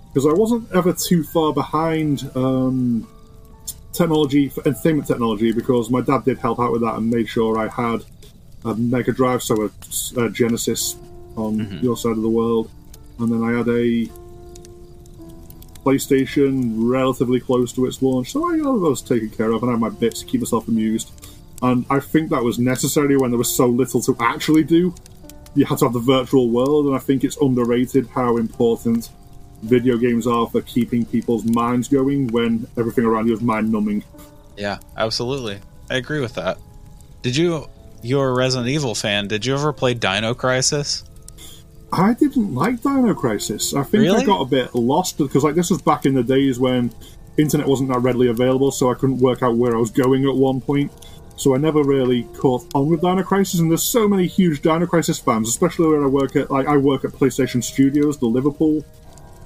because 0.08 0.26
i 0.26 0.32
wasn't 0.32 0.70
ever 0.72 0.92
too 0.92 1.22
far 1.22 1.52
behind 1.52 2.30
um, 2.34 3.08
technology 3.92 4.50
entertainment 4.66 5.06
technology 5.06 5.52
because 5.52 5.90
my 5.90 6.00
dad 6.00 6.24
did 6.24 6.38
help 6.38 6.58
out 6.60 6.72
with 6.72 6.82
that 6.82 6.94
and 6.96 7.08
made 7.10 7.28
sure 7.28 7.58
i 7.58 7.68
had 7.68 8.04
a 8.64 8.74
mega 8.74 9.12
drive 9.12 9.42
so 9.42 9.54
a, 9.62 10.20
a 10.20 10.30
genesis 10.30 10.96
on 11.36 11.58
your 11.82 11.96
side 11.96 12.12
of 12.12 12.22
the 12.22 12.28
world 12.28 12.70
and 13.18 13.32
then 13.32 13.42
i 13.42 13.56
had 13.56 13.68
a 13.68 14.08
PlayStation 15.84 16.72
relatively 16.76 17.40
close 17.40 17.72
to 17.72 17.86
its 17.86 18.02
launch, 18.02 18.32
so 18.32 18.46
I, 18.46 18.58
I 18.58 18.70
was 18.70 19.00
taken 19.00 19.30
care 19.30 19.50
of 19.52 19.62
and 19.62 19.70
I 19.70 19.72
had 19.72 19.80
my 19.80 19.88
bits 19.88 20.20
to 20.20 20.26
keep 20.26 20.42
myself 20.42 20.68
amused. 20.68 21.10
And 21.62 21.84
I 21.90 22.00
think 22.00 22.30
that 22.30 22.42
was 22.42 22.58
necessary 22.58 23.16
when 23.16 23.30
there 23.30 23.38
was 23.38 23.54
so 23.54 23.66
little 23.66 24.00
to 24.02 24.16
actually 24.20 24.64
do. 24.64 24.94
You 25.54 25.66
had 25.66 25.78
to 25.78 25.86
have 25.86 25.92
the 25.92 26.00
virtual 26.00 26.48
world, 26.48 26.86
and 26.86 26.94
I 26.94 26.98
think 26.98 27.24
it's 27.24 27.36
underrated 27.38 28.06
how 28.08 28.36
important 28.36 29.10
video 29.62 29.98
games 29.98 30.26
are 30.26 30.46
for 30.48 30.62
keeping 30.62 31.04
people's 31.04 31.44
minds 31.44 31.88
going 31.88 32.28
when 32.28 32.66
everything 32.78 33.04
around 33.04 33.26
you 33.26 33.34
is 33.34 33.42
mind 33.42 33.70
numbing. 33.70 34.02
Yeah, 34.56 34.78
absolutely. 34.96 35.58
I 35.90 35.96
agree 35.96 36.20
with 36.20 36.34
that. 36.34 36.58
Did 37.22 37.36
you 37.36 37.68
you're 38.02 38.30
a 38.30 38.32
Resident 38.34 38.68
Evil 38.68 38.94
fan, 38.94 39.28
did 39.28 39.44
you 39.44 39.54
ever 39.54 39.72
play 39.72 39.94
Dino 39.94 40.34
Crisis? 40.34 41.04
I 41.92 42.14
didn't 42.14 42.54
like 42.54 42.82
Dino 42.82 43.14
Crisis. 43.14 43.74
I 43.74 43.82
think 43.82 44.08
I 44.08 44.24
got 44.24 44.40
a 44.40 44.44
bit 44.44 44.74
lost 44.74 45.18
because 45.18 45.42
like 45.42 45.54
this 45.54 45.70
was 45.70 45.82
back 45.82 46.06
in 46.06 46.14
the 46.14 46.22
days 46.22 46.58
when 46.58 46.92
internet 47.36 47.66
wasn't 47.66 47.90
that 47.90 47.98
readily 47.98 48.28
available, 48.28 48.70
so 48.70 48.90
I 48.90 48.94
couldn't 48.94 49.18
work 49.18 49.42
out 49.42 49.56
where 49.56 49.74
I 49.74 49.78
was 49.78 49.90
going 49.90 50.24
at 50.24 50.34
one 50.34 50.60
point. 50.60 50.92
So 51.40 51.54
I 51.54 51.58
never 51.58 51.82
really 51.82 52.24
caught 52.36 52.66
on 52.74 52.88
with 52.88 53.00
Dino 53.00 53.22
Crisis, 53.22 53.60
and 53.60 53.70
there's 53.70 53.82
so 53.82 54.06
many 54.06 54.26
huge 54.26 54.60
Dino 54.60 54.86
Crisis 54.86 55.18
fans, 55.18 55.48
especially 55.48 55.88
where 55.88 56.04
I 56.04 56.06
work 56.06 56.36
at. 56.36 56.50
Like 56.50 56.66
I 56.66 56.76
work 56.76 57.02
at 57.02 57.12
PlayStation 57.12 57.64
Studios, 57.64 58.18
the 58.18 58.26
Liverpool 58.26 58.84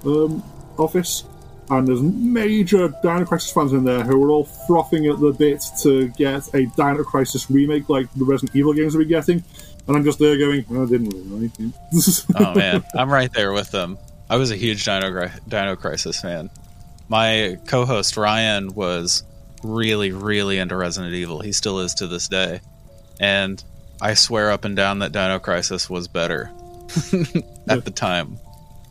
um, 0.04 0.42
office, 0.76 1.22
and 1.70 1.87
there's 1.87 2.02
major 2.02 2.88
Dino 3.00 3.24
Crisis 3.24 3.52
fans 3.52 3.72
in 3.72 3.85
there 3.85 4.02
who 4.02 4.24
are 4.24 4.30
all 4.30 4.44
frothing 4.66 5.07
at 5.07 5.20
the 5.20 5.30
bit 5.30 5.62
to 5.83 6.09
get 6.09 6.52
a 6.52 6.66
Dino 6.76 7.04
Crisis 7.04 7.48
remake, 7.48 7.88
like 7.88 8.12
the 8.14 8.24
Resident 8.24 8.57
Evil 8.57 8.74
games 8.74 8.96
we're 8.96 9.04
getting. 9.04 9.44
And 9.87 9.96
I'm 9.96 10.02
just 10.02 10.18
there 10.18 10.37
going, 10.37 10.64
"Oh, 10.70 10.83
I 10.83 10.87
didn't 10.87 11.11
really 11.11 11.48
like 11.48 11.61
it. 11.61 12.24
Oh 12.35 12.57
man, 12.57 12.83
I'm 12.94 13.09
right 13.09 13.33
there 13.33 13.52
with 13.52 13.70
them. 13.70 13.98
I 14.28 14.37
was 14.37 14.50
a 14.50 14.57
huge 14.57 14.85
Dino, 14.85 15.30
Dino 15.46 15.76
Crisis 15.76 16.20
fan. 16.20 16.50
My 17.09 17.57
co-host 17.68 18.16
Ryan 18.16 18.74
was 18.74 19.22
really, 19.64 20.12
really 20.12 20.59
into 20.59 20.77
Resident 20.77 21.14
Evil. 21.14 21.40
He 21.40 21.53
still 21.53 21.81
is 21.81 21.94
to 21.94 22.07
this 22.07 22.29
day, 22.29 22.61
and 23.20 23.62
I 24.00 24.14
swear 24.14 24.50
up 24.50 24.64
and 24.64 24.77
down 24.77 25.00
that 25.00 25.12
Dino 25.12 25.38
Crisis 25.38 25.88
was 25.90 26.07
better 26.09 26.50
at 27.68 27.85
the 27.85 27.92
time 27.94 28.38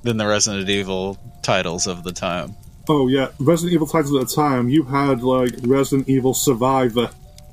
than 0.03 0.17
the 0.17 0.25
Resident 0.27 0.69
Evil 0.69 1.17
titles 1.43 1.87
of 1.87 2.03
the 2.03 2.11
time. 2.11 2.55
Oh 2.89 3.07
yeah, 3.07 3.27
Resident 3.39 3.73
Evil 3.73 3.87
titles 3.87 4.13
at 4.15 4.27
the 4.27 4.35
time, 4.35 4.67
you 4.69 4.83
had 4.83 5.21
like 5.23 5.51
Resident 5.63 6.09
Evil 6.09 6.33
Survivor 6.33 7.09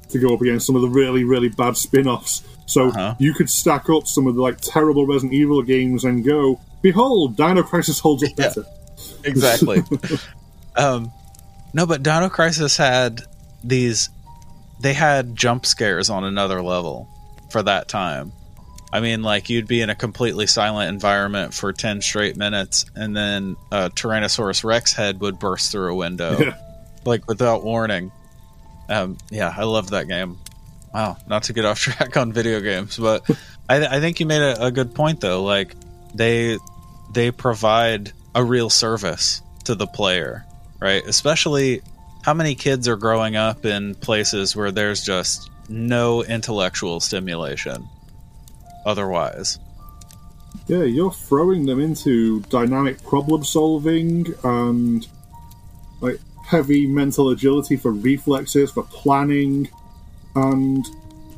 to 0.09 0.19
go 0.19 0.35
up 0.35 0.41
against 0.41 0.67
some 0.67 0.75
of 0.75 0.83
the 0.83 0.89
really, 0.89 1.23
really 1.23 1.49
bad 1.49 1.77
spin-offs. 1.77 2.43
So 2.67 2.89
Uh-huh. 2.89 3.15
you 3.21 3.33
could 3.35 3.49
stack 3.49 3.89
up 3.89 4.07
some 4.09 4.27
of 4.27 4.35
the 4.35 4.43
like 4.43 4.61
terrible 4.61 5.07
Resident 5.07 5.33
Evil 5.35 5.63
games 5.63 6.03
and 6.05 6.25
go, 6.25 6.61
behold, 6.83 7.37
Dino 7.37 7.63
Crisis 7.63 8.01
holds 8.01 8.25
up 8.25 8.31
Yeah. 8.37 8.49
better. 8.49 8.65
exactly. 9.25 9.83
um, 10.77 11.13
no, 11.73 11.87
but 11.87 12.03
Dino 12.03 12.29
Crisis 12.29 12.77
had 12.77 13.23
these. 13.63 14.09
They 14.81 14.95
had 14.95 15.37
jump 15.37 15.67
scares 15.67 16.09
on 16.11 16.25
another 16.25 16.63
level 16.63 17.09
for 17.51 17.63
that 17.63 17.89
time. 17.89 18.33
I 18.93 19.01
mean, 19.01 19.23
like 19.23 19.51
you'd 19.51 19.69
be 19.69 19.83
in 19.83 19.91
a 19.91 19.95
completely 19.95 20.47
silent 20.47 20.89
environment 20.89 21.55
for 21.55 21.73
ten 21.73 22.01
straight 22.01 22.37
minutes, 22.37 22.87
and 22.95 23.17
then 23.17 23.57
a 23.71 23.91
Tyrannosaurus 23.91 24.65
Rex 24.65 24.93
head 24.93 25.21
would 25.21 25.39
burst 25.39 25.71
through 25.71 25.93
a 25.93 25.95
window, 25.95 26.53
like 27.05 27.29
without 27.29 27.63
warning. 27.63 28.11
Um, 28.89 29.19
yeah, 29.31 29.55
I 29.57 29.65
loved 29.65 29.91
that 29.91 30.09
game. 30.09 30.39
Wow, 30.93 31.19
not 31.29 31.45
to 31.45 31.53
get 31.53 31.65
off 31.65 31.79
track 31.81 32.17
on 32.17 32.33
video 32.33 32.61
games, 32.61 32.97
but 32.97 33.29
I, 33.69 33.87
I 33.87 34.01
think 34.01 34.19
you 34.19 34.27
made 34.27 34.43
a, 34.43 34.67
a 34.67 34.71
good 34.73 34.95
point 34.95 35.21
though. 35.21 35.45
Like 35.45 35.77
they 36.15 36.59
they 37.13 37.31
provide 37.31 38.13
a 38.35 38.43
real 38.43 38.71
service 38.71 39.43
to 39.65 39.77
the 39.77 39.87
player, 39.87 40.45
right? 40.81 41.05
Especially 41.07 41.83
how 42.23 42.35
many 42.35 42.55
kids 42.55 42.89
are 42.89 42.97
growing 42.97 43.37
up 43.37 43.65
in 43.65 43.95
places 43.97 44.55
where 44.55 44.71
there's 44.71 45.03
just 45.03 45.51
no 45.69 46.23
intellectual 46.25 47.01
stimulation 47.01 47.89
otherwise. 48.85 49.59
Yeah, 50.67 50.83
you're 50.83 51.13
throwing 51.13 51.67
them 51.67 51.81
into 51.81 52.41
dynamic 52.43 53.03
problem 53.05 53.45
solving 53.45 54.35
and 54.45 55.07
like 56.01 56.21
heavy 56.45 56.87
mental 56.87 57.31
agility 57.31 57.77
for 57.77 57.93
reflexes, 57.93 58.71
for 58.73 58.83
planning, 58.85 59.69
and 60.35 60.85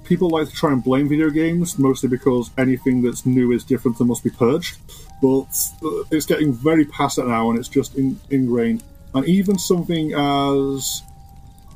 people 0.05 0.31
like 0.31 0.49
to 0.49 0.55
try 0.55 0.73
and 0.73 0.83
blame 0.83 1.09
video 1.09 1.31
games 1.31 1.79
mostly 1.79 2.09
because 2.09 2.51
anything 2.59 3.03
that's 3.03 3.25
new 3.25 3.53
is 3.53 3.65
different 3.65 3.99
and 4.01 4.09
must 4.09 4.25
be 4.25 4.31
purged. 4.31 4.79
But 5.21 5.47
uh, 5.85 6.05
it's 6.11 6.27
getting 6.27 6.53
very 6.53 6.85
past 6.85 7.17
that 7.17 7.27
now, 7.27 7.51
and 7.51 7.59
it's 7.59 7.69
just 7.69 7.97
in, 7.97 8.19
ingrained. 8.31 8.83
And 9.15 9.27
even 9.27 9.59
something 9.59 10.13
as 10.15 11.03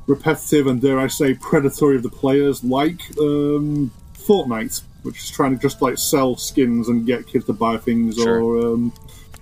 repetitive 0.07 0.67
and 0.67 0.81
dare 0.81 0.99
I 0.99 1.07
say 1.07 1.33
predatory 1.35 1.97
of 1.97 2.03
the 2.03 2.09
players, 2.09 2.63
like 2.63 2.99
um, 3.19 3.91
Fortnite, 4.13 4.81
which 5.03 5.19
is 5.19 5.29
trying 5.29 5.55
to 5.55 5.61
just 5.61 5.81
like 5.81 5.97
sell 5.97 6.35
skins 6.35 6.89
and 6.89 7.05
get 7.05 7.27
kids 7.27 7.45
to 7.45 7.53
buy 7.53 7.77
things, 7.77 8.15
Sure. 8.15 8.41
or 8.41 8.73
um, 8.73 8.93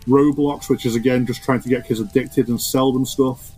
Roblox, 0.08 0.70
which 0.70 0.86
is 0.86 0.96
again 0.96 1.26
just 1.26 1.44
trying 1.44 1.62
to 1.62 1.70
get 1.70 1.88
kids 1.88 2.00
addicted 2.00 2.48
and 2.50 2.60
sell 2.62 2.92
them 2.92 3.06
stuff. 3.06 3.52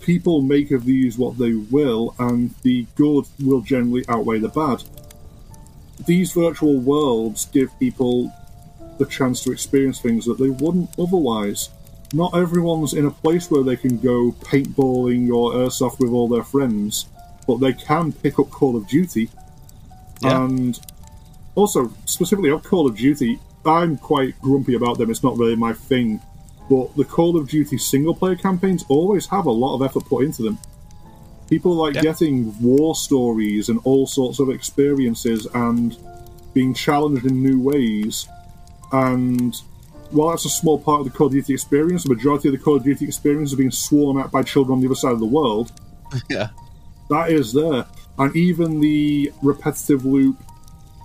People 0.00 0.40
make 0.40 0.70
of 0.70 0.86
these 0.86 1.18
what 1.18 1.36
they 1.36 1.52
will, 1.52 2.14
and 2.18 2.54
the 2.62 2.86
good 2.94 3.26
will 3.44 3.60
generally 3.60 4.04
outweigh 4.08 4.38
the 4.38 4.48
bad. 4.48 4.82
These 6.06 6.32
virtual 6.32 6.78
worlds 6.78 7.44
give 7.46 7.76
people 7.78 8.32
the 8.98 9.04
chance 9.04 9.42
to 9.42 9.52
experience 9.52 10.00
things 10.00 10.24
that 10.24 10.38
they 10.38 10.48
wouldn't 10.48 10.88
otherwise. 10.98 11.68
Not 12.12 12.34
everyone's 12.34 12.94
in 12.94 13.04
a 13.04 13.10
place 13.10 13.50
where 13.50 13.62
they 13.62 13.76
can 13.76 13.98
go 13.98 14.32
paintballing 14.40 15.30
or 15.30 15.52
airsoft 15.52 15.98
with 16.00 16.10
all 16.10 16.28
their 16.28 16.42
friends, 16.42 17.06
but 17.46 17.58
they 17.58 17.72
can 17.72 18.12
pick 18.12 18.38
up 18.38 18.50
Call 18.50 18.76
of 18.76 18.88
Duty. 18.88 19.28
Yeah. 20.22 20.44
And 20.44 20.78
also, 21.54 21.92
specifically 22.06 22.50
on 22.50 22.60
Call 22.60 22.86
of 22.86 22.96
Duty, 22.96 23.38
I'm 23.64 23.98
quite 23.98 24.40
grumpy 24.40 24.74
about 24.74 24.98
them. 24.98 25.10
It's 25.10 25.22
not 25.22 25.36
really 25.36 25.56
my 25.56 25.72
thing. 25.74 26.20
But 26.70 26.96
the 26.96 27.04
Call 27.04 27.36
of 27.36 27.48
Duty 27.48 27.76
single 27.78 28.14
player 28.14 28.36
campaigns 28.36 28.84
always 28.88 29.26
have 29.26 29.46
a 29.46 29.50
lot 29.50 29.74
of 29.74 29.82
effort 29.82 30.04
put 30.06 30.24
into 30.24 30.42
them. 30.42 30.58
People 31.48 31.74
like 31.74 31.94
Yeah. 31.94 32.02
getting 32.02 32.54
war 32.60 32.94
stories 32.94 33.68
and 33.68 33.80
all 33.84 34.06
sorts 34.06 34.38
of 34.38 34.50
experiences 34.50 35.46
and 35.54 35.96
being 36.52 36.74
challenged 36.74 37.24
in 37.26 37.42
new 37.42 37.60
ways. 37.60 38.26
And 38.92 39.54
while 40.10 40.30
that's 40.30 40.44
a 40.44 40.50
small 40.50 40.78
part 40.78 41.00
of 41.00 41.06
the 41.06 41.16
Call 41.16 41.26
of 41.28 41.32
Duty 41.32 41.52
experience, 41.54 42.04
the 42.04 42.14
majority 42.14 42.48
of 42.48 42.52
the 42.52 42.58
Call 42.58 42.76
of 42.76 42.84
Duty 42.84 43.04
experience 43.04 43.50
is 43.52 43.56
being 43.58 43.70
sworn 43.70 44.18
at 44.18 44.30
by 44.30 44.42
children 44.42 44.76
on 44.76 44.80
the 44.80 44.86
other 44.86 44.94
side 44.94 45.12
of 45.12 45.20
the 45.20 45.26
world. 45.26 45.72
Yeah. 46.30 46.48
That 47.10 47.30
is 47.30 47.52
there. 47.52 47.84
And 48.18 48.34
even 48.34 48.80
the 48.80 49.32
repetitive 49.42 50.04
loop, 50.06 50.42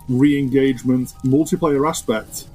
re 0.07 0.37
engagement, 0.39 1.13
multiplayer 1.23 1.87
aspect, 1.87 2.45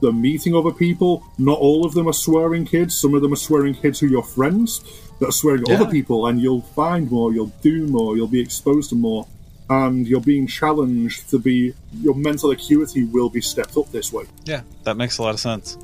the 0.00 0.12
meeting 0.12 0.54
other 0.54 0.72
people, 0.72 1.24
not 1.38 1.58
all 1.58 1.84
of 1.84 1.94
them 1.94 2.08
are 2.08 2.12
swearing 2.12 2.64
kids. 2.64 2.96
Some 2.96 3.14
of 3.14 3.22
them 3.22 3.32
are 3.32 3.36
swearing 3.36 3.74
kids 3.74 4.00
who 4.00 4.06
are 4.06 4.10
your 4.10 4.22
friends 4.22 4.80
that 5.20 5.28
are 5.28 5.32
swearing 5.32 5.62
at 5.62 5.68
Yeah. 5.68 5.80
other 5.82 5.90
people, 5.90 6.26
and 6.26 6.40
you'll 6.40 6.62
find 6.62 7.10
more, 7.10 7.32
you'll 7.32 7.52
do 7.62 7.86
more, 7.86 8.16
you'll 8.16 8.26
be 8.26 8.40
exposed 8.40 8.90
to 8.90 8.96
more, 8.96 9.26
and 9.72 10.06
you're 10.06 10.20
being 10.20 10.46
challenged 10.46 11.30
to 11.30 11.38
be, 11.38 11.74
your 12.00 12.14
mental 12.14 12.50
acuity 12.50 13.04
will 13.04 13.30
be 13.30 13.40
stepped 13.40 13.76
up 13.76 13.90
this 13.90 14.12
way. 14.12 14.24
Yeah, 14.44 14.62
that 14.84 14.96
makes 14.96 15.18
a 15.18 15.22
lot 15.22 15.34
of 15.34 15.40
sense. 15.40 15.78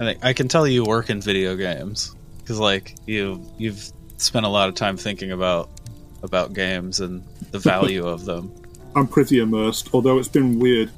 I 0.00 0.16
I 0.22 0.32
can 0.32 0.48
tell 0.48 0.66
you 0.66 0.84
work 0.84 1.08
in 1.08 1.20
video 1.20 1.56
games 1.56 2.14
because, 2.38 2.58
like, 2.58 2.96
you 3.06 3.40
you've 3.58 3.90
spent 4.18 4.44
a 4.44 4.48
lot 4.48 4.68
of 4.68 4.74
time 4.74 4.96
thinking 4.96 5.32
about 5.32 5.70
about 6.22 6.52
games 6.52 7.00
and 7.00 7.24
the 7.52 7.58
value 7.72 8.06
of 8.06 8.24
them. 8.24 8.52
I'm 8.94 9.08
pretty 9.08 9.38
immersed, 9.38 9.90
although 9.94 10.18
it's 10.18 10.28
been 10.28 10.58
weird. 10.58 10.90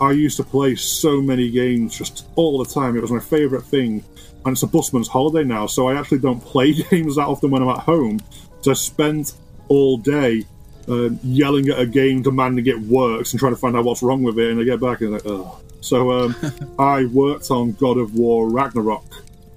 I 0.00 0.12
used 0.12 0.36
to 0.38 0.44
play 0.44 0.74
so 0.74 1.20
many 1.20 1.50
games 1.50 1.96
just 1.96 2.26
all 2.34 2.62
the 2.62 2.70
time. 2.72 2.96
It 2.96 3.02
was 3.02 3.12
my 3.12 3.20
favourite 3.20 3.64
thing. 3.64 4.02
And 4.44 4.52
it's 4.52 4.62
a 4.62 4.66
busman's 4.66 5.08
holiday 5.08 5.44
now, 5.44 5.66
so 5.66 5.88
I 5.88 5.98
actually 5.98 6.18
don't 6.18 6.40
play 6.40 6.72
games 6.90 7.16
that 7.16 7.26
often 7.26 7.50
when 7.50 7.62
I'm 7.62 7.68
at 7.68 7.78
home. 7.78 8.20
So 8.60 8.72
I 8.72 8.74
spent 8.74 9.34
all 9.68 9.96
day 9.96 10.44
um, 10.88 11.18
yelling 11.22 11.68
at 11.68 11.78
a 11.78 11.86
game, 11.86 12.22
demanding 12.22 12.66
it 12.66 12.78
works, 12.80 13.32
and 13.32 13.40
trying 13.40 13.52
to 13.52 13.58
find 13.58 13.76
out 13.76 13.84
what's 13.84 14.02
wrong 14.02 14.22
with 14.22 14.38
it. 14.38 14.50
And 14.50 14.60
I 14.60 14.64
get 14.64 14.80
back 14.80 15.00
and 15.00 15.12
like, 15.12 15.26
oh. 15.26 15.60
So 15.80 16.12
um, 16.12 16.36
I 16.78 17.06
worked 17.06 17.50
on 17.50 17.72
God 17.72 17.98
of 17.98 18.14
War 18.14 18.48
Ragnarok. 18.48 19.04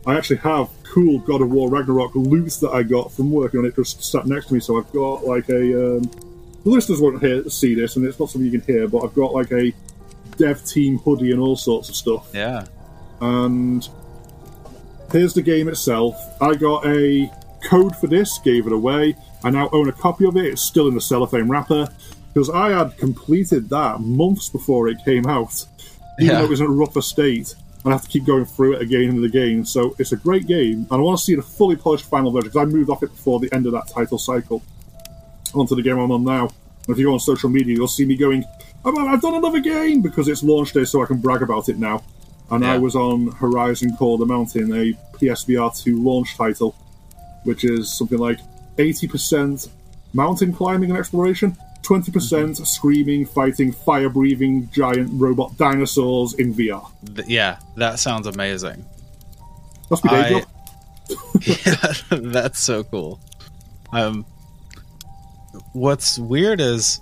I 0.06 0.16
actually 0.16 0.38
have 0.38 0.70
cool 0.84 1.20
God 1.20 1.42
of 1.42 1.52
War 1.52 1.70
Ragnarok 1.70 2.16
loot 2.16 2.54
that 2.62 2.72
I 2.72 2.84
got 2.84 3.12
from 3.12 3.30
working 3.32 3.60
on 3.60 3.66
it 3.66 3.76
just 3.76 4.04
sat 4.04 4.26
next 4.26 4.48
to 4.48 4.54
me. 4.54 4.60
So 4.60 4.78
I've 4.78 4.92
got 4.92 5.26
like 5.26 5.50
a. 5.50 5.98
Um, 5.98 6.04
the 6.64 6.74
listeners 6.74 7.00
won't 7.00 7.22
hear, 7.22 7.50
see 7.50 7.76
this, 7.76 7.96
and 7.96 8.06
it's 8.06 8.20
not 8.20 8.30
something 8.30 8.52
you 8.52 8.60
can 8.60 8.74
hear, 8.74 8.88
but 8.88 9.04
I've 9.04 9.14
got 9.14 9.34
like 9.34 9.52
a 9.52 9.74
dev 10.38 10.66
team 10.66 10.98
hoodie 11.00 11.32
and 11.32 11.40
all 11.40 11.56
sorts 11.56 11.90
of 11.90 11.96
stuff. 11.96 12.30
Yeah, 12.34 12.66
And 13.22 13.88
here's 15.12 15.34
the 15.34 15.42
game 15.42 15.68
itself. 15.68 16.16
I 16.42 16.56
got 16.56 16.86
a 16.86 17.32
code 17.64 17.96
for 17.96 18.08
this, 18.08 18.38
gave 18.40 18.68
it 18.68 18.74
away. 18.74 19.16
I 19.48 19.50
now 19.50 19.70
own 19.72 19.88
a 19.88 19.94
copy 19.94 20.26
of 20.26 20.36
it. 20.36 20.46
It's 20.46 20.62
still 20.62 20.90
in 20.90 20.94
the 20.94 21.00
cellophane 21.02 21.48
wrapper 21.48 21.88
because 22.34 22.50
I 22.50 22.70
had 22.72 22.98
completed 22.98 23.70
that 23.70 24.02
months 24.02 24.50
before 24.50 24.90
it 24.90 24.98
came 25.06 25.26
out, 25.26 25.66
even 26.20 26.34
Yeah. 26.34 26.40
though 26.40 26.46
it 26.46 26.50
was 26.50 26.60
in 26.60 26.66
a 26.68 26.70
rougher 26.70 27.02
state. 27.02 27.56
And 27.86 27.94
I 27.94 27.96
have 27.96 28.04
to 28.04 28.10
keep 28.10 28.26
going 28.26 28.44
through 28.44 28.74
it 28.74 28.82
again 28.82 29.10
and 29.10 29.24
again. 29.24 29.64
So 29.64 29.96
it's 29.98 30.12
a 30.12 30.18
great 30.18 30.48
game, 30.48 30.80
and 30.92 30.92
I 30.92 30.98
want 30.98 31.18
to 31.20 31.24
see 31.24 31.36
the 31.36 31.42
fully 31.42 31.78
polished 31.78 32.06
final 32.10 32.32
version 32.32 32.50
because 32.50 32.62
I 32.62 32.66
moved 32.66 32.90
off 32.90 33.04
it 33.04 33.12
before 33.12 33.40
the 33.40 33.52
end 33.54 33.66
of 33.66 33.72
that 33.72 33.88
title 33.88 34.18
cycle 34.18 34.62
onto 35.54 35.76
the 35.76 35.82
game 35.82 35.98
I'm 35.98 36.12
on 36.12 36.26
now. 36.26 36.42
And 36.88 36.90
if 36.90 36.98
you 36.98 37.06
go 37.06 37.14
on 37.14 37.20
social 37.22 37.50
media, 37.50 37.76
you'll 37.76 37.88
see 37.88 38.04
me 38.06 38.18
going, 38.18 38.44
"Oh, 38.84 39.08
I've 39.08 39.22
done 39.22 39.36
another 39.36 39.62
game 39.62 40.02
because 40.02 40.28
it's 40.28 40.44
launch 40.44 40.74
day, 40.74 40.84
so 40.84 41.02
I 41.02 41.06
can 41.06 41.18
brag 41.20 41.42
about 41.42 41.70
it 41.70 41.80
now. 41.80 42.04
And 42.52 42.66
I 42.66 42.78
was 42.78 42.96
on 42.96 43.28
Horizon 43.28 43.96
Call 43.98 44.18
the 44.18 44.26
Mountain, 44.26 44.74
a 44.74 44.94
PSVR 45.18 45.70
2 45.72 46.02
launch 46.04 46.36
title, 46.38 46.76
which 47.44 47.64
is 47.64 47.90
something 47.90 48.18
like 48.18 48.40
80% 48.78 49.70
mountain 50.14 50.54
climbing 50.54 50.90
and 50.90 51.00
exploration, 51.00 51.58
20% 51.84 52.66
screaming, 52.66 53.26
fighting, 53.26 53.72
fire 53.72 54.10
breathing 54.10 54.70
giant 54.72 55.10
robot 55.14 55.58
dinosaurs 55.58 56.34
in 56.34 56.54
VR. 56.54 56.90
Th- 57.16 57.28
yeah, 57.28 57.60
that 57.76 58.00
sounds 58.00 58.28
amazing. 58.28 58.86
That's 59.90 60.04
my 60.04 60.30
day 60.30 60.36
I- 60.36 60.44
yeah, 61.42 61.94
that's 62.32 62.60
so 62.60 62.84
cool. 62.84 63.20
Um, 63.94 64.26
what's 65.72 66.20
weird 66.20 66.60
is 66.60 67.00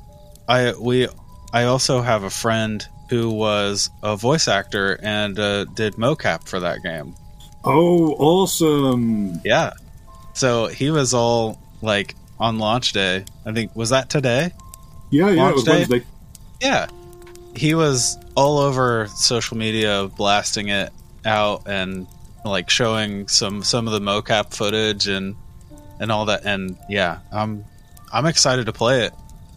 I 0.47 0.73
we 0.79 1.07
I 1.51 1.63
also 1.63 2.01
have 2.01 2.23
a 2.23 2.29
friend 2.29 2.85
who 3.09 3.31
was 3.31 3.89
a 4.03 4.15
voice 4.15 4.47
actor 4.47 4.99
and 5.01 5.39
uh, 5.39 5.65
did 5.65 5.93
mocap 5.93 6.47
for 6.47 6.59
that 6.59 6.83
game. 6.83 7.15
Oh, 7.63 8.13
awesome. 8.13 9.41
Yeah, 9.43 9.73
so 10.33 10.67
he 10.67 10.91
was 10.91 11.13
all 11.15 11.59
like 11.81 12.15
on 12.39 12.59
launch 12.59 12.93
day. 12.93 13.25
I 13.45 13.51
think 13.53 13.75
was 13.75 13.89
that 13.91 14.09
today. 14.09 14.51
Yeah, 15.11 15.29
yeah, 15.29 15.41
Launch 15.43 15.51
it 15.51 15.55
was 15.55 15.63
day? 15.63 15.71
Wednesday. 15.71 16.01
Yeah, 16.61 16.87
he 17.55 17.73
was 17.75 18.17
all 18.35 18.57
over 18.59 19.07
social 19.15 19.57
media 19.57 20.09
blasting 20.17 20.69
it 20.69 20.91
out 21.25 21.63
and 21.67 22.07
like 22.43 22.69
showing 22.69 23.27
some 23.27 23.63
some 23.63 23.87
of 23.87 23.93
the 23.93 23.99
mocap 23.99 24.53
footage 24.53 25.07
and 25.07 25.35
and 25.99 26.11
all 26.11 26.25
that. 26.25 26.45
And 26.45 26.77
yeah, 26.89 27.19
I'm 27.31 27.63
I'm 28.11 28.25
excited 28.25 28.65
to 28.65 28.73
play 28.73 29.03
it 29.05 29.13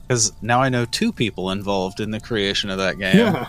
because 0.06 0.32
now 0.42 0.60
I 0.62 0.68
know 0.68 0.84
two 0.84 1.12
people 1.12 1.50
involved 1.50 2.00
in 2.00 2.10
the 2.10 2.20
creation 2.20 2.70
of 2.70 2.78
that 2.78 2.98
game. 2.98 3.16
Yeah. 3.16 3.48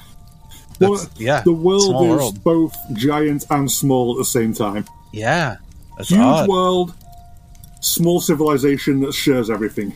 Well, 0.79 1.05
yeah, 1.17 1.41
the 1.41 1.51
world 1.51 1.83
is 2.05 2.09
world. 2.09 2.43
both 2.43 2.73
giant 2.93 3.45
and 3.49 3.69
small 3.69 4.13
at 4.13 4.17
the 4.19 4.23
same 4.25 4.53
time. 4.53 4.85
yeah, 5.11 5.57
Huge 5.99 6.17
odd. 6.19 6.47
world, 6.47 6.93
small 7.79 8.19
civilization 8.21 9.01
that 9.01 9.13
shares 9.13 9.49
everything. 9.49 9.93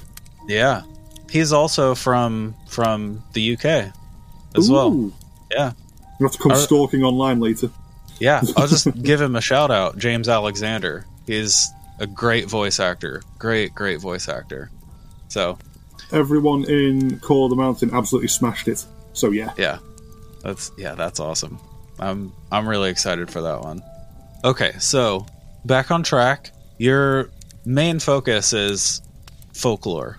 Yeah, 0.47 0.81
he's 1.29 1.51
also 1.51 1.95
from 1.95 2.55
from 2.67 3.23
the 3.33 3.53
UK 3.55 3.93
as 4.55 4.69
well. 4.69 5.11
Yeah. 5.51 5.73
You 6.19 6.27
have 6.27 6.33
to 6.33 6.37
come 6.37 6.55
stalking 6.55 7.03
online 7.03 7.39
later. 7.39 7.69
Yeah, 8.19 8.41
I'll 8.57 8.67
just 8.67 9.01
give 9.01 9.19
him 9.19 9.35
a 9.35 9.41
shout 9.41 9.71
out, 9.71 9.97
James 9.97 10.29
Alexander. 10.29 11.05
He's 11.25 11.69
a 11.99 12.07
great 12.07 12.49
voice 12.49 12.79
actor. 12.79 13.23
Great, 13.39 13.73
great 13.73 13.99
voice 13.99 14.29
actor. 14.29 14.69
So, 15.27 15.57
Everyone 16.11 16.63
in 16.65 17.19
Call 17.19 17.45
of 17.45 17.49
the 17.49 17.55
Mountain 17.55 17.91
absolutely 17.93 18.27
smashed 18.27 18.67
it. 18.67 18.85
So 19.13 19.31
yeah. 19.31 19.51
yeah. 19.57 19.79
That's 20.43 20.71
yeah, 20.77 20.93
that's 20.93 21.19
awesome. 21.19 21.59
I'm 21.99 22.33
I'm 22.51 22.67
really 22.67 22.89
excited 22.89 23.31
for 23.31 23.41
that 23.41 23.61
one. 23.61 23.81
Okay, 24.43 24.73
so 24.79 25.25
back 25.65 25.89
on 25.89 26.03
track. 26.03 26.51
Your 26.77 27.29
main 27.65 27.99
focus 27.99 28.53
is 28.53 29.01
folklore 29.53 30.17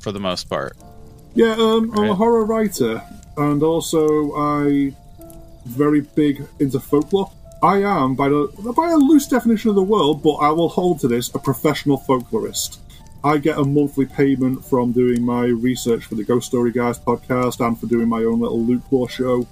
for 0.00 0.12
the 0.12 0.20
most 0.20 0.48
part. 0.48 0.76
Yeah, 1.34 1.54
um, 1.58 1.92
I'm 1.98 2.10
a 2.10 2.14
horror 2.14 2.44
writer, 2.44 3.02
and 3.36 3.62
also 3.62 4.34
I 4.36 4.94
very 5.64 6.00
big 6.00 6.46
into 6.58 6.80
folklore. 6.80 7.30
I 7.62 7.82
am, 7.82 8.16
by 8.16 8.28
the 8.28 8.48
by 8.76 8.90
a 8.90 8.96
loose 8.96 9.28
definition 9.28 9.70
of 9.70 9.76
the 9.76 9.82
world, 9.82 10.22
but 10.22 10.34
I 10.34 10.50
will 10.50 10.68
hold 10.68 11.00
to 11.00 11.08
this, 11.08 11.32
a 11.34 11.38
professional 11.38 11.98
folklorist. 11.98 12.78
I 13.24 13.38
get 13.38 13.56
a 13.56 13.64
monthly 13.64 14.06
payment 14.06 14.64
from 14.64 14.90
doing 14.90 15.22
my 15.22 15.44
research 15.44 16.06
for 16.06 16.16
the 16.16 16.24
Ghost 16.24 16.48
Story 16.48 16.72
Guys 16.72 16.98
podcast 16.98 17.64
and 17.64 17.78
for 17.78 17.86
doing 17.86 18.08
my 18.08 18.24
own 18.24 18.40
little 18.40 18.60
Luke 18.60 18.82
Lore 18.90 19.08
show. 19.08 19.46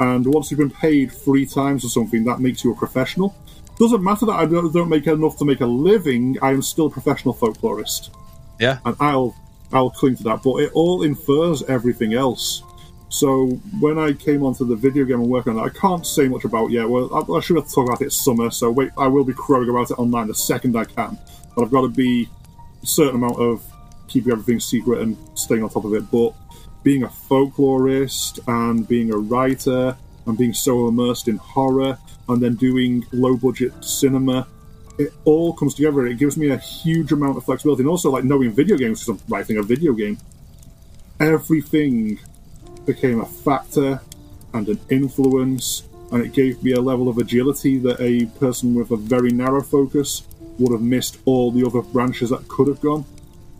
And 0.00 0.26
once 0.26 0.50
you've 0.50 0.58
been 0.58 0.70
paid 0.70 1.10
three 1.10 1.46
times 1.46 1.82
or 1.82 1.88
something, 1.88 2.24
that 2.24 2.40
makes 2.40 2.62
you 2.62 2.72
a 2.72 2.76
professional. 2.76 3.34
Doesn't 3.78 4.02
matter 4.02 4.26
that 4.26 4.32
I 4.32 4.46
don't, 4.46 4.72
don't 4.72 4.88
make 4.88 5.06
enough 5.06 5.36
to 5.38 5.44
make 5.44 5.60
a 5.60 5.66
living. 5.66 6.38
I 6.42 6.50
am 6.50 6.62
still 6.62 6.86
a 6.86 6.90
professional 6.90 7.34
folklorist 7.34 8.10
Yeah. 8.60 8.78
and 8.84 8.96
I'll 9.00 9.34
I'll 9.72 9.90
cling 9.90 10.16
to 10.16 10.22
that. 10.24 10.42
But 10.44 10.56
it 10.62 10.70
all 10.74 11.02
infers 11.02 11.62
everything 11.64 12.14
else. 12.14 12.62
So 13.08 13.46
when 13.80 13.98
I 13.98 14.12
came 14.12 14.42
onto 14.44 14.64
the 14.64 14.76
video 14.76 15.04
game 15.04 15.20
and 15.20 15.28
working 15.28 15.56
on 15.56 15.58
it, 15.58 15.62
I 15.62 15.68
can't 15.78 16.06
say 16.06 16.28
much 16.28 16.44
about 16.44 16.70
yet. 16.70 16.88
Well, 16.88 17.12
I, 17.14 17.32
I 17.36 17.40
should 17.40 17.56
have 17.56 17.68
talked 17.70 17.88
about 17.88 18.02
it 18.02 18.12
summer. 18.12 18.50
So 18.50 18.70
wait, 18.70 18.90
I 18.98 19.08
will 19.08 19.24
be 19.24 19.32
crowing 19.34 19.68
about 19.68 19.90
it 19.90 19.98
online 19.98 20.28
the 20.28 20.34
second 20.34 20.76
I 20.76 20.84
can. 20.84 21.18
But 21.56 21.62
I've 21.64 21.70
got 21.70 21.82
to 21.82 21.88
be 21.88 22.28
a 22.82 22.86
certain 22.86 23.16
amount 23.16 23.38
of 23.40 23.64
keeping 24.08 24.32
everything 24.32 24.60
secret 24.60 25.00
and 25.00 25.16
staying 25.34 25.62
on 25.64 25.70
top 25.70 25.84
of 25.84 25.94
it. 25.94 26.08
But 26.10 26.34
being 26.84 27.02
a 27.02 27.08
folklorist 27.08 28.38
and 28.46 28.86
being 28.86 29.12
a 29.12 29.16
writer 29.16 29.96
and 30.26 30.38
being 30.38 30.54
so 30.54 30.88
immersed 30.88 31.28
in 31.28 31.36
horror 31.36 31.98
and 32.28 32.42
then 32.42 32.54
doing 32.54 33.04
low 33.12 33.36
budget 33.36 33.72
cinema 33.84 34.46
it 34.98 35.12
all 35.24 35.52
comes 35.52 35.74
together. 35.74 36.06
It 36.06 36.18
gives 36.18 36.36
me 36.36 36.50
a 36.50 36.56
huge 36.56 37.12
amount 37.12 37.36
of 37.36 37.44
flexibility, 37.44 37.82
and 37.82 37.88
also 37.88 38.10
like 38.10 38.24
knowing 38.24 38.52
video 38.52 38.76
games 38.76 39.04
because 39.04 39.20
I'm 39.20 39.32
writing 39.32 39.58
a 39.58 39.62
video 39.62 39.92
game. 39.92 40.18
Everything 41.20 42.18
became 42.86 43.20
a 43.20 43.26
factor 43.26 44.00
and 44.52 44.68
an 44.68 44.80
influence, 44.90 45.82
and 46.12 46.24
it 46.24 46.32
gave 46.32 46.62
me 46.62 46.72
a 46.72 46.80
level 46.80 47.08
of 47.08 47.18
agility 47.18 47.78
that 47.78 48.00
a 48.00 48.26
person 48.38 48.74
with 48.74 48.90
a 48.90 48.96
very 48.96 49.30
narrow 49.30 49.62
focus 49.62 50.26
would 50.58 50.72
have 50.72 50.82
missed 50.82 51.18
all 51.24 51.50
the 51.50 51.66
other 51.66 51.82
branches 51.82 52.30
that 52.30 52.46
could 52.46 52.68
have 52.68 52.80
gone. 52.80 53.04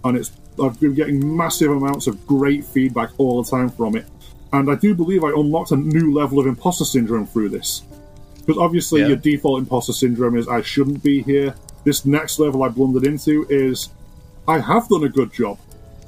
And 0.05 0.17
it's 0.17 0.31
I've 0.63 0.79
been 0.79 0.95
getting 0.95 1.37
massive 1.37 1.73
amounts 1.73 2.07
of 2.07 2.25
great 2.29 2.65
feedback 2.65 3.11
all 3.19 3.43
the 3.43 3.51
time 3.51 3.71
from 3.71 3.97
it, 3.97 4.07
and 4.55 4.71
I 4.71 4.75
do 4.77 4.95
believe 4.95 5.25
I 5.25 5.31
unlocked 5.31 5.73
a 5.73 5.77
new 5.77 6.13
level 6.15 6.39
of 6.39 6.47
imposter 6.47 6.85
syndrome 6.85 7.27
through 7.27 7.49
this. 7.51 7.83
Because 8.37 8.59
obviously, 8.59 9.01
Yeah. 9.01 9.09
your 9.09 9.17
default 9.17 9.59
imposter 9.61 9.93
syndrome 9.93 10.37
is 10.37 10.49
I 10.49 10.63
shouldn't 10.63 11.03
be 11.03 11.23
here. 11.23 11.55
This 11.85 12.05
next 12.07 12.39
level 12.39 12.63
I 12.63 12.69
blundered 12.69 13.05
into 13.07 13.47
is 13.49 13.89
I 14.47 14.59
have 14.59 14.89
done 14.89 15.05
a 15.05 15.09
good 15.09 15.33
job. 15.33 15.59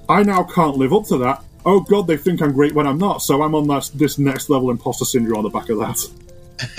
I 0.08 0.22
now 0.22 0.42
can't 0.44 0.76
live 0.76 0.92
up 0.92 1.06
to 1.06 1.18
that. 1.18 1.42
Oh 1.64 1.80
god, 1.80 2.06
they 2.06 2.16
think 2.16 2.40
I'm 2.42 2.52
great 2.52 2.74
when 2.74 2.86
I'm 2.86 2.98
not. 2.98 3.22
So 3.22 3.42
I'm 3.42 3.54
on 3.54 3.66
that 3.68 3.90
this 3.94 4.18
next 4.18 4.48
level 4.50 4.70
imposter 4.70 5.04
syndrome 5.04 5.38
on 5.38 5.44
the 5.44 5.50
back 5.50 5.68
of 5.70 5.78
that. 5.78 5.98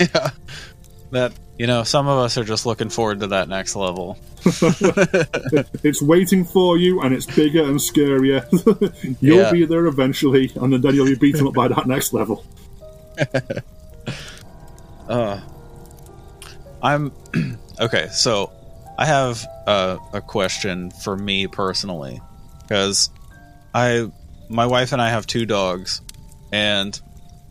Yeah. 0.00 0.30
That 1.10 1.32
you 1.58 1.66
know, 1.66 1.82
some 1.82 2.06
of 2.08 2.18
us 2.18 2.38
are 2.38 2.44
just 2.44 2.64
looking 2.66 2.88
forward 2.88 3.20
to 3.20 3.26
that 3.28 3.48
next 3.48 3.76
level. 3.76 4.16
It's 5.82 6.00
waiting 6.00 6.44
for 6.44 6.78
you, 6.78 7.00
and 7.00 7.14
it's 7.14 7.26
bigger 7.26 7.62
and 7.64 7.78
scarier. 7.78 8.44
you'll 9.20 9.38
Yeah. 9.38 9.52
be 9.52 9.64
there 9.66 9.86
eventually, 9.86 10.52
and 10.56 10.72
then 10.82 10.94
you'll 10.94 11.06
be 11.06 11.14
beaten 11.16 11.46
up 11.46 11.54
by 11.54 11.68
that 11.68 11.86
next 11.86 12.12
level. 12.12 12.44
Uh, 15.08 15.40
I'm 16.82 17.12
okay. 17.80 18.08
So 18.12 18.52
I 18.98 19.06
have 19.06 19.42
a, 19.66 19.98
a 20.12 20.20
question 20.20 20.90
for 20.90 21.16
me 21.16 21.46
personally 21.46 22.20
because 22.60 23.08
I, 23.74 24.10
my 24.50 24.66
wife 24.66 24.92
and 24.92 25.00
I 25.00 25.08
have 25.08 25.26
two 25.26 25.46
dogs, 25.46 26.02
and 26.52 27.00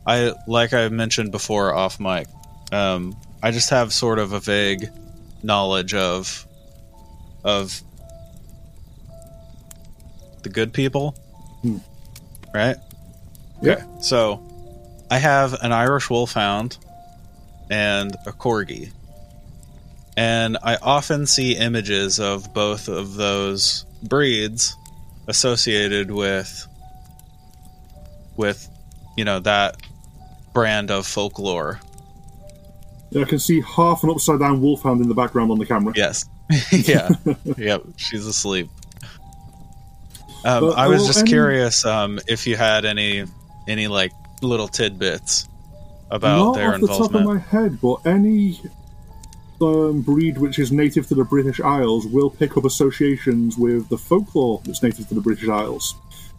I 0.06 0.34
like 0.48 0.74
I 0.74 0.90
mentioned 0.90 1.32
before 1.32 1.74
off 1.74 2.00
mic. 2.00 2.28
Um, 2.72 3.16
I 3.44 3.52
just 3.52 3.70
have 3.70 3.94
sort 3.94 4.20
of 4.20 4.34
a 4.34 4.40
vague 4.40 4.90
knowledge 5.44 5.94
of 5.94 6.46
of 7.44 7.82
the 10.44 10.50
good 10.50 10.74
people, 10.74 11.12
Hmm. 11.62 11.78
right? 12.54 12.78
Yeah. 13.62 13.84
So 14.02 14.44
I 15.10 15.18
have 15.20 15.54
an 15.62 15.72
Irish 15.72 16.10
Wolfhound 16.10 16.78
and 17.70 18.16
a 18.26 18.32
corgi. 18.32 18.92
And 20.16 20.58
I 20.64 20.78
often 20.78 21.28
see 21.28 21.56
images 21.56 22.20
of 22.20 22.54
both 22.54 22.88
of 22.88 23.16
those 23.16 23.86
breeds 24.04 24.76
associated 25.28 26.10
with 26.12 26.68
with 28.36 28.68
you 29.16 29.26
know 29.26 29.40
that 29.40 29.78
brand 30.54 30.90
of 30.92 31.06
folklore. 31.06 31.80
I 33.16 33.24
can 33.24 33.40
see 33.40 33.62
half 33.62 34.04
an 34.04 34.10
upside 34.10 34.40
down 34.40 34.62
wolfhound 34.62 35.02
in 35.02 35.08
the 35.08 35.16
background 35.16 35.52
on 35.52 35.60
the 35.60 35.66
camera. 35.66 35.94
Yes. 35.96 36.26
yeah. 36.72 37.10
yep, 37.58 37.84
she's 37.98 38.26
asleep. 38.26 38.70
Um, 40.46 40.74
I 40.76 40.88
was 40.88 41.08
just 41.08 41.26
curious 41.26 41.86
um, 41.86 42.20
if 42.28 42.48
you 42.48 42.56
had 42.56 42.86
any 42.86 43.26
any 43.68 43.88
like 43.88 44.14
little 44.42 44.68
tidbits 44.68 45.50
about 46.10 46.38
Not 46.38 46.56
their 46.56 46.74
off 46.74 46.82
the 46.82 46.88
top 46.88 47.16
of 47.16 47.24
my 47.24 47.38
head, 47.38 47.82
but 47.82 48.06
any 48.06 48.62
um, 49.62 50.02
breed 50.02 50.38
which 50.38 50.60
is 50.60 50.72
native 50.72 51.08
to 51.08 51.16
the 51.16 51.24
British 51.24 51.60
Isles 51.60 52.06
will 52.06 52.30
pick 52.30 52.56
up 52.56 52.66
associations 52.66 53.58
with 53.58 53.90
the 53.90 53.98
folklore 53.98 54.62
that's 54.64 54.84
native 54.84 55.08
to 55.10 55.16
the 55.16 55.22
British 55.22 55.50
Isles. 55.50 55.96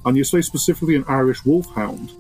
And 0.07 0.17
you 0.17 0.25
say 0.25 0.41
specifically 0.41 0.95
an 0.95 1.05
Irish 1.09 1.45
wolfhound. 1.45 2.13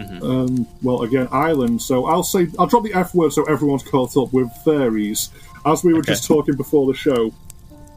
Mhm. 0.00 0.22
Um, 0.22 0.66
well, 0.82 1.02
again, 1.02 1.28
Ireland. 1.30 1.82
So 1.82 2.06
I'll 2.06 2.22
say 2.22 2.48
I'll 2.58 2.66
drop 2.66 2.84
the 2.84 2.94
F 2.94 3.14
word 3.14 3.32
so 3.32 3.44
everyone's 3.44 3.82
caught 3.82 4.16
up 4.16 4.32
with 4.32 4.50
fairies. 4.64 5.30
As 5.66 5.84
we 5.84 5.92
were 5.92 5.98
Okay. 6.00 6.12
just 6.12 6.26
talking 6.26 6.56
before 6.56 6.86
the 6.86 6.94
show, 6.94 7.32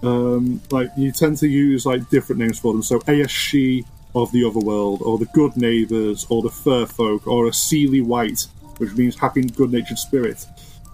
um, 0.02 0.60
like 0.70 0.90
you 0.98 1.12
tend 1.12 1.38
to 1.38 1.48
use 1.48 1.86
like 1.86 2.10
different 2.10 2.42
names 2.42 2.60
for 2.60 2.74
them. 2.74 2.84
So 2.84 3.00
Aos 3.08 3.32
Sí 3.32 3.86
of 4.16 4.32
the 4.32 4.44
Otherworld, 4.44 5.02
or 5.02 5.18
the 5.18 5.26
Good 5.34 5.56
Neighbours, 5.58 6.26
or 6.30 6.42
the 6.44 6.50
Fair 6.50 6.86
Folk, 6.86 7.26
or 7.26 7.48
a 7.48 7.54
Seely 7.54 8.02
Wight, 8.02 8.46
which 8.78 8.94
means 8.96 9.18
happy, 9.18 9.42
good-natured 9.42 9.98
spirit. 9.98 10.46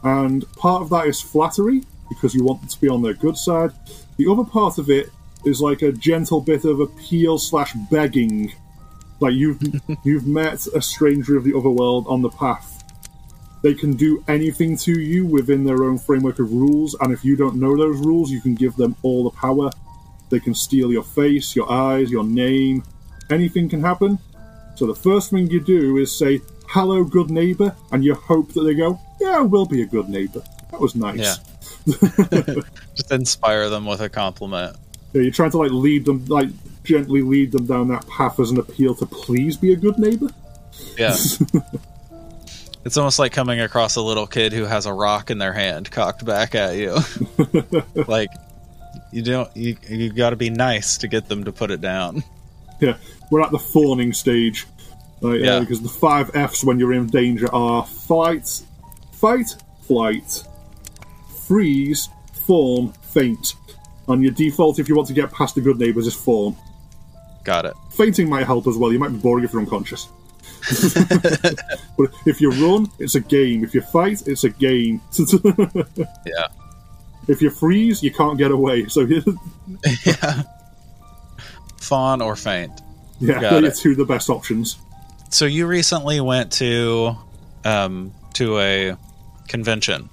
And 0.04 0.46
part 0.54 0.82
of 0.84 0.90
that 0.92 1.06
is 1.08 1.20
flattery 1.20 1.84
because 2.08 2.34
you 2.34 2.44
want 2.46 2.62
them 2.62 2.70
to 2.70 2.80
be 2.80 2.88
on 2.88 3.02
their 3.02 3.14
good 3.14 3.36
side. 3.36 3.72
The 4.18 4.28
other 4.32 4.46
part 4.46 4.78
of 4.78 4.90
it 4.90 5.10
is 5.44 5.60
like 5.60 5.82
a 5.82 5.92
gentle 5.92 6.40
bit 6.40 6.64
of 6.64 6.80
appeal 6.80 7.38
slash 7.40 7.74
begging. 7.92 8.54
Like 9.20 9.34
you've 9.34 9.62
you've 10.04 10.28
met 10.28 10.66
a 10.68 10.82
stranger 10.82 11.38
of 11.38 11.44
the 11.44 11.58
other 11.58 11.70
world 11.70 12.06
on 12.08 12.22
the 12.22 12.30
path. 12.30 12.84
They 13.62 13.74
can 13.74 13.94
do 13.94 14.24
anything 14.28 14.78
to 14.78 15.00
you 15.00 15.26
within 15.26 15.66
their 15.66 15.84
own 15.84 15.98
framework 15.98 16.40
of 16.40 16.52
rules, 16.54 16.96
and 17.02 17.12
if 17.12 17.26
you 17.26 17.36
don't 17.36 17.56
know 17.56 17.76
those 17.76 17.98
rules, 17.98 18.32
you 18.32 18.40
can 18.40 18.56
give 18.56 18.76
them 18.76 18.96
all 19.02 19.24
the 19.24 19.36
power. 19.36 19.70
They 20.30 20.40
can 20.40 20.54
steal 20.54 20.92
your 20.92 21.04
face, 21.04 21.56
your 21.56 21.70
eyes, 21.70 22.10
your 22.10 22.24
name. 22.24 22.84
Anything 23.30 23.68
can 23.68 23.82
happen. 23.82 24.20
So 24.76 24.86
the 24.86 24.96
first 24.96 25.32
thing 25.32 25.50
you 25.50 25.60
do 25.60 25.98
is 25.98 26.18
say, 26.18 26.40
hello, 26.68 27.04
good 27.04 27.30
neighbor, 27.30 27.76
and 27.92 28.06
you 28.06 28.16
hope 28.16 28.54
that 28.54 28.62
they 28.62 28.76
go, 28.76 29.00
yeah, 29.20 29.42
we'll 29.42 29.66
be 29.66 29.82
a 29.82 29.86
good 29.86 30.08
neighbor. 30.08 30.42
That 30.72 30.80
was 30.80 30.96
nice. 30.96 31.18
Yeah. 31.18 31.36
Just 32.96 33.12
inspire 33.12 33.70
them 33.70 33.86
with 33.86 34.00
a 34.02 34.10
compliment. 34.10 34.78
Yeah, 35.14 35.24
you're 35.24 35.32
trying 35.32 35.52
to 35.52 35.58
like 35.58 35.72
lead 35.72 36.06
them, 36.06 36.24
like 36.28 36.50
gently 36.90 37.22
lead 37.22 37.52
them 37.52 37.68
down 37.68 37.88
that 37.90 38.08
path 38.08 38.40
as 38.40 38.50
an 38.50 38.58
appeal 38.60 38.96
to 38.96 39.06
please 39.06 39.56
be 39.56 39.72
a 39.74 39.76
good 39.76 40.00
neighbor. 40.00 40.28
Yeah. 40.98 41.16
it's 42.86 42.98
almost 42.98 43.20
like 43.20 43.32
coming 43.32 43.60
across 43.60 43.96
a 43.96 44.02
little 44.02 44.26
kid 44.26 44.54
who 44.54 44.66
has 44.66 44.88
a 44.88 44.94
rock 44.94 45.30
in 45.30 45.38
their 45.38 45.54
hand 45.54 45.92
cocked 45.92 46.26
back 46.26 46.56
at 46.56 46.76
you. 46.78 46.98
like 48.08 48.32
you 49.12 49.22
don't 49.22 49.56
you 49.56 49.78
you 49.88 50.12
got 50.12 50.32
to 50.32 50.36
be 50.36 50.50
nice 50.50 50.98
to 50.98 51.08
get 51.08 51.30
them 51.30 51.44
to 51.44 51.52
put 51.52 51.70
it 51.70 51.80
down. 51.80 52.24
Yeah, 52.82 52.98
we're 53.30 53.42
at 53.42 53.52
the 53.52 53.60
fawning 53.60 54.14
stage. 54.14 54.66
Like, 55.22 55.42
Yeah. 55.42 55.56
uh, 55.56 55.60
because 55.60 55.82
the 55.82 55.90
five 55.90 56.32
Fs 56.34 56.64
when 56.64 56.80
you're 56.80 56.94
in 56.94 57.08
danger 57.08 57.54
are 57.54 57.86
fight, 57.86 58.62
fight, 59.12 59.56
flight, 59.86 60.44
freeze, 61.46 62.10
fawn, 62.48 62.94
faint. 63.14 63.54
And 64.08 64.24
your 64.24 64.32
default, 64.32 64.80
if 64.80 64.90
you 64.90 64.96
want 64.96 65.08
to 65.10 65.14
get 65.14 65.32
past 65.32 65.54
the 65.54 65.62
good 65.62 65.78
neighbors, 65.78 66.08
is 66.08 66.16
fawn. 66.16 66.56
Got 67.44 67.66
it. 67.66 67.74
Fainting 67.92 68.30
might 68.30 68.46
help 68.46 68.68
as 68.68 68.78
well. 68.78 68.92
You 68.92 69.00
might 69.00 69.10
be 69.12 69.18
boring 69.18 69.44
if 69.46 69.54
you're 69.54 69.62
unconscious. 69.62 70.08
but 71.98 72.12
if 72.26 72.42
you 72.42 72.52
run, 72.52 72.88
it's 73.00 73.16
a 73.16 73.20
game. 73.20 73.64
If 73.64 73.74
you 73.74 73.82
fight, 73.82 74.28
it's 74.28 74.44
a 74.44 74.50
game. 74.50 75.02
Yeah. 76.26 76.48
if 77.28 77.42
you 77.42 77.50
freeze, 77.50 78.04
you 78.04 78.12
can't 78.12 78.38
get 78.38 78.52
away. 78.52 78.88
So 78.88 79.02
yeah. 80.06 80.44
Fawn 81.78 82.22
or 82.22 82.36
faint. 82.36 82.82
yeah, 83.20 83.40
Got 83.42 83.50
they're 83.62 83.66
it. 83.66 83.76
two 83.76 83.92
of 83.92 83.98
the 83.98 84.06
best 84.06 84.30
options. 84.30 84.78
So 85.30 85.46
you 85.46 85.66
recently 85.68 86.20
went 86.22 86.52
to 86.54 87.16
um 87.66 88.14
to 88.34 88.60
a 88.60 88.96
convention. 89.48 90.10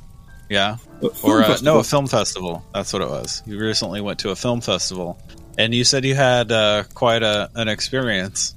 Yeah. 0.48 0.76
Film 1.00 1.12
Or 1.24 1.42
uh, 1.42 1.56
no, 1.62 1.78
a 1.78 1.84
film 1.84 2.06
festival. 2.06 2.64
That's 2.72 2.92
what 2.92 3.02
it 3.02 3.08
was. 3.08 3.42
You 3.46 3.58
recently 3.58 4.00
went 4.00 4.20
to 4.20 4.30
a 4.30 4.36
film 4.36 4.60
festival, 4.60 5.18
and 5.58 5.74
you 5.74 5.84
said 5.84 6.04
you 6.04 6.14
had 6.14 6.52
uh, 6.52 6.84
quite 6.94 7.22
a 7.22 7.50
an 7.54 7.68
experience 7.68 8.54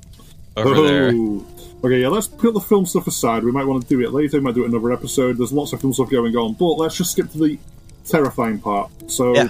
over 0.55 0.87
there. 0.87 1.11
Oh. 1.13 1.45
Okay, 1.81 2.01
yeah, 2.01 2.09
let's 2.09 2.27
put 2.27 2.53
the 2.53 2.59
film 2.59 2.85
stuff 2.85 3.07
aside. 3.07 3.43
We 3.43 3.53
might 3.53 3.65
want 3.65 3.83
to 3.83 3.87
do 3.87 4.01
it 4.01 4.11
later, 4.11 4.37
we 4.37 4.43
might 4.43 4.55
do 4.55 4.65
it 4.65 4.69
another 4.69 4.91
episode. 4.91 5.37
There's 5.37 5.53
lots 5.53 5.71
of 5.71 5.79
film 5.79 5.93
stuff 5.93 6.09
going 6.09 6.35
on, 6.35 6.53
but 6.55 6.73
let's 6.73 6.97
just 6.97 7.13
skip 7.13 7.31
to 7.31 7.37
the 7.37 7.57
terrifying 8.05 8.59
part. 8.59 8.91
So, 9.07 9.33
Yeah. 9.33 9.49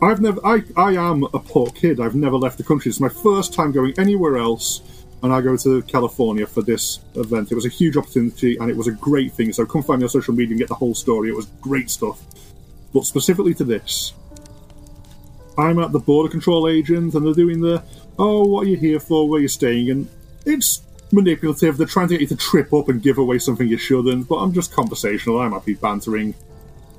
I've 0.00 0.20
never, 0.20 0.44
I, 0.44 0.62
I 0.76 0.94
am 0.94 1.24
a 1.24 1.38
poor 1.38 1.66
kid. 1.68 2.00
I've 2.00 2.14
never 2.14 2.36
left 2.36 2.56
the 2.56 2.64
country. 2.64 2.88
It's 2.88 2.98
my 3.00 3.08
first 3.10 3.52
time 3.52 3.70
going 3.70 3.92
anywhere 3.98 4.38
else, 4.38 4.80
and 5.22 5.32
I 5.32 5.42
go 5.42 5.56
to 5.58 5.82
California 5.82 6.46
for 6.46 6.62
this 6.62 7.00
event. 7.16 7.52
It 7.52 7.54
was 7.54 7.66
a 7.66 7.68
huge 7.68 7.98
opportunity, 7.98 8.56
and 8.56 8.70
it 8.70 8.76
was 8.76 8.88
a 8.88 8.92
great 8.92 9.32
thing. 9.34 9.52
So, 9.52 9.66
come 9.66 9.82
find 9.82 10.00
me 10.00 10.04
on 10.04 10.08
social 10.08 10.34
media 10.34 10.52
and 10.52 10.58
get 10.58 10.68
the 10.68 10.74
whole 10.74 10.94
story. 10.94 11.28
It 11.28 11.36
was 11.36 11.46
great 11.60 11.90
stuff. 11.90 12.18
But 12.94 13.04
specifically 13.04 13.52
to 13.54 13.64
this, 13.64 14.14
I'm 15.58 15.78
at 15.78 15.92
the 15.92 15.98
border 15.98 16.30
control 16.30 16.68
agent, 16.68 17.14
and 17.14 17.26
they're 17.26 17.34
doing 17.34 17.60
the, 17.60 17.82
oh, 18.18 18.44
what 18.44 18.66
are 18.66 18.70
you 18.70 18.76
here 18.76 19.00
for? 19.00 19.28
Where 19.28 19.38
are 19.38 19.42
you 19.42 19.48
staying? 19.48 19.90
And 19.90 20.08
it's 20.46 20.82
manipulative. 21.12 21.76
They're 21.76 21.86
trying 21.86 22.08
to 22.08 22.14
get 22.14 22.22
you 22.22 22.26
to 22.28 22.36
trip 22.36 22.72
up 22.72 22.88
and 22.88 23.02
give 23.02 23.18
away 23.18 23.38
something 23.38 23.68
you 23.68 23.76
shouldn't. 23.76 24.28
But 24.28 24.36
I'm 24.36 24.52
just 24.52 24.72
conversational. 24.72 25.40
I'm 25.40 25.52
happy 25.52 25.74
bantering. 25.74 26.34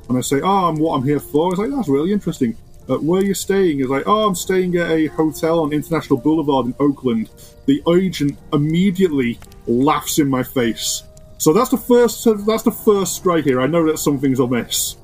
And 0.09 0.17
I 0.17 0.21
say, 0.21 0.41
oh, 0.41 0.69
I'm 0.69 0.75
what 0.75 0.95
I'm 0.95 1.03
here 1.03 1.19
for. 1.19 1.51
It's 1.51 1.59
like, 1.59 1.71
that's 1.71 1.87
really 1.87 2.11
interesting. 2.11 2.55
Uh, 2.89 2.97
where 2.97 3.21
are 3.21 3.25
you 3.25 3.33
staying? 3.33 3.79
It's 3.79 3.89
like, 3.89 4.03
oh, 4.05 4.27
I'm 4.27 4.35
staying 4.35 4.75
at 4.75 4.91
a 4.91 5.07
hotel 5.07 5.61
on 5.61 5.71
International 5.71 6.19
Boulevard 6.19 6.65
in 6.65 6.75
Oakland. 6.79 7.29
The 7.65 7.81
agent 7.89 8.37
immediately 8.51 9.39
laughs 9.67 10.19
in 10.19 10.27
my 10.27 10.43
face. 10.43 11.03
So 11.37 11.53
that's 11.53 11.69
the 11.69 11.77
first. 11.77 12.25
That's 12.45 12.63
the 12.63 12.71
first 12.71 13.15
strike 13.15 13.45
here. 13.45 13.61
I 13.61 13.67
know 13.67 13.85
that 13.87 13.99
something's 13.99 14.39
amiss. 14.39 14.97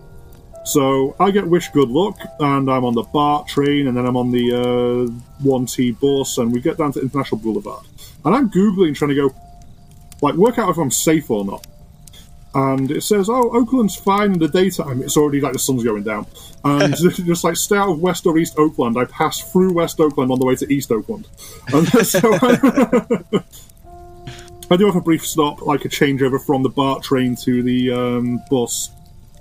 So 0.66 1.16
I 1.20 1.32
get 1.32 1.48
wish 1.48 1.70
good 1.70 1.90
luck, 1.90 2.20
and 2.40 2.70
I'm 2.70 2.86
on 2.86 2.94
the 2.94 3.04
BART 3.04 3.48
train, 3.48 3.88
and 3.88 3.98
then 3.98 4.06
I'm 4.06 4.18
on 4.18 4.32
the 4.32 4.54
uh, 4.54 5.44
1T 5.44 6.00
bus, 6.00 6.38
and 6.38 6.52
we 6.52 6.62
get 6.62 6.78
down 6.78 6.92
to 6.94 7.02
International 7.02 7.40
Boulevard. 7.40 7.86
And 8.26 8.36
I'm 8.36 8.50
Googling, 8.50 8.96
trying 8.96 9.10
to 9.10 9.16
go, 9.16 9.36
like, 10.22 10.36
work 10.36 10.58
out 10.58 10.70
if 10.70 10.78
I'm 10.78 10.92
safe 10.92 11.30
or 11.32 11.46
not. 11.46 11.66
And 12.54 12.90
it 12.90 13.04
says, 13.04 13.30
oh, 13.30 13.52
Oakland's 13.52 13.96
fine 13.96 14.34
in 14.34 14.40
the 14.40 14.48
daytime. 14.48 15.04
It's 15.04 15.18
already 15.18 15.40
like 15.40 15.54
the 15.54 15.60
sun's 15.60 15.84
going 15.84 16.04
down. 16.04 16.26
And 16.64 16.96
just 17.26 17.44
like 17.44 17.56
stay 17.56 17.78
out 17.78 17.90
of 17.90 18.00
West 18.00 18.26
or 18.26 18.38
East 18.38 18.58
Oakland. 18.58 18.98
I 18.98 19.06
pass 19.06 19.40
through 19.52 19.74
West 19.74 20.00
Oakland 20.00 20.32
on 20.32 20.40
the 20.40 20.46
way 20.46 20.56
to 20.56 20.74
East 20.74 20.92
Oakland. 20.92 21.28
And 21.68 21.88
so 22.06 22.34
I 24.72 24.78
do 24.78 24.86
have 24.88 24.96
a 24.96 25.02
brief 25.02 25.26
stop, 25.26 25.62
like 25.62 25.86
a 25.86 25.90
changeover 25.90 26.44
from 26.44 26.64
the 26.64 26.70
BART 26.70 27.04
train 27.04 27.36
to 27.38 27.62
the 27.62 27.92
um, 27.92 28.42
bus 28.50 28.90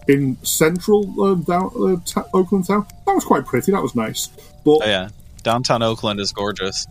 in 0.08 0.36
central 0.42 1.04
uh, 1.22 1.34
down, 1.34 1.70
uh, 1.78 1.96
ta- 2.04 2.24
Oakland 2.34 2.66
town. 2.66 2.86
That 3.06 3.14
was 3.14 3.24
quite 3.24 3.44
pretty. 3.46 3.72
That 3.72 3.82
was 3.82 3.94
nice. 3.94 4.28
But 4.64 4.80
Oh, 4.82 4.86
yeah, 4.86 5.08
downtown 5.42 5.82
Oakland 5.82 6.18
is 6.20 6.32
gorgeous. 6.32 6.86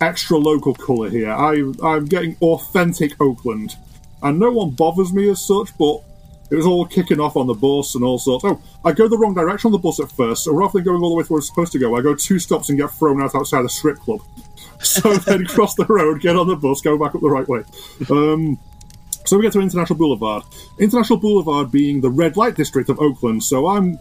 extra 0.00 0.36
local 0.38 0.74
colour 0.74 1.10
here. 1.10 1.32
I, 1.32 1.72
I'm 1.82 2.04
getting 2.06 2.36
authentic 2.42 3.20
Oakland. 3.20 3.74
And 4.22 4.38
no 4.38 4.50
one 4.50 4.70
bothers 4.70 5.12
me 5.12 5.28
as 5.30 5.40
such, 5.44 5.76
but 5.78 6.02
it 6.50 6.56
was 6.56 6.66
all 6.66 6.84
kicking 6.86 7.20
off 7.20 7.36
on 7.36 7.46
the 7.46 7.54
bus 7.54 7.94
and 7.94 8.02
all 8.04 8.18
sorts. 8.18 8.44
Oh, 8.44 8.60
I 8.84 8.92
go 8.92 9.06
the 9.08 9.16
wrong 9.18 9.34
direction 9.34 9.68
on 9.68 9.72
the 9.72 9.78
bus 9.78 10.00
at 10.00 10.10
first, 10.12 10.44
so 10.44 10.52
rather 10.52 10.72
than 10.74 10.84
going 10.84 11.02
all 11.02 11.10
the 11.10 11.14
way 11.16 11.22
to 11.22 11.32
where 11.32 11.38
I'm 11.38 11.42
supposed 11.42 11.72
to 11.72 11.78
go, 11.78 11.94
I 11.96 12.00
go 12.00 12.14
two 12.14 12.38
stops 12.38 12.68
and 12.68 12.78
get 12.78 12.90
thrown 12.90 13.20
out 13.22 13.34
outside 13.34 13.62
the 13.62 13.68
strip 13.68 13.98
club. 13.98 14.20
So 14.80 15.12
then 15.14 15.44
cross 15.48 15.74
the 15.74 15.84
road, 15.86 16.20
get 16.20 16.36
on 16.36 16.46
the 16.46 16.54
bus, 16.54 16.80
go 16.80 16.96
back 16.96 17.12
up 17.14 17.20
the 17.20 17.28
right 17.28 17.48
way. 17.48 17.64
Um, 18.10 18.56
so 19.28 19.36
we 19.36 19.42
get 19.42 19.52
to 19.52 19.60
International 19.60 19.98
Boulevard. 19.98 20.42
International 20.78 21.18
Boulevard 21.18 21.70
being 21.70 22.00
the 22.00 22.10
red 22.10 22.36
light 22.36 22.54
district 22.56 22.88
of 22.88 22.98
Oakland, 23.00 23.42
so 23.44 23.66
I'm 23.68 23.98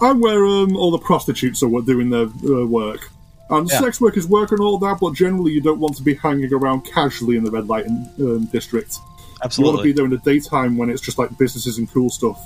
I'm 0.00 0.20
where 0.20 0.44
um, 0.44 0.76
all 0.76 0.90
the 0.90 0.98
prostitutes 0.98 1.62
are 1.62 1.70
doing 1.82 2.10
their 2.10 2.26
uh, 2.26 2.64
work. 2.66 3.10
And 3.50 3.68
Yeah. 3.70 3.80
sex 3.80 4.00
work 4.00 4.16
is 4.16 4.26
work 4.26 4.50
and 4.52 4.60
all 4.60 4.78
that, 4.78 4.98
but 5.00 5.12
generally 5.14 5.52
you 5.52 5.60
don't 5.60 5.78
want 5.78 5.96
to 5.96 6.02
be 6.02 6.14
hanging 6.14 6.52
around 6.52 6.80
casually 6.82 7.36
in 7.36 7.44
the 7.44 7.50
red 7.50 7.68
light 7.68 7.86
um, 7.86 8.46
district. 8.46 8.98
Absolutely. 9.42 9.70
You 9.70 9.74
want 9.74 9.78
to 9.78 9.84
be 9.84 9.92
there 9.92 10.04
in 10.06 10.10
the 10.10 10.18
daytime 10.18 10.76
when 10.76 10.88
it's 10.90 11.02
just 11.02 11.18
like 11.18 11.36
businesses 11.38 11.78
and 11.78 11.90
cool 11.92 12.08
stuff, 12.10 12.40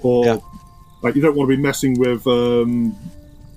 or 0.00 0.24
Yeah. 0.26 0.38
like 1.02 1.14
you 1.14 1.22
don't 1.22 1.36
want 1.36 1.48
to 1.50 1.56
be 1.56 1.62
messing 1.62 1.98
with 1.98 2.26
um, 2.26 2.94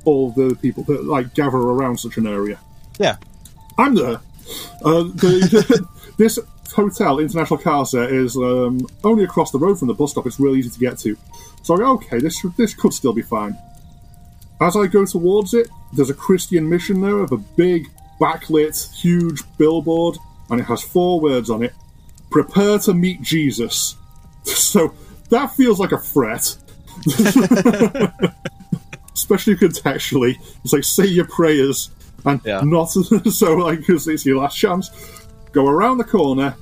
all 0.05 0.31
the 0.31 0.55
people 0.61 0.83
that 0.83 1.03
like 1.05 1.33
gather 1.33 1.57
around 1.57 1.99
such 1.99 2.17
an 2.17 2.27
area. 2.27 2.59
Yeah. 2.99 3.15
I'm 3.77 3.95
there. 3.95 4.19
Uh, 4.85 5.03
the, 5.03 5.87
this 6.17 6.37
hotel, 6.73 7.19
International 7.19 7.59
Car 7.59 7.85
Set, 7.85 8.11
is 8.11 8.35
um, 8.35 8.85
only 9.03 9.23
across 9.23 9.51
the 9.51 9.59
road 9.59 9.79
from 9.79 9.87
the 9.87 9.93
bus 9.93 10.11
stop. 10.11 10.25
It's 10.27 10.39
really 10.39 10.59
easy 10.59 10.69
to 10.71 10.79
get 10.79 10.97
to. 10.99 11.17
So 11.63 11.75
I 11.75 11.77
go, 11.77 11.91
okay, 11.93 12.19
this 12.19 12.41
this 12.57 12.73
could 12.73 12.93
still 12.93 13.13
be 13.13 13.21
fine. 13.21 13.57
As 14.61 14.75
I 14.75 14.87
go 14.87 15.05
towards 15.05 15.53
it, 15.53 15.67
there's 15.93 16.09
a 16.09 16.13
Christian 16.13 16.67
mission 16.69 17.01
there 17.01 17.19
of 17.19 17.31
a 17.31 17.37
big, 17.37 17.87
backlit, 18.19 18.93
huge 18.93 19.41
billboard, 19.57 20.17
and 20.49 20.59
it 20.59 20.63
has 20.63 20.81
four 20.83 21.19
words 21.21 21.49
on 21.49 21.63
it: 21.63 21.73
"Prepare 22.29 22.79
to 22.79 22.93
meet 22.93 23.21
Jesus." 23.21 23.95
So 24.45 24.93
that 25.29 25.55
feels 25.55 25.79
like 25.79 25.93
a 25.93 25.97
threat. 25.97 26.57
Especially 29.13 29.55
contextually, 29.55 30.35
it's 30.63 30.73
like 30.73 30.83
say 30.83 31.05
your 31.05 31.25
prayers 31.27 31.91
and 32.25 32.41
Yeah. 32.43 32.61
not 32.63 32.85
so 33.31 33.53
like 33.55 33.79
because 33.79 34.07
it's 34.07 34.25
your 34.25 34.41
last 34.41 34.57
chance. 34.57 34.89
Go 35.53 35.67
around 35.67 35.99
the 35.99 36.03
corner, 36.03 36.55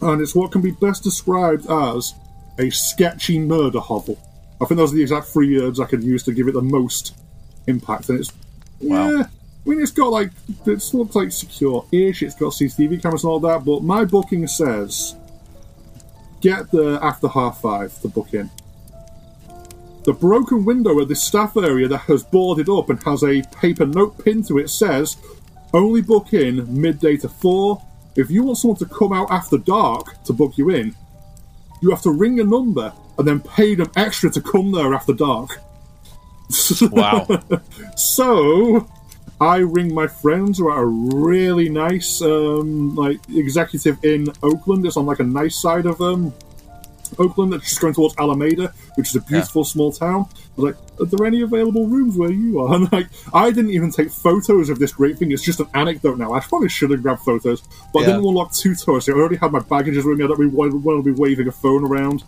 and 0.00 0.22
it's 0.22 0.34
what 0.34 0.52
can 0.52 0.60
be 0.60 0.70
best 0.70 1.02
described 1.02 1.68
as 1.68 2.14
a 2.58 2.70
sketchy 2.70 3.38
murder 3.38 3.80
hovel. 3.80 4.18
I 4.60 4.66
think 4.66 4.78
those 4.78 4.92
are 4.92 4.96
the 4.96 5.02
exact 5.02 5.26
three 5.26 5.60
words 5.60 5.80
I 5.80 5.86
could 5.86 6.04
use 6.04 6.22
to 6.24 6.32
give 6.32 6.46
it 6.46 6.54
the 6.54 6.62
most 6.62 7.16
impact. 7.66 8.08
And 8.08 8.20
it's 8.20 8.32
Wow. 8.80 9.10
yeah, 9.10 9.22
I 9.24 9.68
mean 9.68 9.80
it's 9.80 9.92
got 9.92 10.08
like 10.08 10.30
it 10.66 10.94
looks 10.94 11.14
like 11.14 11.32
secure-ish. 11.32 12.22
It's 12.22 12.34
got 12.34 12.52
CCTV 12.52 13.00
cameras 13.00 13.24
and 13.24 13.30
all 13.30 13.40
that, 13.40 13.64
but 13.64 13.82
my 13.82 14.04
booking 14.04 14.46
says 14.46 15.14
get 16.40 16.70
there 16.72 17.02
after 17.02 17.28
half 17.28 17.60
five 17.60 17.98
to 18.02 18.08
book 18.08 18.34
in. 18.34 18.50
The 20.04 20.12
broken 20.12 20.64
window 20.64 21.00
at 21.00 21.06
the 21.06 21.14
staff 21.14 21.56
area 21.56 21.86
that 21.86 21.98
has 21.98 22.24
boarded 22.24 22.68
up 22.68 22.90
and 22.90 23.00
has 23.04 23.22
a 23.22 23.42
paper 23.60 23.86
note 23.86 24.22
pinned 24.24 24.48
to 24.48 24.58
it 24.58 24.68
says 24.68 25.16
only 25.72 26.02
book 26.02 26.32
in 26.34 26.80
midday 26.80 27.16
to 27.18 27.28
four. 27.28 27.80
If 28.16 28.30
you 28.30 28.42
want 28.42 28.58
someone 28.58 28.78
to 28.78 28.86
come 28.86 29.12
out 29.12 29.30
after 29.30 29.58
dark 29.58 30.22
to 30.24 30.32
book 30.32 30.58
you 30.58 30.70
in, 30.70 30.94
you 31.80 31.90
have 31.90 32.02
to 32.02 32.10
ring 32.10 32.40
a 32.40 32.44
number 32.44 32.92
and 33.18 33.26
then 33.26 33.40
pay 33.40 33.74
them 33.74 33.90
extra 33.96 34.30
to 34.30 34.40
come 34.40 34.72
there 34.72 34.94
after 34.94 35.12
dark. 35.12 35.50
Wow. 36.90 37.26
so 37.96 38.86
I 39.40 39.56
ring 39.56 39.94
my 39.94 40.06
friends 40.06 40.58
who 40.58 40.68
are 40.68 40.82
a 40.82 40.86
really 40.86 41.68
nice 41.68 42.20
um, 42.20 42.94
like 42.94 43.18
executive 43.30 44.04
in 44.04 44.28
Oakland. 44.42 44.84
It's 44.84 44.96
on 44.96 45.06
like 45.06 45.20
a 45.20 45.24
nice 45.24 45.60
side 45.60 45.86
of 45.86 46.00
um, 46.00 46.34
Oakland 47.18 47.52
that's 47.52 47.68
just 47.68 47.80
going 47.80 47.94
towards 47.94 48.14
Alameda, 48.18 48.72
which 48.96 49.08
is 49.10 49.16
a 49.16 49.20
beautiful 49.20 49.64
small 49.64 49.92
town. 49.92 50.26
I 50.32 50.60
was 50.60 50.64
like, 50.74 50.76
are 51.00 51.06
there 51.06 51.26
any 51.26 51.42
available 51.42 51.86
rooms 51.86 52.16
where 52.16 52.30
you 52.30 52.60
are? 52.60 52.74
And 52.74 52.92
like, 52.92 53.08
I 53.32 53.50
didn't 53.50 53.70
even 53.72 53.90
take 53.90 54.10
photos 54.10 54.68
of 54.70 54.78
this 54.78 54.92
great 54.92 55.18
thing. 55.18 55.32
It's 55.32 55.42
just 55.42 55.60
an 55.60 55.68
anecdote 55.74 56.18
now. 56.18 56.32
I 56.32 56.40
probably 56.40 56.68
should 56.68 56.90
have 56.90 57.02
grabbed 57.02 57.20
photos, 57.22 57.62
but 57.92 58.00
I 58.00 58.02
Yeah. 58.02 58.06
didn't 58.08 58.22
want 58.24 58.34
to 58.36 58.38
look 58.40 58.52
too 58.52 58.70
touristy. 58.84 59.12
I 59.14 59.16
already 59.18 59.36
had 59.36 59.52
my 59.52 59.60
baggages 59.60 60.04
with 60.04 60.18
me. 60.18 60.24
I 60.24 60.28
don't 60.28 60.38
really 60.38 60.52
want 60.52 61.04
to 61.04 61.12
be 61.14 61.18
waving 61.20 61.48
a 61.48 61.52
phone 61.52 61.84
around 61.84 62.24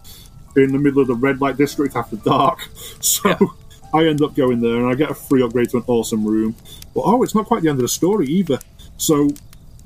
in 0.56 0.72
the 0.72 0.78
middle 0.78 1.00
of 1.02 1.08
the 1.08 1.14
red 1.14 1.40
light 1.40 1.56
district 1.56 1.96
after 1.96 2.16
dark. 2.16 2.68
So 3.00 3.28
Yeah. 3.28 3.38
I 3.92 4.06
end 4.06 4.22
up 4.22 4.34
going 4.34 4.60
there 4.60 4.76
and 4.78 4.86
I 4.88 4.94
get 4.94 5.10
a 5.10 5.14
free 5.14 5.42
upgrade 5.42 5.70
to 5.70 5.76
an 5.76 5.84
awesome 5.86 6.24
room. 6.24 6.56
But 6.94 7.02
oh, 7.02 7.22
it's 7.22 7.34
not 7.34 7.46
quite 7.46 7.62
the 7.62 7.68
end 7.68 7.78
of 7.78 7.82
the 7.82 7.88
story 7.88 8.26
either. 8.26 8.58
So 8.96 9.28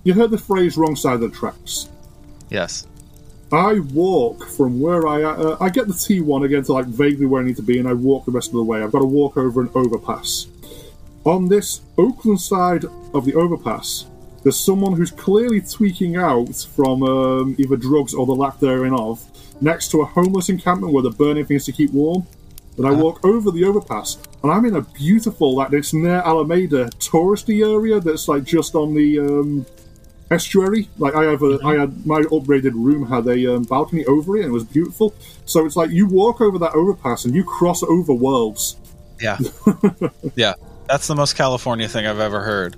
you 0.05 0.15
heard 0.15 0.31
the 0.31 0.39
phrase 0.39 0.79
wrong 0.79 0.97
side 0.97 1.15
of 1.15 1.21
the 1.21 1.29
tracks. 1.29 1.89
yes. 2.49 2.87
I 3.51 3.79
walk 3.79 4.47
from 4.47 4.79
where 4.79 5.07
I 5.07 5.23
uh, 5.23 5.57
I 5.59 5.71
get 5.71 5.87
the 5.87 5.95
T1 5.95 6.45
again 6.45 6.63
to 6.65 6.73
like 6.73 6.87
vaguely 6.87 7.25
where 7.25 7.43
I 7.43 7.47
need 7.47 7.57
to 7.57 7.63
be, 7.63 7.79
and 7.79 7.89
I 7.89 7.95
walk 7.95 8.27
the 8.27 8.31
rest 8.31 8.49
of 8.49 8.55
the 8.55 8.63
way. 8.63 8.83
I've 8.83 8.93
got 8.93 8.99
to 8.99 9.07
walk 9.07 9.39
over 9.39 9.63
an 9.63 9.71
overpass. 9.75 10.49
On 11.25 11.49
this 11.49 11.81
Oakland 11.97 12.41
side 12.41 12.85
of 13.15 13.25
the 13.25 13.35
overpass, 13.35 14.07
there's 14.43 14.59
someone 14.59 14.95
who's 14.95 15.11
clearly 15.11 15.63
tweaking 15.63 16.17
out 16.17 16.55
from 16.75 17.03
um, 17.03 17.57
either 17.59 17.77
drugs 17.77 18.13
or 18.13 18.27
the 18.27 18.35
lack 18.35 18.61
thereof, 18.61 19.25
next 19.63 19.91
to 19.93 20.03
a 20.03 20.05
homeless 20.05 20.51
encampment 20.51 20.93
where 20.93 21.03
they're 21.03 21.13
burning 21.13 21.47
things 21.47 21.65
to 21.67 21.73
keep 21.73 21.91
warm. 21.93 22.27
Then 22.77 22.87
I 22.87 22.93
walk 22.93 23.25
over 23.25 23.51
the 23.51 23.65
overpass, 23.65 24.19
and 24.43 24.53
I'm 24.53 24.65
in 24.67 24.77
a 24.77 24.83
beautiful, 24.83 25.57
like 25.57 25.73
it's 25.73 25.95
near 25.95 26.19
Alameda 26.19 26.91
touristy 26.99 27.67
area 27.67 27.99
that's 27.99 28.29
like 28.29 28.45
just 28.45 28.75
on 28.75 28.95
the 28.95 29.19
um, 29.19 29.67
estuary. 30.31 30.89
Like 30.99 31.15
I 31.15 31.25
have 31.25 31.43
a, 31.43 31.59
I 31.65 31.79
had 31.79 32.07
my 32.07 32.21
upgraded 32.23 32.73
room 32.75 33.07
had 33.07 33.27
a 33.27 33.55
um, 33.55 33.63
balcony 33.65 34.05
over 34.07 34.37
it, 34.37 34.41
and 34.41 34.51
it 34.51 34.53
was 34.53 34.65
beautiful. 34.65 35.15
So 35.45 35.65
it's 35.67 35.77
like 35.77 35.91
you 35.91 36.07
walk 36.07 36.41
over 36.41 36.59
that 36.59 36.75
overpass 36.75 37.25
and 37.25 37.35
you 37.35 37.45
cross 37.45 37.83
over 37.83 38.13
worlds. 38.13 38.77
Yeah. 39.21 39.39
yeah. 40.35 40.55
That's 40.89 41.07
the 41.07 41.15
most 41.15 41.35
California 41.35 41.89
thing 41.89 42.07
I've 42.07 42.21
ever 42.21 42.41
heard. 42.41 42.77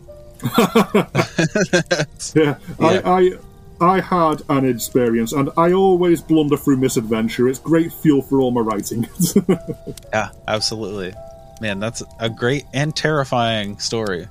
Yeah, 2.35 2.35
Yeah. 2.35 2.57
I, 2.81 3.03
I 3.05 3.31
I 3.81 4.01
had 4.01 4.43
an 4.51 4.67
experience, 4.69 5.33
and 5.33 5.49
I 5.57 5.73
always 5.73 6.21
blunder 6.21 6.57
through 6.57 6.77
misadventure. 6.77 7.49
It's 7.49 7.59
great 7.59 7.91
fuel 7.93 8.21
for 8.21 8.41
all 8.41 8.51
my 8.51 8.61
writing. 8.61 9.09
Yeah, 10.13 10.31
absolutely. 10.49 11.15
Man, 11.61 11.79
that's 11.79 12.03
a 12.19 12.29
great 12.29 12.65
and 12.73 12.95
terrifying 12.95 13.79
story. 13.79 14.29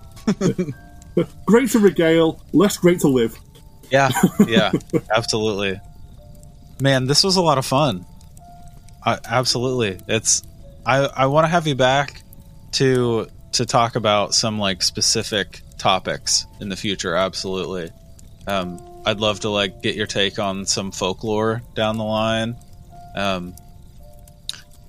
Great 1.46 1.70
to 1.72 1.80
regale, 1.80 2.42
less 2.54 2.78
great 2.78 3.00
to 3.02 3.08
live. 3.08 3.38
Yeah, 3.92 4.12
yeah, 4.48 4.72
absolutely. 5.16 5.80
Man, 6.82 7.08
this 7.08 7.24
was 7.24 7.36
a 7.36 7.42
lot 7.42 7.58
of 7.58 7.66
fun. 7.66 8.06
I, 9.04 9.20
absolutely, 9.26 10.00
it's. 10.08 10.44
I 10.86 11.00
I 11.06 11.26
want 11.28 11.46
to 11.46 11.50
have 11.50 11.68
you 11.68 11.76
back 11.76 12.22
to 12.74 13.28
to 13.54 13.66
talk 13.66 13.96
about 13.96 14.34
some 14.34 14.60
like 14.60 14.82
specific 14.84 15.62
topics 15.78 16.46
in 16.60 16.70
the 16.70 16.76
future. 16.76 17.16
Absolutely. 17.16 17.90
Um, 18.48 18.80
I'd 19.06 19.20
love 19.20 19.42
to 19.42 19.50
like 19.50 19.82
get 19.82 19.96
your 19.96 20.08
take 20.08 20.40
on 20.40 20.66
some 20.66 20.92
folklore 20.92 21.62
down 21.74 21.98
the 21.98 22.04
line, 22.04 22.56
um, 23.16 23.56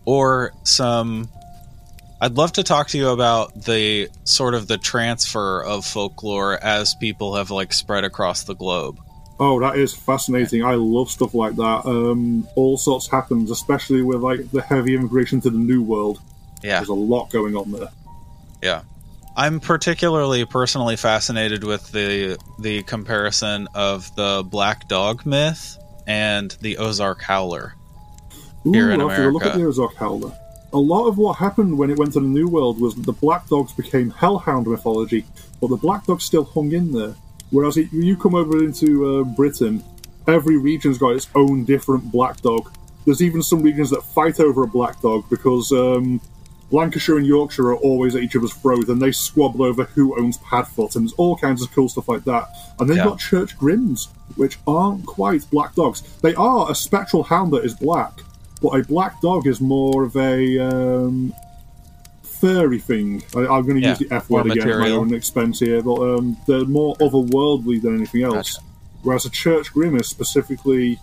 or 0.04 0.52
some. 0.64 1.28
I'd 2.20 2.36
love 2.36 2.52
to 2.52 2.62
talk 2.62 2.88
to 2.88 2.98
you 2.98 3.08
about 3.08 3.54
the 3.64 4.08
sort 4.24 4.54
of 4.54 4.66
the 4.68 4.76
transfer 4.78 5.62
of 5.64 5.84
folklore 5.86 6.62
as 6.62 6.94
people 6.94 7.36
have 7.36 7.50
like 7.50 7.72
spread 7.72 8.04
across 8.04 8.42
the 8.44 8.54
globe. 8.54 8.98
Oh, 9.38 9.58
that 9.60 9.76
is 9.78 9.94
fascinating. 9.94 10.62
I 10.62 10.74
love 10.74 11.10
stuff 11.10 11.32
like 11.32 11.56
that. 11.56 11.86
Um, 11.86 12.46
all 12.56 12.76
sorts 12.76 13.08
happens, 13.08 13.50
especially 13.50 14.02
with 14.02 14.20
like 14.20 14.50
the 14.50 14.60
heavy 14.60 14.94
immigration 14.94 15.40
to 15.42 15.50
the 15.50 15.56
New 15.58 15.82
World. 15.82 16.20
Yeah, 16.62 16.80
There's 16.80 16.90
a 16.90 16.94
lot 16.94 17.30
going 17.30 17.56
on 17.56 17.72
there. 17.72 17.88
yeah. 18.62 18.82
I'm 19.36 19.60
particularly 19.60 20.44
personally 20.44 20.96
fascinated 20.96 21.64
with 21.64 21.90
the 21.92 22.36
the 22.58 22.82
comparison 22.82 23.68
of 23.74 24.14
the 24.16 24.44
black 24.44 24.88
dog 24.88 25.24
myth 25.24 25.78
and 26.06 26.50
the 26.60 26.76
Ozark 26.76 27.22
Howler. 27.22 27.74
Ooh, 28.66 28.72
Here 28.72 28.90
in 28.90 28.98
to 28.98 29.06
look 29.06 29.12
at 29.14 29.20
America. 29.20 29.58
the 29.58 29.64
Ozark 29.64 29.94
Howler. 29.94 30.32
A 30.72 30.78
lot 30.78 31.08
of 31.08 31.18
what 31.18 31.36
happened 31.38 31.76
when 31.76 31.90
it 31.90 31.98
went 31.98 32.12
to 32.12 32.20
the 32.20 32.26
New 32.26 32.48
World 32.48 32.80
was 32.80 32.94
that 32.94 33.04
the 33.04 33.12
Black 33.12 33.48
Dogs 33.48 33.72
became 33.72 34.10
Hellhound 34.10 34.66
mythology, 34.66 35.24
but 35.60 35.68
the 35.68 35.76
Black 35.76 36.06
Dogs 36.06 36.24
still 36.24 36.44
hung 36.44 36.72
in 36.72 36.92
there. 36.92 37.14
Whereas 37.50 37.76
it, 37.76 37.92
you 37.92 38.16
come 38.16 38.36
over 38.36 38.62
into 38.62 39.20
uh, 39.20 39.24
Britain, 39.24 39.82
every 40.28 40.56
region's 40.56 40.98
got 40.98 41.16
its 41.16 41.28
own 41.34 41.64
different 41.64 42.12
Black 42.12 42.40
Dog. 42.40 42.72
There's 43.04 43.22
even 43.22 43.42
some 43.42 43.62
regions 43.62 43.90
that 43.90 44.02
fight 44.02 44.38
over 44.38 44.62
a 44.62 44.68
Black 44.68 45.00
Dog 45.00 45.24
because 45.28 45.72
um, 45.72 46.20
Lancashire 46.70 47.18
and 47.18 47.26
Yorkshire 47.26 47.70
are 47.70 47.76
always 47.76 48.14
at 48.14 48.22
each 48.22 48.36
other's 48.36 48.52
throat, 48.52 48.88
and 48.88 49.02
they 49.02 49.10
squabble 49.10 49.64
over 49.64 49.84
who 49.84 50.16
owns 50.20 50.38
Padfoot, 50.38 50.94
and 50.94 51.04
there's 51.04 51.14
all 51.14 51.36
kinds 51.36 51.62
of 51.62 51.72
cool 51.72 51.88
stuff 51.88 52.08
like 52.08 52.22
that. 52.24 52.48
And 52.78 52.88
then 52.88 52.96
Yeah. 52.98 53.04
you've 53.04 53.12
got 53.12 53.18
Church 53.18 53.58
Grims, 53.58 54.06
which 54.36 54.58
aren't 54.68 55.04
quite 55.04 55.50
black 55.50 55.74
dogs. 55.74 56.02
They 56.22 56.34
are 56.36 56.70
a 56.70 56.74
spectral 56.76 57.24
hound 57.24 57.52
that 57.54 57.64
is 57.64 57.74
black, 57.74 58.12
but 58.62 58.68
a 58.78 58.82
black 58.84 59.20
dog 59.20 59.46
is 59.46 59.60
more 59.60 60.04
of 60.04 60.16
a 60.16 60.58
um, 60.58 61.32
furry 62.22 62.78
thing. 62.78 63.22
I, 63.36 63.40
I'm 63.40 63.62
going 63.66 63.76
to 63.76 63.80
Yeah, 63.80 63.90
use 63.90 63.98
the 64.00 64.14
F 64.14 64.30
word 64.30 64.46
again 64.50 64.68
at 64.68 64.78
my 64.78 64.90
own 64.90 65.12
expense 65.14 65.60
here, 65.60 65.82
but 65.82 66.00
um, 66.00 66.36
they're 66.46 66.64
more 66.64 66.94
otherworldly 66.96 67.80
than 67.82 67.96
anything 67.96 68.22
else. 68.22 68.54
Gotcha. 68.56 68.66
Whereas 69.02 69.24
a 69.24 69.30
Church 69.30 69.72
Grim 69.72 69.96
is 69.96 70.08
specifically 70.08 70.98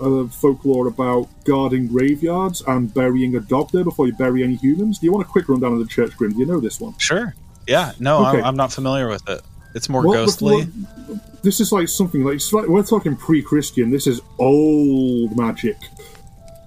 uh, 0.00 0.26
folklore 0.26 0.86
about 0.88 1.28
guarding 1.44 1.86
graveyards 1.88 2.62
and 2.66 2.92
burying 2.92 3.34
a 3.36 3.40
dog 3.40 3.70
there 3.72 3.84
before 3.84 4.06
you 4.06 4.12
bury 4.14 4.42
any 4.42 4.56
humans. 4.56 4.98
Do 4.98 5.06
you 5.06 5.12
want 5.12 5.26
a 5.26 5.30
quick 5.30 5.48
rundown 5.48 5.72
of 5.74 5.78
the 5.78 5.86
Church 5.86 6.16
Grim? 6.16 6.32
Do 6.32 6.38
you 6.40 6.46
know 6.46 6.60
this 6.60 6.80
one? 6.80 6.96
Sure. 6.98 7.34
Yeah. 7.66 7.92
No, 8.00 8.26
Okay. 8.26 8.38
I'm, 8.38 8.44
I'm 8.44 8.56
not 8.56 8.72
familiar 8.72 9.08
with 9.08 9.28
it. 9.28 9.40
It's 9.74 9.88
more 9.88 10.04
Well, 10.06 10.24
ghostly. 10.24 10.64
before- 10.64 11.20
this 11.42 11.60
is 11.60 11.70
like 11.70 11.88
something 11.88 12.24
like, 12.24 12.40
like 12.52 12.66
we're 12.66 12.82
talking 12.82 13.14
pre-Christian. 13.14 13.90
This 13.90 14.06
is 14.08 14.20
old 14.38 15.36
magic. 15.36 15.76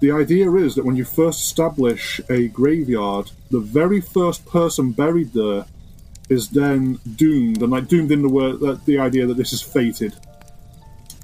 The 0.02 0.10
idea 0.10 0.50
is 0.54 0.74
that 0.74 0.84
when 0.84 0.96
you 0.96 1.04
first 1.04 1.42
establish 1.42 2.20
a 2.28 2.48
graveyard, 2.48 3.30
the 3.52 3.60
very 3.60 4.00
first 4.00 4.44
person 4.46 4.90
buried 4.90 5.32
there 5.32 5.64
is 6.28 6.48
then 6.48 6.98
doomed, 7.14 7.62
and 7.62 7.70
like 7.70 7.86
doomed 7.86 8.10
in 8.10 8.20
the 8.20 8.28
word 8.28 8.58
that 8.60 8.84
the 8.84 8.98
idea 8.98 9.26
that 9.26 9.36
this 9.36 9.52
is 9.52 9.62
fated, 9.62 10.12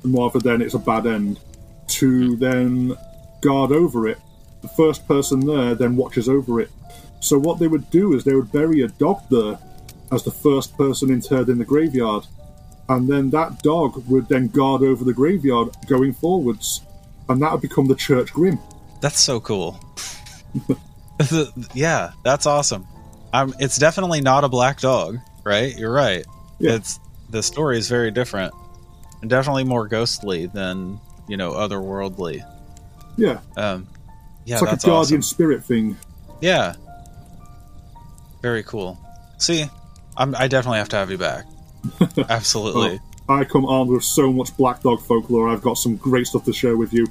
and 0.05 0.15
rather 0.15 0.39
than 0.39 0.63
it's 0.63 0.75
a 0.75 0.79
bad 0.79 1.09
end, 1.09 1.41
to 1.89 2.37
then 2.37 2.97
guard 3.41 3.73
over 3.73 4.07
it. 4.07 4.19
The 4.63 4.69
first 4.69 5.09
person 5.09 5.41
there 5.41 5.75
then 5.75 5.97
watches 5.97 6.29
over 6.29 6.61
it. 6.61 6.71
So 7.19 7.37
what 7.37 7.59
they 7.59 7.67
would 7.67 7.91
do 7.91 8.15
is 8.15 8.23
they 8.23 8.37
would 8.37 8.53
bury 8.53 8.83
a 8.83 8.89
dog 8.89 9.23
there 9.29 9.59
as 10.13 10.23
the 10.23 10.31
first 10.31 10.77
person 10.77 11.11
interred 11.11 11.49
in 11.49 11.59
the 11.59 11.65
graveyard, 11.65 12.29
and 12.89 13.09
then 13.09 13.31
that 13.31 13.61
dog 13.61 14.07
would 14.07 14.29
then 14.29 14.47
guard 14.47 14.83
over 14.83 15.03
the 15.03 15.13
graveyard 15.13 15.71
going 15.89 16.13
forwards, 16.13 16.83
and 17.29 17.41
that 17.43 17.53
would 17.53 17.61
become 17.61 17.87
the 17.87 17.95
Church 17.95 18.33
Grim. 18.33 18.59
That's 19.01 19.21
so 19.21 19.41
cool. 19.41 19.79
yeah, 21.75 22.13
that's 22.25 22.47
awesome. 22.47 22.87
Um, 23.33 23.55
it's 23.59 23.79
definitely 23.79 24.21
not 24.21 24.45
a 24.45 24.49
black 24.49 24.81
dog, 24.81 25.19
right? 25.45 25.77
You're 25.77 25.93
right. 25.93 26.25
Yeah. 26.59 26.75
It's 26.77 26.99
the 27.31 27.43
story 27.43 27.79
is 27.79 27.89
very 27.89 28.11
different, 28.11 28.55
and 29.21 29.29
definitely 29.31 29.65
more 29.65 29.87
ghostly 29.87 30.47
than 30.47 30.99
you 31.29 31.37
know 31.37 31.53
otherworldly. 31.53 32.43
Yeah, 33.17 33.41
Um, 33.57 33.89
yeah, 34.45 34.55
it's 34.55 34.63
like 34.63 34.73
a 34.73 34.77
guardian 34.77 34.93
awesome. 35.19 35.23
spirit 35.23 35.65
thing. 35.65 35.97
Yeah, 36.41 36.75
very 38.43 38.63
cool. 38.63 38.99
See, 39.39 39.67
I'm, 40.17 40.35
I 40.37 40.49
definitely 40.49 40.79
have 40.79 40.89
to 40.91 40.97
have 40.97 41.11
you 41.11 41.19
back. 41.19 41.45
Absolutely. 42.29 43.01
I 43.29 43.45
come 43.45 43.67
armed 43.67 43.91
with 43.91 44.05
so 44.05 44.33
much 44.33 44.57
black 44.57 44.83
dog 44.83 45.01
folklore. 45.03 45.49
I've 45.49 45.63
got 45.63 45.75
some 45.75 45.97
great 45.97 46.27
stuff 46.27 46.45
to 46.45 46.53
share 46.53 46.77
with 46.77 46.93
you, 46.93 47.07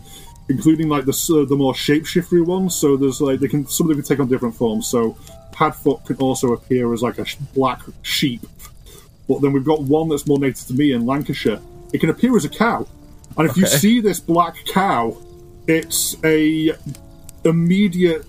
including 0.49 0.89
like 0.89 1.05
the 1.05 1.11
uh, 1.11 1.47
the 1.47 1.55
more 1.55 1.73
shapeshiftery 1.73 2.45
ones. 2.45 2.75
So 2.75 2.97
there's 2.97 3.21
like 3.21 3.39
they 3.39 3.47
can 3.47 3.67
some 3.67 3.85
of 3.85 3.95
them 3.95 4.03
can 4.03 4.07
take 4.07 4.19
on 4.19 4.27
different 4.27 4.55
forms. 4.55 4.87
So 4.87 5.17
Padfoot 5.51 6.05
can 6.05 6.17
also 6.17 6.53
appear 6.53 6.93
as 6.93 7.01
like 7.01 7.19
a 7.19 7.25
sh- 7.25 7.35
black 7.53 7.81
sheep, 8.01 8.41
but 9.27 9.41
then 9.41 9.53
we've 9.53 9.65
got 9.65 9.81
one 9.81 10.09
that's 10.09 10.27
more 10.27 10.39
native 10.39 10.65
to 10.67 10.73
me 10.73 10.91
in 10.93 11.05
Lancashire. 11.05 11.59
It 11.93 11.99
can 11.99 12.09
appear 12.09 12.35
as 12.35 12.45
a 12.45 12.49
cow, 12.49 12.87
and 13.37 13.49
if 13.49 13.55
you 13.55 13.65
see 13.67 14.01
this 14.01 14.19
black 14.19 14.55
cow, 14.65 15.17
it's 15.67 16.15
a 16.23 16.75
immediate 17.43 18.25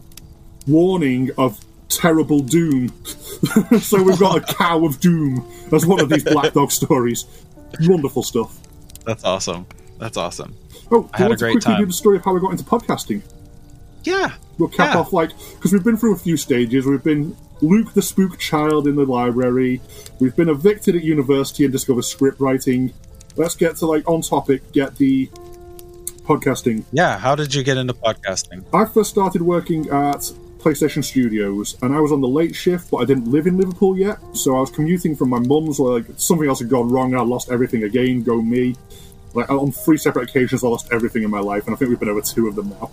warning 0.66 1.30
of 1.38 1.58
terrible 1.88 2.40
doom. 2.40 2.88
so 3.80 4.02
we've 4.02 4.18
got 4.18 4.36
a 4.36 4.54
cow 4.54 4.84
of 4.84 5.00
doom 5.00 5.46
as 5.72 5.86
one 5.86 6.00
of 6.00 6.08
these 6.08 6.24
black 6.24 6.52
dog 6.52 6.70
stories. 6.70 7.24
Wonderful 7.82 8.22
stuff. 8.22 8.58
That's 9.04 9.24
awesome. 9.24 9.66
That's 9.98 10.16
awesome. 10.16 10.54
Oh, 10.90 11.08
I 11.12 11.18
had 11.18 11.32
a 11.32 11.36
great 11.36 11.52
quickly 11.52 11.72
do 11.74 11.78
time. 11.78 11.86
the 11.86 11.92
story 11.92 12.16
of 12.16 12.24
how 12.24 12.32
we 12.34 12.40
got 12.40 12.52
into 12.52 12.64
podcasting? 12.64 13.22
Yeah, 14.04 14.32
we'll 14.58 14.68
cap 14.68 14.94
Yeah. 14.94 15.00
off 15.00 15.12
like 15.12 15.30
because 15.56 15.72
we've 15.72 15.84
been 15.84 15.96
through 15.96 16.14
a 16.14 16.18
few 16.18 16.36
stages. 16.36 16.86
We've 16.86 17.02
been 17.02 17.36
Luke 17.60 17.92
the 17.94 18.02
spook 18.02 18.38
child 18.38 18.86
in 18.86 18.94
the 18.96 19.04
library. 19.04 19.80
We've 20.20 20.34
been 20.36 20.48
evicted 20.48 20.94
at 20.96 21.02
university 21.02 21.64
and 21.64 21.72
discovered 21.72 22.04
script 22.04 22.40
writing. 22.40 22.92
Let's 23.36 23.54
get 23.56 23.76
to 23.76 23.86
like 23.86 24.08
on 24.08 24.22
topic. 24.22 24.72
Get 24.72 24.96
the 24.96 25.28
podcasting. 26.24 26.84
Yeah, 26.92 27.18
how 27.18 27.34
did 27.34 27.54
you 27.54 27.62
get 27.62 27.76
into 27.76 27.94
podcasting? 27.94 28.64
I 28.72 28.84
first 28.84 29.10
started 29.10 29.42
working 29.42 29.88
at 29.90 30.30
PlayStation 30.68 31.02
Studios, 31.02 31.78
and 31.80 31.94
I 31.94 32.00
was 32.00 32.12
on 32.12 32.20
the 32.20 32.28
late 32.28 32.54
shift, 32.54 32.90
but 32.90 32.98
I 32.98 33.06
didn't 33.06 33.26
live 33.26 33.46
in 33.46 33.56
Liverpool 33.56 33.96
yet, 33.96 34.18
so 34.34 34.54
I 34.54 34.60
was 34.60 34.70
commuting 34.70 35.16
from 35.16 35.30
my 35.30 35.38
mum's. 35.38 35.80
Like 35.80 36.04
something 36.16 36.46
else 36.46 36.58
had 36.60 36.68
gone 36.68 36.90
wrong, 36.90 37.12
and 37.12 37.20
I 37.20 37.24
lost 37.24 37.50
everything 37.50 37.84
again. 37.84 38.22
Go 38.22 38.42
me! 38.42 38.76
Like 39.32 39.48
on 39.48 39.72
three 39.72 39.96
separate 39.96 40.28
occasions, 40.28 40.62
I 40.62 40.68
lost 40.68 40.92
everything 40.92 41.22
in 41.22 41.30
my 41.30 41.40
life, 41.40 41.64
and 41.66 41.74
I 41.74 41.78
think 41.78 41.88
we've 41.88 41.98
been 41.98 42.10
over 42.10 42.20
two 42.20 42.48
of 42.48 42.54
them 42.54 42.68
now. 42.68 42.90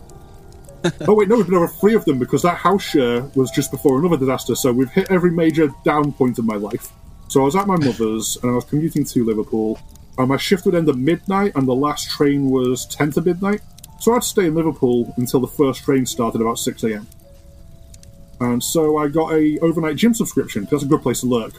oh 1.01 1.15
wait, 1.15 1.27
no, 1.27 1.35
we've 1.35 1.47
been 1.47 1.55
over 1.55 1.67
three 1.67 1.95
of 1.95 2.05
them 2.05 2.17
because 2.17 2.43
that 2.43 2.55
house 2.55 2.81
share 2.81 3.23
was 3.35 3.51
just 3.51 3.71
before 3.71 3.99
another 3.99 4.15
disaster. 4.15 4.55
So 4.55 4.71
we've 4.71 4.89
hit 4.89 5.11
every 5.11 5.31
major 5.31 5.69
down 5.83 6.13
point 6.13 6.39
of 6.39 6.45
my 6.45 6.55
life. 6.55 6.93
So 7.27 7.41
I 7.41 7.43
was 7.43 7.57
at 7.57 7.67
my 7.67 7.75
mother's, 7.75 8.37
and 8.41 8.51
I 8.51 8.55
was 8.55 8.63
commuting 8.63 9.03
to 9.03 9.25
Liverpool, 9.25 9.79
and 10.17 10.29
my 10.29 10.37
shift 10.37 10.65
would 10.65 10.75
end 10.75 10.87
at 10.87 10.95
midnight, 10.95 11.51
and 11.55 11.67
the 11.67 11.75
last 11.75 12.09
train 12.09 12.49
was 12.49 12.85
ten 12.85 13.11
to 13.11 13.21
midnight. 13.21 13.59
So 13.99 14.13
I'd 14.13 14.23
stay 14.23 14.45
in 14.45 14.55
Liverpool 14.55 15.13
until 15.17 15.41
the 15.41 15.47
first 15.47 15.83
train 15.83 16.05
started 16.05 16.39
about 16.39 16.57
six 16.57 16.81
a.m. 16.85 17.05
And 18.39 18.61
so 18.63 18.97
I 18.97 19.07
got 19.07 19.33
a 19.33 19.57
overnight 19.59 19.95
gym 19.95 20.13
subscription. 20.13 20.67
That's 20.69 20.83
a 20.83 20.87
good 20.87 21.01
place 21.01 21.21
to 21.21 21.27
lurk. 21.27 21.53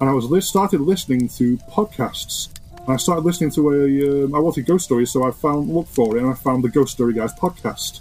And 0.00 0.10
I 0.10 0.12
was 0.12 0.26
li- 0.26 0.40
started 0.40 0.80
listening 0.80 1.28
to 1.30 1.56
podcasts. 1.70 2.48
And 2.78 2.90
I 2.90 2.96
started 2.96 3.24
listening 3.24 3.50
to 3.52 3.72
a. 3.72 4.24
Um, 4.24 4.34
I 4.34 4.38
wanted 4.38 4.66
ghost 4.66 4.84
stories, 4.84 5.10
so 5.10 5.26
I 5.26 5.30
found 5.30 5.68
looked 5.68 5.94
for 5.94 6.16
it, 6.16 6.22
and 6.22 6.30
I 6.30 6.34
found 6.34 6.62
the 6.62 6.68
Ghost 6.68 6.92
Story 6.92 7.14
Guys 7.14 7.32
podcast. 7.34 8.00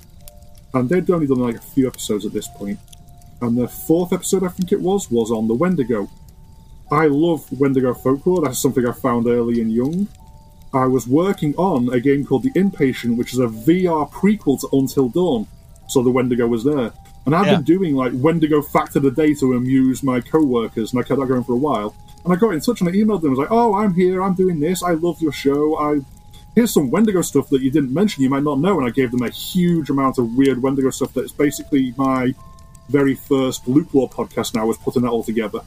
And 0.73 0.89
they'd 0.89 1.09
only 1.09 1.25
done 1.25 1.39
like 1.39 1.55
a 1.55 1.61
few 1.61 1.87
episodes 1.87 2.25
at 2.25 2.33
this 2.33 2.47
point. 2.49 2.79
And 3.41 3.57
the 3.57 3.67
fourth 3.67 4.11
episode, 4.11 4.43
I 4.43 4.49
think 4.49 4.71
it 4.71 4.81
was, 4.81 5.09
was 5.09 5.31
on 5.31 5.47
the 5.47 5.53
Wendigo. 5.53 6.09
I 6.91 7.07
love 7.07 7.49
Wendigo 7.51 7.93
folklore. 7.93 8.41
That's 8.41 8.59
something 8.61 8.85
I 8.85 8.91
found 8.91 9.27
early 9.27 9.61
and 9.61 9.71
young. 9.71 10.07
I 10.73 10.85
was 10.85 11.07
working 11.07 11.55
on 11.55 11.91
a 11.93 11.99
game 11.99 12.25
called 12.25 12.43
The 12.43 12.51
Inpatient, 12.51 13.15
which 13.17 13.33
is 13.33 13.39
a 13.39 13.47
VR 13.47 14.11
prequel 14.11 14.59
to 14.59 14.69
Until 14.73 15.07
Dawn. 15.07 15.47
So 15.87 16.03
the 16.03 16.11
Wendigo 16.11 16.47
was 16.47 16.65
there. 16.65 16.91
And 17.25 17.35
I've 17.35 17.45
Yeah. 17.47 17.55
been 17.55 17.63
doing 17.63 17.95
like 17.95 18.13
Wendigo 18.15 18.61
fact 18.61 18.95
of 18.95 19.03
the 19.03 19.11
day 19.11 19.33
to 19.35 19.53
amuse 19.53 20.03
my 20.03 20.21
co-workers, 20.21 20.93
and 20.93 20.99
I 20.99 21.03
kept 21.03 21.19
that 21.19 21.27
going 21.27 21.43
for 21.43 21.53
a 21.53 21.57
while. 21.57 21.95
And 22.23 22.33
I 22.33 22.35
got 22.37 22.53
in 22.53 22.59
touch 22.59 22.81
and 22.81 22.89
I 22.89 22.93
emailed 22.93 23.21
them. 23.21 23.29
I 23.29 23.35
was 23.35 23.39
like, 23.39 23.51
"Oh, 23.51 23.75
I'm 23.75 23.93
here. 23.93 24.21
I'm 24.21 24.33
doing 24.33 24.59
this. 24.59 24.83
I 24.83 24.91
love 24.91 25.21
your 25.21 25.31
show. 25.31 25.77
I 25.77 25.99
here's 26.55 26.71
some 26.71 26.89
Wendigo 26.89 27.21
stuff 27.21 27.49
that 27.49 27.61
you 27.61 27.69
didn't 27.69 27.93
mention. 27.93 28.23
You 28.23 28.29
might 28.29 28.43
not 28.43 28.59
know." 28.59 28.77
And 28.77 28.87
I 28.87 28.91
gave 28.91 29.11
them 29.11 29.23
a 29.23 29.29
huge 29.29 29.89
amount 29.89 30.17
of 30.17 30.35
weird 30.35 30.61
Wendigo 30.61 30.89
stuff. 30.91 31.13
That's 31.13 31.31
basically 31.31 31.93
my 31.97 32.33
very 32.89 33.15
first 33.15 33.67
Luke 33.67 33.93
Lore 33.93 34.09
podcast. 34.09 34.53
Now 34.53 34.65
was 34.67 34.77
putting 34.77 35.01
that 35.03 35.09
all 35.09 35.23
together. 35.23 35.61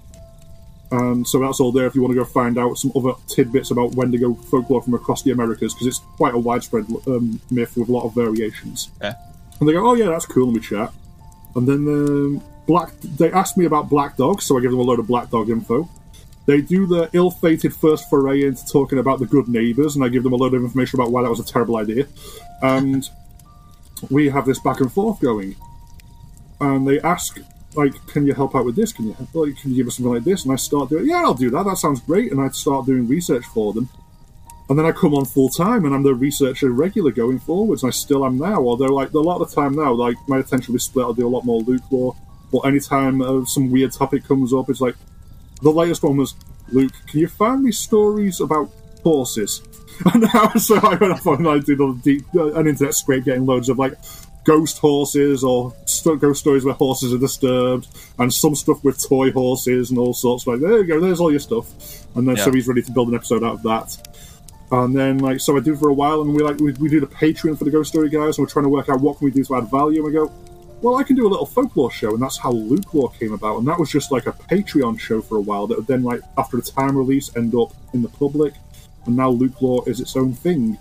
And 0.90 1.26
so 1.26 1.40
that's 1.40 1.60
all 1.60 1.70
there 1.70 1.86
if 1.86 1.94
you 1.94 2.00
want 2.00 2.12
to 2.12 2.18
go 2.18 2.24
find 2.24 2.56
out 2.56 2.78
some 2.78 2.92
other 2.96 3.12
tidbits 3.26 3.70
about 3.70 3.94
Wendigo 3.94 4.32
folklore 4.34 4.80
from 4.80 4.94
across 4.94 5.22
the 5.22 5.32
Americas, 5.32 5.74
because 5.74 5.86
it's 5.86 6.00
quite 6.16 6.32
a 6.34 6.38
widespread 6.38 6.86
um, 7.06 7.40
myth 7.50 7.76
with 7.76 7.90
a 7.90 7.92
lot 7.92 8.04
of 8.04 8.14
variations. 8.14 8.88
Okay. 8.96 9.12
And 9.60 9.68
they 9.68 9.74
go, 9.74 9.86
oh 9.86 9.94
yeah, 9.94 10.06
that's 10.06 10.24
cool, 10.24 10.44
and 10.44 10.54
we 10.54 10.60
chat. 10.60 10.90
And 11.54 11.66
then 11.66 11.88
um, 11.88 12.42
Black, 12.66 12.92
they 13.00 13.32
asked 13.32 13.56
me 13.56 13.64
about 13.64 13.88
Black 13.88 14.16
Dog, 14.16 14.42
so 14.42 14.58
I 14.58 14.60
give 14.60 14.70
them 14.70 14.80
a 14.80 14.84
load 14.84 14.98
of 14.98 15.06
Black 15.06 15.30
Dog 15.30 15.50
info. 15.50 15.88
They 16.46 16.60
do 16.62 16.86
the 16.86 17.10
ill-fated 17.12 17.74
first 17.74 18.08
foray 18.08 18.44
into 18.44 18.64
talking 18.66 18.98
about 18.98 19.18
the 19.18 19.26
good 19.26 19.48
neighbours, 19.48 19.96
and 19.96 20.04
I 20.04 20.08
give 20.08 20.22
them 20.22 20.32
a 20.32 20.36
load 20.36 20.54
of 20.54 20.62
information 20.62 20.98
about 20.98 21.12
why 21.12 21.22
that 21.22 21.28
was 21.28 21.40
a 21.40 21.44
terrible 21.44 21.76
idea. 21.76 22.06
And 22.62 23.08
we 24.10 24.30
have 24.30 24.46
this 24.46 24.58
back 24.60 24.80
and 24.80 24.92
forth 24.92 25.20
going. 25.20 25.56
And 26.60 26.88
they 26.88 27.00
ask, 27.00 27.38
like, 27.74 27.94
can 28.06 28.26
you 28.26 28.34
help 28.34 28.56
out 28.56 28.64
with 28.64 28.76
this? 28.76 28.92
Can 28.92 29.06
you 29.08 29.16
like, 29.34 29.56
can 29.58 29.70
you 29.70 29.76
give 29.76 29.88
us 29.88 29.96
something 29.96 30.14
like 30.14 30.24
this? 30.24 30.44
And 30.44 30.52
I 30.52 30.56
start 30.56 30.88
doing, 30.88 31.06
yeah, 31.06 31.22
I'll 31.22 31.34
do 31.34 31.50
that. 31.50 31.64
That 31.64 31.76
sounds 31.76 32.00
great. 32.00 32.32
And 32.32 32.40
I 32.40 32.48
start 32.48 32.86
doing 32.86 33.06
research 33.06 33.44
for 33.44 33.72
them. 33.72 33.88
And 34.68 34.78
then 34.78 34.84
I 34.84 34.92
come 34.92 35.14
on 35.14 35.24
full 35.24 35.48
time, 35.48 35.84
and 35.84 35.94
I'm 35.94 36.02
the 36.02 36.14
researcher 36.14 36.70
regular 36.70 37.10
going 37.10 37.38
forwards. 37.38 37.82
And 37.82 37.88
I 37.88 37.92
still 37.92 38.24
am 38.24 38.36
now. 38.38 38.56
Although, 38.56 38.94
like, 38.94 39.12
a 39.12 39.18
lot 39.18 39.40
of 39.40 39.48
the 39.48 39.54
time 39.54 39.74
now, 39.74 39.92
like, 39.92 40.16
my 40.28 40.38
attention 40.38 40.72
will 40.72 40.76
be 40.76 40.80
split. 40.80 41.06
I'll 41.06 41.14
do 41.14 41.26
a 41.26 41.28
lot 41.28 41.44
more 41.44 41.60
Luke 41.62 41.82
lore. 41.90 42.14
But 42.52 42.60
anytime 42.60 43.20
uh, 43.20 43.44
some 43.44 43.70
weird 43.70 43.92
topic 43.92 44.24
comes 44.24 44.52
up, 44.52 44.70
it's 44.70 44.80
like 44.80 44.96
the 45.62 45.70
latest 45.70 46.02
one 46.02 46.16
was 46.16 46.34
Luke. 46.70 46.92
Can 47.06 47.20
you 47.20 47.28
find 47.28 47.62
me 47.62 47.72
stories 47.72 48.40
about 48.40 48.70
horses? 49.02 49.62
And 50.14 50.22
now, 50.32 50.50
so 50.50 50.76
I 50.76 50.94
went 50.94 51.12
off 51.12 51.26
on 51.26 51.42
like 51.42 51.64
did 51.64 51.80
a 51.80 51.92
deep 51.92 52.24
uh, 52.32 52.52
an 52.52 52.68
internet 52.68 52.94
scrape, 52.94 53.24
getting 53.24 53.46
loads 53.46 53.68
of 53.68 53.80
like 53.80 53.94
ghost 54.44 54.78
horses 54.78 55.42
or 55.42 55.74
st- 55.86 56.20
ghost 56.20 56.38
stories 56.38 56.64
where 56.64 56.72
horses 56.72 57.12
are 57.12 57.18
disturbed, 57.18 57.88
and 58.16 58.32
some 58.32 58.54
stuff 58.54 58.84
with 58.84 59.02
toy 59.02 59.32
horses 59.32 59.90
and 59.90 59.98
all 59.98 60.14
sorts. 60.14 60.46
Like 60.46 60.60
there 60.60 60.78
you 60.78 60.84
go, 60.84 61.00
there's 61.00 61.18
all 61.18 61.32
your 61.32 61.40
stuff. 61.40 61.66
And 62.14 62.28
then 62.28 62.36
so 62.36 62.52
he's 62.52 62.68
ready 62.68 62.82
to 62.82 62.92
build 62.92 63.08
an 63.08 63.16
episode 63.16 63.42
out 63.42 63.54
of 63.54 63.62
that. 63.64 64.07
And 64.70 64.94
then 64.94 65.18
like 65.18 65.40
so 65.40 65.56
I 65.56 65.60
do 65.60 65.76
for 65.76 65.88
a 65.88 65.94
while, 65.94 66.20
and 66.20 66.34
we 66.34 66.42
like 66.42 66.58
we, 66.58 66.72
we 66.72 66.88
do 66.88 67.00
the 67.00 67.06
Patreon 67.06 67.56
for 67.56 67.64
the 67.64 67.70
Ghost 67.70 67.90
Story 67.90 68.10
guys, 68.10 68.36
and 68.36 68.44
we're 68.44 68.50
trying 68.50 68.64
to 68.64 68.68
work 68.68 68.88
out 68.88 69.00
what 69.00 69.18
can 69.18 69.24
we 69.24 69.30
do 69.30 69.44
to 69.44 69.56
add 69.56 69.70
value. 69.70 70.04
And 70.04 70.06
we 70.06 70.12
go, 70.12 70.30
well, 70.82 70.96
I 70.96 71.02
can 71.02 71.16
do 71.16 71.26
a 71.26 71.30
little 71.30 71.46
folklore 71.46 71.90
show, 71.90 72.12
and 72.12 72.22
that's 72.22 72.38
how 72.38 72.52
Luke 72.52 72.92
Lore 72.94 73.10
came 73.18 73.32
about. 73.32 73.58
And 73.58 73.66
that 73.66 73.78
was 73.78 73.90
just 73.90 74.12
like 74.12 74.26
a 74.26 74.32
Patreon 74.32 75.00
show 75.00 75.20
for 75.20 75.36
a 75.36 75.40
while 75.40 75.66
that 75.66 75.76
would 75.76 75.86
then, 75.86 76.02
like, 76.02 76.20
after 76.36 76.56
the 76.56 76.62
time 76.62 76.96
release, 76.96 77.34
end 77.36 77.54
up 77.54 77.72
in 77.94 78.02
the 78.02 78.08
public. 78.08 78.54
And 79.06 79.16
now 79.16 79.30
Luke 79.30 79.60
Lore 79.60 79.82
is 79.88 80.00
its 80.00 80.16
own 80.16 80.34
thing. 80.34 80.78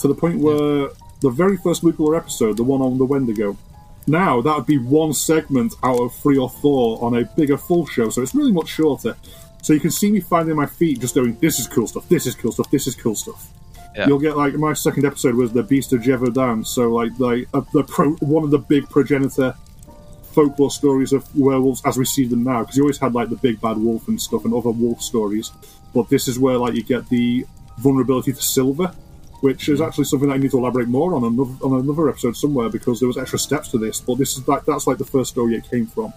To 0.00 0.08
the 0.08 0.14
point 0.14 0.40
where 0.40 0.90
the 1.20 1.30
very 1.30 1.56
first 1.56 1.82
Luke 1.82 1.98
Lore 1.98 2.16
episode, 2.16 2.56
the 2.56 2.62
one 2.62 2.82
on 2.82 2.98
the 2.98 3.04
Wendigo, 3.04 3.56
now 4.06 4.40
that 4.40 4.56
would 4.56 4.66
be 4.66 4.78
one 4.78 5.12
segment 5.12 5.74
out 5.82 5.98
of 5.98 6.14
three 6.14 6.38
or 6.38 6.50
four 6.50 7.02
on 7.04 7.16
a 7.16 7.24
bigger 7.24 7.56
full 7.56 7.86
show, 7.86 8.10
so 8.10 8.22
it's 8.22 8.34
really 8.34 8.52
much 8.52 8.68
shorter. 8.68 9.16
So 9.62 9.72
you 9.72 9.80
can 9.80 9.92
see 9.92 10.10
me 10.10 10.20
finding 10.20 10.56
my 10.56 10.66
feet 10.66 11.00
just 11.00 11.14
going, 11.14 11.38
this 11.38 11.58
is 11.58 11.68
cool 11.68 11.86
stuff, 11.86 12.08
this 12.08 12.26
is 12.26 12.34
cool 12.34 12.52
stuff, 12.52 12.70
this 12.70 12.86
is 12.86 12.96
cool 12.96 13.14
stuff. 13.14 13.48
Yeah. 13.94 14.08
You'll 14.08 14.18
get 14.18 14.36
like 14.36 14.54
my 14.54 14.72
second 14.72 15.04
episode 15.04 15.34
was 15.34 15.52
the 15.52 15.62
Beast 15.62 15.92
of 15.92 16.00
Gévaudan, 16.00 16.66
so 16.66 16.90
like 16.90 17.12
like 17.18 17.48
uh, 17.54 17.62
the 17.72 17.84
pro, 17.84 18.12
one 18.16 18.42
of 18.42 18.50
the 18.50 18.58
big 18.58 18.88
progenitor 18.90 19.54
folklore 20.32 20.70
stories 20.70 21.12
of 21.12 21.24
werewolves 21.36 21.82
as 21.84 21.96
we 21.96 22.04
see 22.04 22.26
them 22.26 22.42
now, 22.42 22.60
because 22.60 22.76
you 22.76 22.82
always 22.82 22.98
had 22.98 23.14
like 23.14 23.28
the 23.28 23.36
big 23.36 23.60
bad 23.60 23.76
wolf 23.76 24.08
and 24.08 24.20
stuff 24.20 24.44
and 24.44 24.54
other 24.54 24.70
wolf 24.70 25.00
stories, 25.00 25.52
but 25.94 26.08
this 26.08 26.26
is 26.26 26.38
where 26.38 26.58
like 26.58 26.74
you 26.74 26.82
get 26.82 27.08
the 27.08 27.46
vulnerability 27.78 28.32
to 28.32 28.42
silver, 28.42 28.88
which 29.42 29.68
is 29.68 29.80
actually 29.80 30.04
something 30.04 30.28
that 30.28 30.34
I 30.34 30.38
need 30.38 30.50
to 30.52 30.58
elaborate 30.58 30.88
more 30.88 31.14
on 31.14 31.22
another, 31.24 31.52
on 31.62 31.80
another 31.80 32.08
episode 32.08 32.36
somewhere 32.36 32.68
because 32.68 32.98
there 32.98 33.06
was 33.06 33.18
extra 33.18 33.38
steps 33.38 33.68
to 33.68 33.78
this, 33.78 34.00
but 34.00 34.16
this 34.16 34.36
is 34.36 34.48
like 34.48 34.64
that's 34.64 34.86
like 34.86 34.98
the 34.98 35.04
first 35.04 35.30
story 35.30 35.54
it 35.54 35.68
came 35.70 35.86
from. 35.86 36.12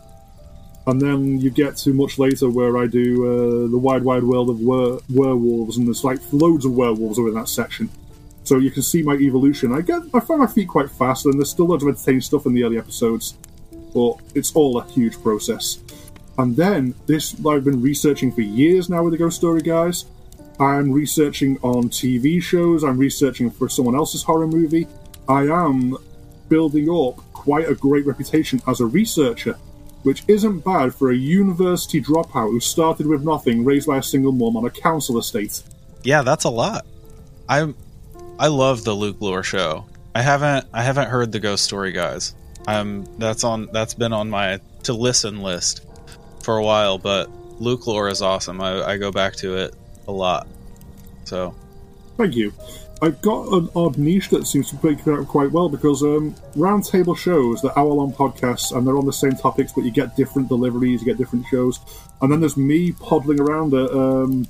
And 0.88 1.02
then 1.02 1.40
you 1.42 1.50
get 1.50 1.78
to 1.78 1.94
much 1.94 2.20
later 2.20 2.50
where 2.50 2.78
I 2.78 2.86
do 2.86 3.26
uh, 3.26 3.68
the 3.72 3.78
wide, 3.78 4.04
wide 4.04 4.24
world 4.24 4.50
of 4.50 4.60
were- 4.60 5.00
werewolves, 5.10 5.78
and 5.78 5.88
there's 5.88 6.04
like 6.04 6.20
loads 6.32 6.66
of 6.66 6.74
werewolves 6.74 7.18
within 7.18 7.34
that 7.36 7.50
section. 7.50 7.90
So 8.44 8.60
you 8.60 8.70
can 8.70 8.84
see 8.84 9.02
my 9.02 9.16
evolution. 9.16 9.74
I 9.74 9.82
get, 9.82 10.04
I 10.14 10.20
find 10.20 10.40
my 10.40 10.48
feet 10.48 10.68
quite 10.68 10.92
fast, 10.92 11.26
and 11.26 11.40
there's 11.40 11.50
still 11.50 11.66
loads 11.66 11.84
of 11.84 11.90
entertaining 11.90 12.22
stuff 12.22 12.46
in 12.46 12.54
the 12.54 12.64
early 12.64 12.78
episodes, 12.78 13.36
but 13.94 14.18
it's 14.36 14.54
all 14.54 14.78
a 14.78 14.86
huge 14.92 15.20
process. 15.24 15.80
And 16.38 16.56
then 16.56 16.94
this, 17.08 17.34
I've 17.46 17.64
been 17.64 17.82
researching 17.82 18.32
for 18.32 18.42
years 18.42 18.88
now 18.90 19.04
with 19.04 19.14
the 19.14 19.18
Ghost 19.18 19.38
Story 19.38 19.62
guys. 19.62 20.06
I'm 20.60 20.92
researching 20.92 21.58
on 21.64 21.90
TV 21.90 22.42
shows. 22.42 22.84
I'm 22.84 22.98
researching 22.98 23.50
for 23.50 23.68
someone 23.68 23.96
else's 23.96 24.22
horror 24.22 24.48
movie. 24.48 24.88
I 25.28 25.44
am 25.44 25.98
building 26.48 26.90
up 26.90 27.18
quite 27.34 27.68
a 27.68 27.74
great 27.76 28.06
reputation 28.06 28.62
as 28.68 28.80
a 28.80 28.86
researcher 28.86 29.58
which 30.06 30.24
isn't 30.28 30.60
bad 30.60 30.94
for 30.94 31.10
a 31.10 31.16
university 31.16 32.00
dropout 32.00 32.52
who 32.52 32.60
started 32.60 33.08
with 33.08 33.24
nothing, 33.24 33.66
raised 33.66 33.88
by 33.88 33.98
a 33.98 34.04
single 34.04 34.32
mom 34.32 34.56
on 34.56 34.64
a 34.64 34.70
council 34.70 35.18
estate. 35.18 35.64
Yeah, 36.04 36.22
that's 36.22 36.44
a 36.44 36.50
lot. 36.50 36.86
I 37.50 37.74
I 38.38 38.48
love 38.48 38.84
the 38.84 38.94
Luke 38.94 39.18
Lore 39.20 39.42
show. 39.42 39.88
I 40.14 40.22
haven't 40.22 40.68
I 40.72 40.84
haven't 40.84 41.10
heard 41.10 41.32
the 41.32 41.40
Ghost 41.40 41.64
Story 41.64 41.92
guys. 41.92 42.36
Um 42.68 43.08
that's 43.18 43.44
on 43.44 43.70
that's 43.74 43.96
been 43.96 44.14
on 44.14 44.30
my 44.30 44.60
to 44.84 44.94
listen 44.94 45.42
list 45.42 45.84
for 46.44 46.58
a 46.58 46.64
while, 46.64 47.00
but 47.00 47.28
Luke 47.60 47.88
Lore 47.88 48.08
is 48.08 48.22
awesome. 48.22 48.62
I, 48.62 48.84
I 48.84 48.98
go 48.98 49.12
back 49.12 49.36
to 49.38 49.58
it 49.58 49.74
a 50.08 50.12
lot. 50.12 50.48
So 51.24 51.56
Thank 52.16 52.36
you. 52.36 52.54
I've 53.06 53.22
got 53.22 53.54
an 53.54 53.70
odd 53.76 54.00
niche 54.00 54.30
that 54.30 54.48
seems 54.48 54.72
to 54.72 54.76
break 54.78 55.08
out 55.08 55.28
quite 55.28 55.52
well 55.52 55.70
because 55.70 56.02
um, 56.02 56.34
roundtable 56.56 57.16
shows, 57.16 57.62
they're 57.62 57.78
hour 57.78 57.94
long 57.94 58.12
podcasts, 58.12 58.76
and 58.76 58.88
they're 58.88 58.98
on 58.98 59.06
the 59.06 59.14
same 59.14 59.34
topics, 59.34 59.72
but 59.74 59.84
you 59.84 59.92
get 59.92 60.16
different 60.16 60.48
deliveries, 60.48 61.02
you 61.02 61.06
get 61.06 61.20
different 61.20 61.46
shows. 61.46 61.80
And 62.22 62.32
then 62.32 62.40
there's 62.40 62.58
me 62.58 62.94
poddling 62.94 63.40
around 63.40 63.76
at 63.76 63.92
um, 63.92 64.48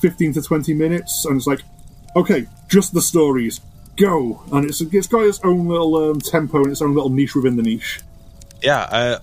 15 0.00 0.32
to 0.32 0.42
20 0.42 0.72
minutes, 0.72 1.26
and 1.26 1.36
it's 1.36 1.46
like, 1.46 1.60
okay, 2.16 2.46
just 2.68 2.94
the 2.94 3.02
stories, 3.02 3.60
go. 3.96 4.42
And 4.50 4.64
it's, 4.64 4.80
it's 4.80 5.06
got 5.06 5.26
its 5.26 5.40
own 5.44 5.68
little 5.68 6.10
um, 6.10 6.20
tempo 6.20 6.62
and 6.62 6.72
its 6.72 6.80
own 6.80 6.94
little 6.94 7.10
niche 7.10 7.34
within 7.34 7.56
the 7.56 7.62
niche. 7.62 8.00
yeah, 8.62 8.88
I 8.90 9.18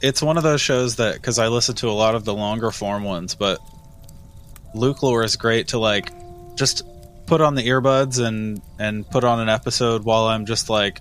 it's 0.00 0.22
one 0.22 0.36
of 0.36 0.44
those 0.44 0.60
shows 0.60 0.94
that 0.96 1.14
because 1.14 1.40
I 1.40 1.48
listen 1.48 1.74
to 1.76 1.88
a 1.88 1.90
lot 1.90 2.14
of 2.14 2.24
the 2.24 2.32
longer 2.32 2.70
form 2.70 3.02
ones, 3.02 3.34
but 3.34 3.58
Luke 4.72 5.02
Lore 5.02 5.24
is 5.24 5.34
great 5.34 5.66
to 5.68 5.80
like 5.80 6.12
just 6.54 6.84
put 7.28 7.40
on 7.40 7.54
the 7.54 7.62
earbuds 7.62 8.24
and 8.24 8.60
and 8.78 9.08
put 9.08 9.22
on 9.24 9.38
an 9.40 9.48
episode 9.48 10.04
while 10.04 10.24
I'm 10.24 10.46
just 10.46 10.68
like 10.70 11.00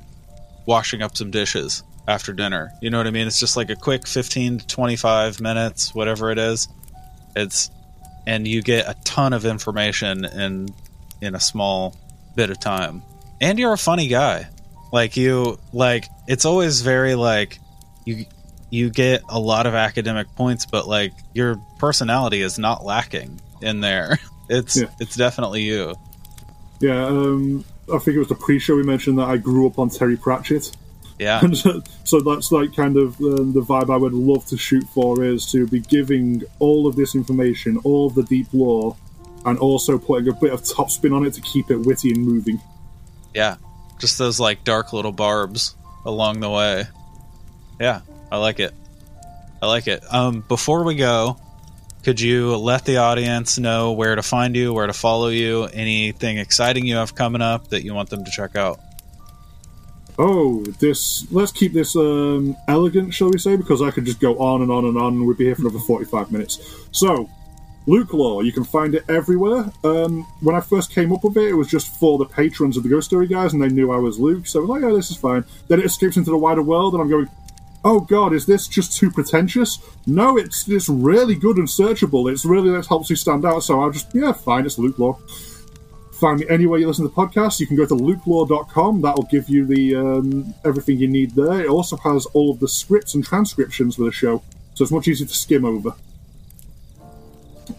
washing 0.65 1.01
up 1.01 1.15
some 1.17 1.31
dishes 1.31 1.83
after 2.07 2.33
dinner. 2.33 2.71
You 2.81 2.89
know 2.89 2.97
what 2.97 3.07
I 3.07 3.11
mean? 3.11 3.27
It's 3.27 3.39
just 3.39 3.57
like 3.57 3.69
a 3.69 3.75
quick 3.75 4.05
15 4.07 4.59
to 4.59 4.67
25 4.67 5.41
minutes, 5.41 5.95
whatever 5.95 6.31
it 6.31 6.37
is. 6.37 6.67
It's 7.35 7.69
and 8.25 8.45
you 8.47 8.61
get 8.61 8.87
a 8.87 8.95
ton 9.05 9.33
of 9.33 9.45
information 9.45 10.25
in 10.25 10.67
in 11.21 11.33
a 11.35 11.39
small 11.39 11.95
bit 12.35 12.49
of 12.49 12.59
time. 12.59 13.01
And 13.41 13.57
you're 13.57 13.73
a 13.73 13.77
funny 13.77 14.07
guy. 14.07 14.47
Like 14.91 15.17
you 15.17 15.57
like 15.73 16.07
it's 16.27 16.45
always 16.45 16.81
very 16.81 17.15
like 17.15 17.59
you 18.05 18.25
you 18.69 18.89
get 18.89 19.21
a 19.29 19.39
lot 19.39 19.65
of 19.65 19.73
academic 19.75 20.27
points 20.35 20.65
but 20.65 20.89
like 20.89 21.13
your 21.33 21.55
personality 21.79 22.41
is 22.41 22.59
not 22.59 22.83
lacking 22.83 23.39
in 23.61 23.79
there. 23.79 24.17
It's 24.49 24.77
Yeah. 24.77 24.87
it's 25.01 25.17
definitely 25.17 25.63
you. 25.63 25.93
Yeah, 26.79 27.05
um, 27.05 27.65
I 27.93 27.97
think 27.99 28.15
it 28.15 28.19
was 28.19 28.27
the 28.27 28.35
pre-show 28.35 28.75
we 28.75 28.83
mentioned 28.83 29.17
that 29.19 29.27
I 29.27 29.37
grew 29.37 29.67
up 29.67 29.79
on 29.79 29.89
Terry 29.89 30.17
Pratchett. 30.17 30.71
Yeah. 31.19 31.39
And 31.43 31.57
so, 31.63 31.81
so 32.03 32.19
that's 32.19 32.51
like 32.51 32.75
kind 32.75 32.97
of 32.97 33.19
um, 33.21 33.53
the 33.53 33.61
vibe 33.61 33.93
I 33.93 33.97
would 33.97 34.13
love 34.13 34.45
to 34.47 34.57
shoot 34.57 34.83
for 34.89 35.23
is 35.23 35.49
to 35.51 35.67
be 35.67 35.79
giving 35.79 36.43
all 36.59 36.87
of 36.87 36.95
this 36.95 37.15
information, 37.15 37.77
all 37.83 38.07
of 38.07 38.15
the 38.15 38.23
deep 38.23 38.47
lore, 38.53 38.95
and 39.45 39.57
also 39.59 39.97
putting 39.97 40.27
a 40.29 40.33
bit 40.33 40.53
of 40.53 40.63
top 40.63 40.91
spin 40.91 41.13
on 41.13 41.25
it 41.25 41.33
to 41.33 41.41
keep 41.41 41.71
it 41.71 41.77
witty 41.77 42.11
and 42.11 42.25
moving. 42.25 42.61
Yeah. 43.33 43.57
Just 43.99 44.17
those 44.17 44.39
like 44.39 44.63
dark 44.63 44.93
little 44.93 45.11
barbs 45.11 45.75
along 46.05 46.39
the 46.39 46.49
way. 46.49 46.85
Yeah, 47.79 48.01
I 48.31 48.37
like 48.37 48.59
it. 48.59 48.73
I 49.61 49.67
like 49.67 49.87
it. 49.87 50.03
Um 50.13 50.43
before 50.47 50.83
we 50.83 50.95
go, 50.95 51.37
could 52.07 52.21
you 52.21 52.55
let 52.55 52.85
the 52.85 52.95
audience 52.95 53.59
know 53.59 53.91
where 53.91 54.15
to 54.15 54.23
find 54.23 54.55
you, 54.55 54.73
where 54.73 54.87
to 54.87 54.93
follow 54.93 55.27
you, 55.27 55.65
anything 55.65 56.37
exciting 56.37 56.85
you 56.85 56.95
have 56.95 57.13
coming 57.13 57.41
up 57.41 57.67
that 57.67 57.83
you 57.83 57.93
want 57.93 58.09
them 58.09 58.23
to 58.23 58.31
check 58.31 58.55
out? 58.55 58.79
Oh, 60.17 60.63
this. 60.79 61.29
Let's 61.33 61.51
keep 61.51 61.73
this 61.73 61.97
um, 61.97 62.55
elegant, 62.69 63.13
shall 63.13 63.29
we 63.29 63.37
say? 63.37 63.57
Because 63.57 63.81
I 63.81 63.91
could 63.91 64.05
just 64.05 64.21
go 64.21 64.39
on 64.39 64.61
and 64.61 64.71
on 64.71 64.85
and 64.85 64.97
on, 64.97 65.25
we'd 65.25 65.37
be 65.37 65.43
here 65.43 65.55
for 65.55 65.63
another 65.63 65.79
forty-five 65.79 66.31
minutes. 66.31 66.87
So, 66.93 67.29
Luke 67.87 68.13
Lore, 68.13 68.41
you 68.41 68.53
can 68.53 68.63
find 68.63 68.95
it 68.95 69.03
everywhere. 69.09 69.69
Um, 69.83 70.25
when 70.39 70.55
I 70.55 70.61
first 70.61 70.95
came 70.95 71.11
up 71.11 71.25
with 71.25 71.35
it, 71.35 71.49
it 71.49 71.55
was 71.55 71.67
just 71.67 71.93
for 71.99 72.17
the 72.17 72.25
patrons 72.25 72.77
of 72.77 72.83
the 72.83 72.89
Ghost 72.89 73.07
Story 73.07 73.27
guys, 73.27 73.51
and 73.51 73.61
they 73.61 73.67
knew 73.67 73.91
I 73.91 73.97
was 73.97 74.17
Luke, 74.17 74.47
so 74.47 74.59
I 74.59 74.61
was 74.61 74.69
like, 74.69 74.83
"Oh, 74.83 74.95
this 74.95 75.11
is 75.11 75.17
fine." 75.17 75.43
Then 75.67 75.81
it 75.81 75.85
escapes 75.85 76.15
into 76.15 76.31
the 76.31 76.37
wider 76.37 76.61
world, 76.61 76.93
and 76.93 77.01
I'm 77.01 77.09
going, 77.09 77.27
"Oh 77.87 77.99
God, 78.01 78.33
is 78.33 78.45
this 78.45 78.67
just 78.67 78.97
too 78.97 79.09
pretentious?" 79.09 79.79
No, 80.05 80.37
it's 80.37 80.67
it's 80.67 80.89
really 80.89 81.35
good 81.35 81.57
and 81.57 81.67
searchable. 81.67 82.31
It's 82.31 82.45
really 82.45 82.69
that 82.71 82.85
helps 82.85 83.09
you 83.09 83.15
stand 83.15 83.45
out. 83.45 83.63
So 83.63 83.79
I'll 83.79 83.91
just 83.91 84.13
yeah, 84.13 84.33
fine, 84.33 84.65
it's 84.65 84.77
Luke 84.77 84.99
Lore. 84.99 85.17
Find 86.19 86.39
me 86.39 86.45
anywhere 86.49 86.79
you 86.79 86.87
listen 86.87 87.07
to 87.07 87.13
the 87.13 87.21
podcast. 87.21 87.59
You 87.59 87.67
can 87.67 87.77
go 87.77 87.85
to 87.85 87.93
lukelore.com. 87.93 89.01
That'll 89.01 89.29
give 89.35 89.47
you 89.49 89.65
the 89.65 89.95
um, 89.95 90.53
everything 90.65 90.97
you 90.97 91.07
need 91.07 91.31
there. 91.31 91.61
It 91.61 91.69
also 91.69 91.95
has 91.97 92.25
all 92.27 92.51
of 92.51 92.59
the 92.59 92.67
scripts 92.67 93.13
and 93.13 93.23
transcriptions 93.23 93.95
for 93.95 94.03
the 94.03 94.11
show, 94.11 94.41
so 94.73 94.83
it's 94.83 94.91
much 94.91 95.07
easier 95.07 95.27
to 95.27 95.33
skim 95.33 95.63
over. 95.63 95.93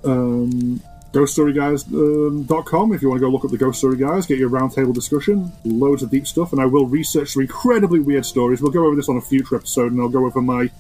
Um, 0.05 0.81
GhostStoryGuys.com 1.19 2.93
if 2.93 3.03
you 3.03 3.09
want 3.09 3.21
to 3.21 3.27
go 3.27 3.31
look 3.31 3.45
up 3.45 3.51
the 3.51 3.59
Ghost 3.59 3.79
Story 3.79 3.97
Guys, 3.97 4.25
get 4.25 4.39
your 4.39 4.51
roundtable 4.51 4.95
discussion, 4.95 5.51
loads 5.65 6.05
of 6.05 6.11
deep 6.11 6.27
stuff, 6.27 6.53
and 6.53 6.61
I 6.61 6.67
will 6.67 6.87
research 6.87 7.31
some 7.31 7.43
incredibly 7.43 7.99
weird 7.99 8.25
stories. 8.25 8.63
We'll 8.63 8.71
go 8.71 8.87
over 8.87 8.95
this 8.95 9.09
on 9.09 9.17
a 9.17 9.21
future 9.21 9.57
episode, 9.57 9.91
and 9.91 10.01
I'll 10.01 10.09
go 10.09 10.27
over 10.27 10.41
my 10.41 10.71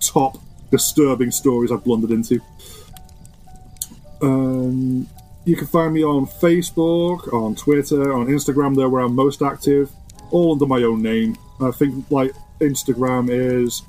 top 0.00 0.38
disturbing 0.72 1.30
stories 1.30 1.70
I've 1.70 1.84
blundered 1.84 2.10
into. 2.10 2.40
Um, 4.20 5.06
you 5.44 5.56
can 5.56 5.68
find 5.68 5.94
me 5.94 6.02
on 6.02 6.26
Facebook, 6.26 7.32
on 7.32 7.54
Twitter, 7.54 8.12
on 8.12 8.26
Instagram. 8.26 8.74
There, 8.74 8.88
where 8.88 9.02
I'm 9.02 9.14
most 9.14 9.42
active, 9.42 9.92
all 10.32 10.52
under 10.52 10.66
my 10.66 10.82
own 10.82 11.02
name. 11.02 11.36
I 11.60 11.70
think 11.70 12.10
like 12.10 12.32
Instagram 12.60 13.28
is 13.30 13.82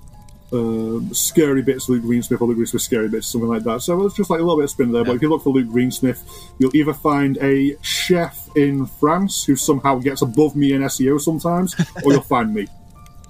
um, 0.51 1.13
Scary 1.13 1.61
Bits 1.61 1.89
Luke 1.89 2.03
Greensmith 2.03 2.41
or 2.41 2.47
Luke 2.47 2.57
Greensmith 2.57 2.81
Scary 2.81 3.09
Bits, 3.09 3.27
something 3.27 3.49
like 3.49 3.63
that. 3.63 3.81
So 3.81 4.05
it's 4.05 4.15
just 4.15 4.29
like 4.29 4.39
a 4.39 4.43
little 4.43 4.57
bit 4.57 4.65
of 4.65 4.69
spin 4.69 4.91
there. 4.91 5.03
But 5.03 5.15
if 5.15 5.21
you 5.21 5.29
look 5.29 5.43
for 5.43 5.51
Luke 5.51 5.67
Greensmith, 5.67 6.23
you'll 6.59 6.75
either 6.75 6.93
find 6.93 7.37
a 7.41 7.77
chef 7.81 8.49
in 8.55 8.85
France 8.85 9.43
who 9.43 9.55
somehow 9.55 9.99
gets 9.99 10.21
above 10.21 10.55
me 10.55 10.73
in 10.73 10.81
SEO 10.83 11.19
sometimes, 11.19 11.75
or 12.03 12.13
you'll 12.13 12.21
find 12.21 12.53
me. 12.53 12.67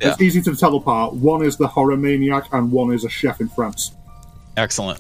Yeah. 0.02 0.12
It's 0.12 0.22
easy 0.22 0.42
to 0.42 0.56
tell 0.56 0.76
apart. 0.76 1.14
One 1.14 1.44
is 1.44 1.58
the 1.58 1.68
horror 1.68 1.98
maniac, 1.98 2.52
and 2.52 2.72
one 2.72 2.94
is 2.94 3.06
a 3.06 3.10
chef 3.10 3.40
in 3.40 3.48
France. 3.50 3.92
Excellent. 4.58 5.00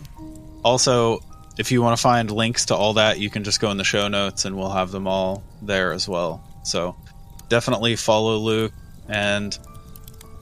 Also, 0.63 1.19
if 1.57 1.71
you 1.71 1.81
want 1.81 1.97
to 1.97 2.01
find 2.01 2.31
links 2.31 2.65
to 2.65 2.75
all 2.75 2.93
that, 2.93 3.19
you 3.19 3.29
can 3.29 3.43
just 3.43 3.59
go 3.59 3.71
in 3.71 3.77
the 3.77 3.83
show 3.83 4.07
notes 4.07 4.45
and 4.45 4.57
we'll 4.57 4.71
have 4.71 4.91
them 4.91 5.07
all 5.07 5.43
there 5.61 5.91
as 5.91 6.07
well. 6.07 6.43
So 6.63 6.95
definitely 7.49 7.95
follow 7.95 8.37
Luke 8.37 8.73
and 9.07 9.57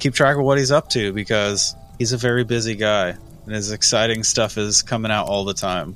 keep 0.04 0.14
track 0.14 0.36
of 0.36 0.44
what 0.44 0.58
he's 0.58 0.70
up 0.70 0.90
to 0.90 1.14
because 1.14 1.76
he's 1.98 2.12
a 2.12 2.18
very 2.18 2.44
busy 2.44 2.76
guy 2.76 3.16
and 3.46 3.56
his 3.56 3.72
exciting 3.72 4.22
stuff 4.22 4.58
is 4.58 4.82
coming 4.82 5.10
out 5.10 5.28
all 5.28 5.46
the 5.46 5.54
time. 5.54 5.96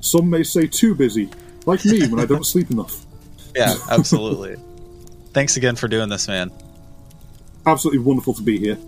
Some 0.00 0.30
may 0.30 0.44
say 0.44 0.68
too 0.68 0.94
busy, 0.94 1.28
like 1.66 1.84
me 1.84 2.06
when 2.06 2.20
I 2.20 2.24
don't 2.24 2.46
sleep 2.46 2.70
enough. 2.70 3.04
Yeah, 3.54 3.74
absolutely. 3.90 4.56
Thanks 5.34 5.58
again 5.58 5.76
for 5.76 5.86
doing 5.86 6.08
this, 6.08 6.26
man. 6.26 6.50
Absolutely 7.66 7.98
wonderful 7.98 8.32
to 8.32 8.40
be 8.40 8.58
here. 8.58 8.78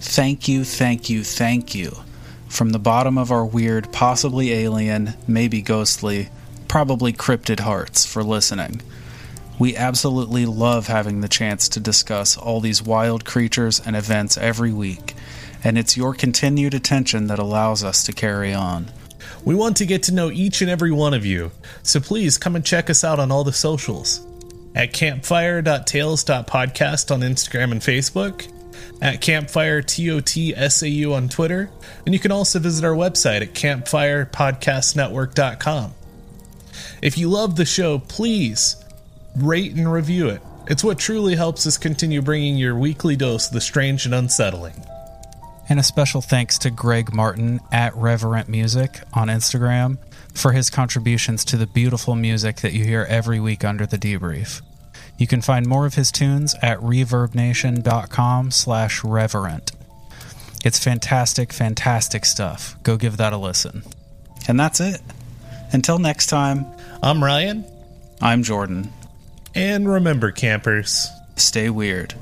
Thank 0.00 0.48
you, 0.48 0.64
thank 0.64 1.08
you, 1.08 1.22
thank 1.22 1.72
you. 1.72 1.92
From 2.48 2.70
the 2.70 2.80
bottom 2.80 3.16
of 3.16 3.30
our 3.30 3.46
weird, 3.46 3.92
possibly 3.92 4.52
alien, 4.52 5.14
maybe 5.28 5.62
ghostly, 5.62 6.30
probably 6.66 7.12
cryptid 7.12 7.60
hearts 7.60 8.04
for 8.06 8.24
listening. 8.24 8.82
We 9.58 9.76
absolutely 9.76 10.46
love 10.46 10.86
having 10.86 11.20
the 11.20 11.28
chance 11.28 11.68
to 11.70 11.80
discuss 11.80 12.36
all 12.36 12.60
these 12.60 12.80
wild 12.82 13.24
creatures 13.24 13.82
and 13.84 13.96
events 13.96 14.38
every 14.38 14.72
week, 14.72 15.14
and 15.64 15.76
it's 15.76 15.96
your 15.96 16.14
continued 16.14 16.74
attention 16.74 17.26
that 17.26 17.40
allows 17.40 17.82
us 17.82 18.04
to 18.04 18.12
carry 18.12 18.54
on. 18.54 18.86
We 19.44 19.56
want 19.56 19.76
to 19.78 19.86
get 19.86 20.04
to 20.04 20.14
know 20.14 20.30
each 20.30 20.62
and 20.62 20.70
every 20.70 20.92
one 20.92 21.12
of 21.12 21.26
you, 21.26 21.50
so 21.82 21.98
please 21.98 22.38
come 22.38 22.54
and 22.54 22.64
check 22.64 22.88
us 22.88 23.02
out 23.02 23.18
on 23.18 23.32
all 23.32 23.42
the 23.42 23.52
socials 23.52 24.24
at 24.74 24.92
campfire.tales.podcast 24.92 27.10
on 27.10 27.22
Instagram 27.22 27.72
and 27.72 27.80
Facebook, 27.80 28.46
at 29.02 29.20
campfire 29.20 29.82
TOTSAU 29.82 31.12
on 31.12 31.28
Twitter, 31.28 31.68
and 32.06 32.14
you 32.14 32.20
can 32.20 32.30
also 32.30 32.60
visit 32.60 32.84
our 32.84 32.94
website 32.94 33.42
at 33.42 33.54
campfirepodcastnetwork.com. 33.54 35.94
If 37.02 37.18
you 37.18 37.28
love 37.28 37.56
the 37.56 37.64
show, 37.64 37.98
please 37.98 38.76
rate 39.42 39.74
and 39.74 39.90
review 39.90 40.28
it. 40.28 40.42
It's 40.66 40.84
what 40.84 40.98
truly 40.98 41.34
helps 41.34 41.66
us 41.66 41.78
continue 41.78 42.20
bringing 42.20 42.56
your 42.56 42.76
weekly 42.76 43.16
dose 43.16 43.48
of 43.48 43.54
the 43.54 43.60
strange 43.60 44.04
and 44.04 44.14
unsettling. 44.14 44.84
And 45.68 45.78
a 45.78 45.82
special 45.82 46.20
thanks 46.20 46.58
to 46.58 46.70
Greg 46.70 47.14
Martin 47.14 47.60
at 47.72 47.94
Reverent 47.94 48.48
Music 48.48 49.00
on 49.12 49.28
Instagram 49.28 49.98
for 50.34 50.52
his 50.52 50.70
contributions 50.70 51.44
to 51.46 51.56
the 51.56 51.66
beautiful 51.66 52.14
music 52.14 52.56
that 52.56 52.72
you 52.72 52.84
hear 52.84 53.06
every 53.08 53.40
week 53.40 53.64
under 53.64 53.86
the 53.86 53.98
debrief. 53.98 54.62
You 55.18 55.26
can 55.26 55.42
find 55.42 55.66
more 55.66 55.84
of 55.84 55.94
his 55.94 56.12
tunes 56.12 56.54
at 56.62 56.78
reverbnation.com 56.78 58.50
slash 58.50 59.04
reverent. 59.04 59.72
It's 60.64 60.82
fantastic, 60.82 61.52
fantastic 61.52 62.24
stuff. 62.24 62.76
Go 62.82 62.96
give 62.96 63.16
that 63.16 63.32
a 63.32 63.36
listen. 63.36 63.82
And 64.46 64.58
that's 64.58 64.80
it. 64.80 65.00
Until 65.72 65.98
next 65.98 66.26
time, 66.26 66.66
I'm 67.02 67.22
Ryan, 67.22 67.64
I'm 68.20 68.42
Jordan. 68.42 68.92
And 69.58 69.88
remember, 69.88 70.30
campers, 70.30 71.10
Stay 71.36 71.68
weird. 71.68 72.14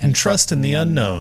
and 0.00 0.14
trust 0.14 0.52
in 0.52 0.60
the 0.60 0.74
unknown. 0.74 1.20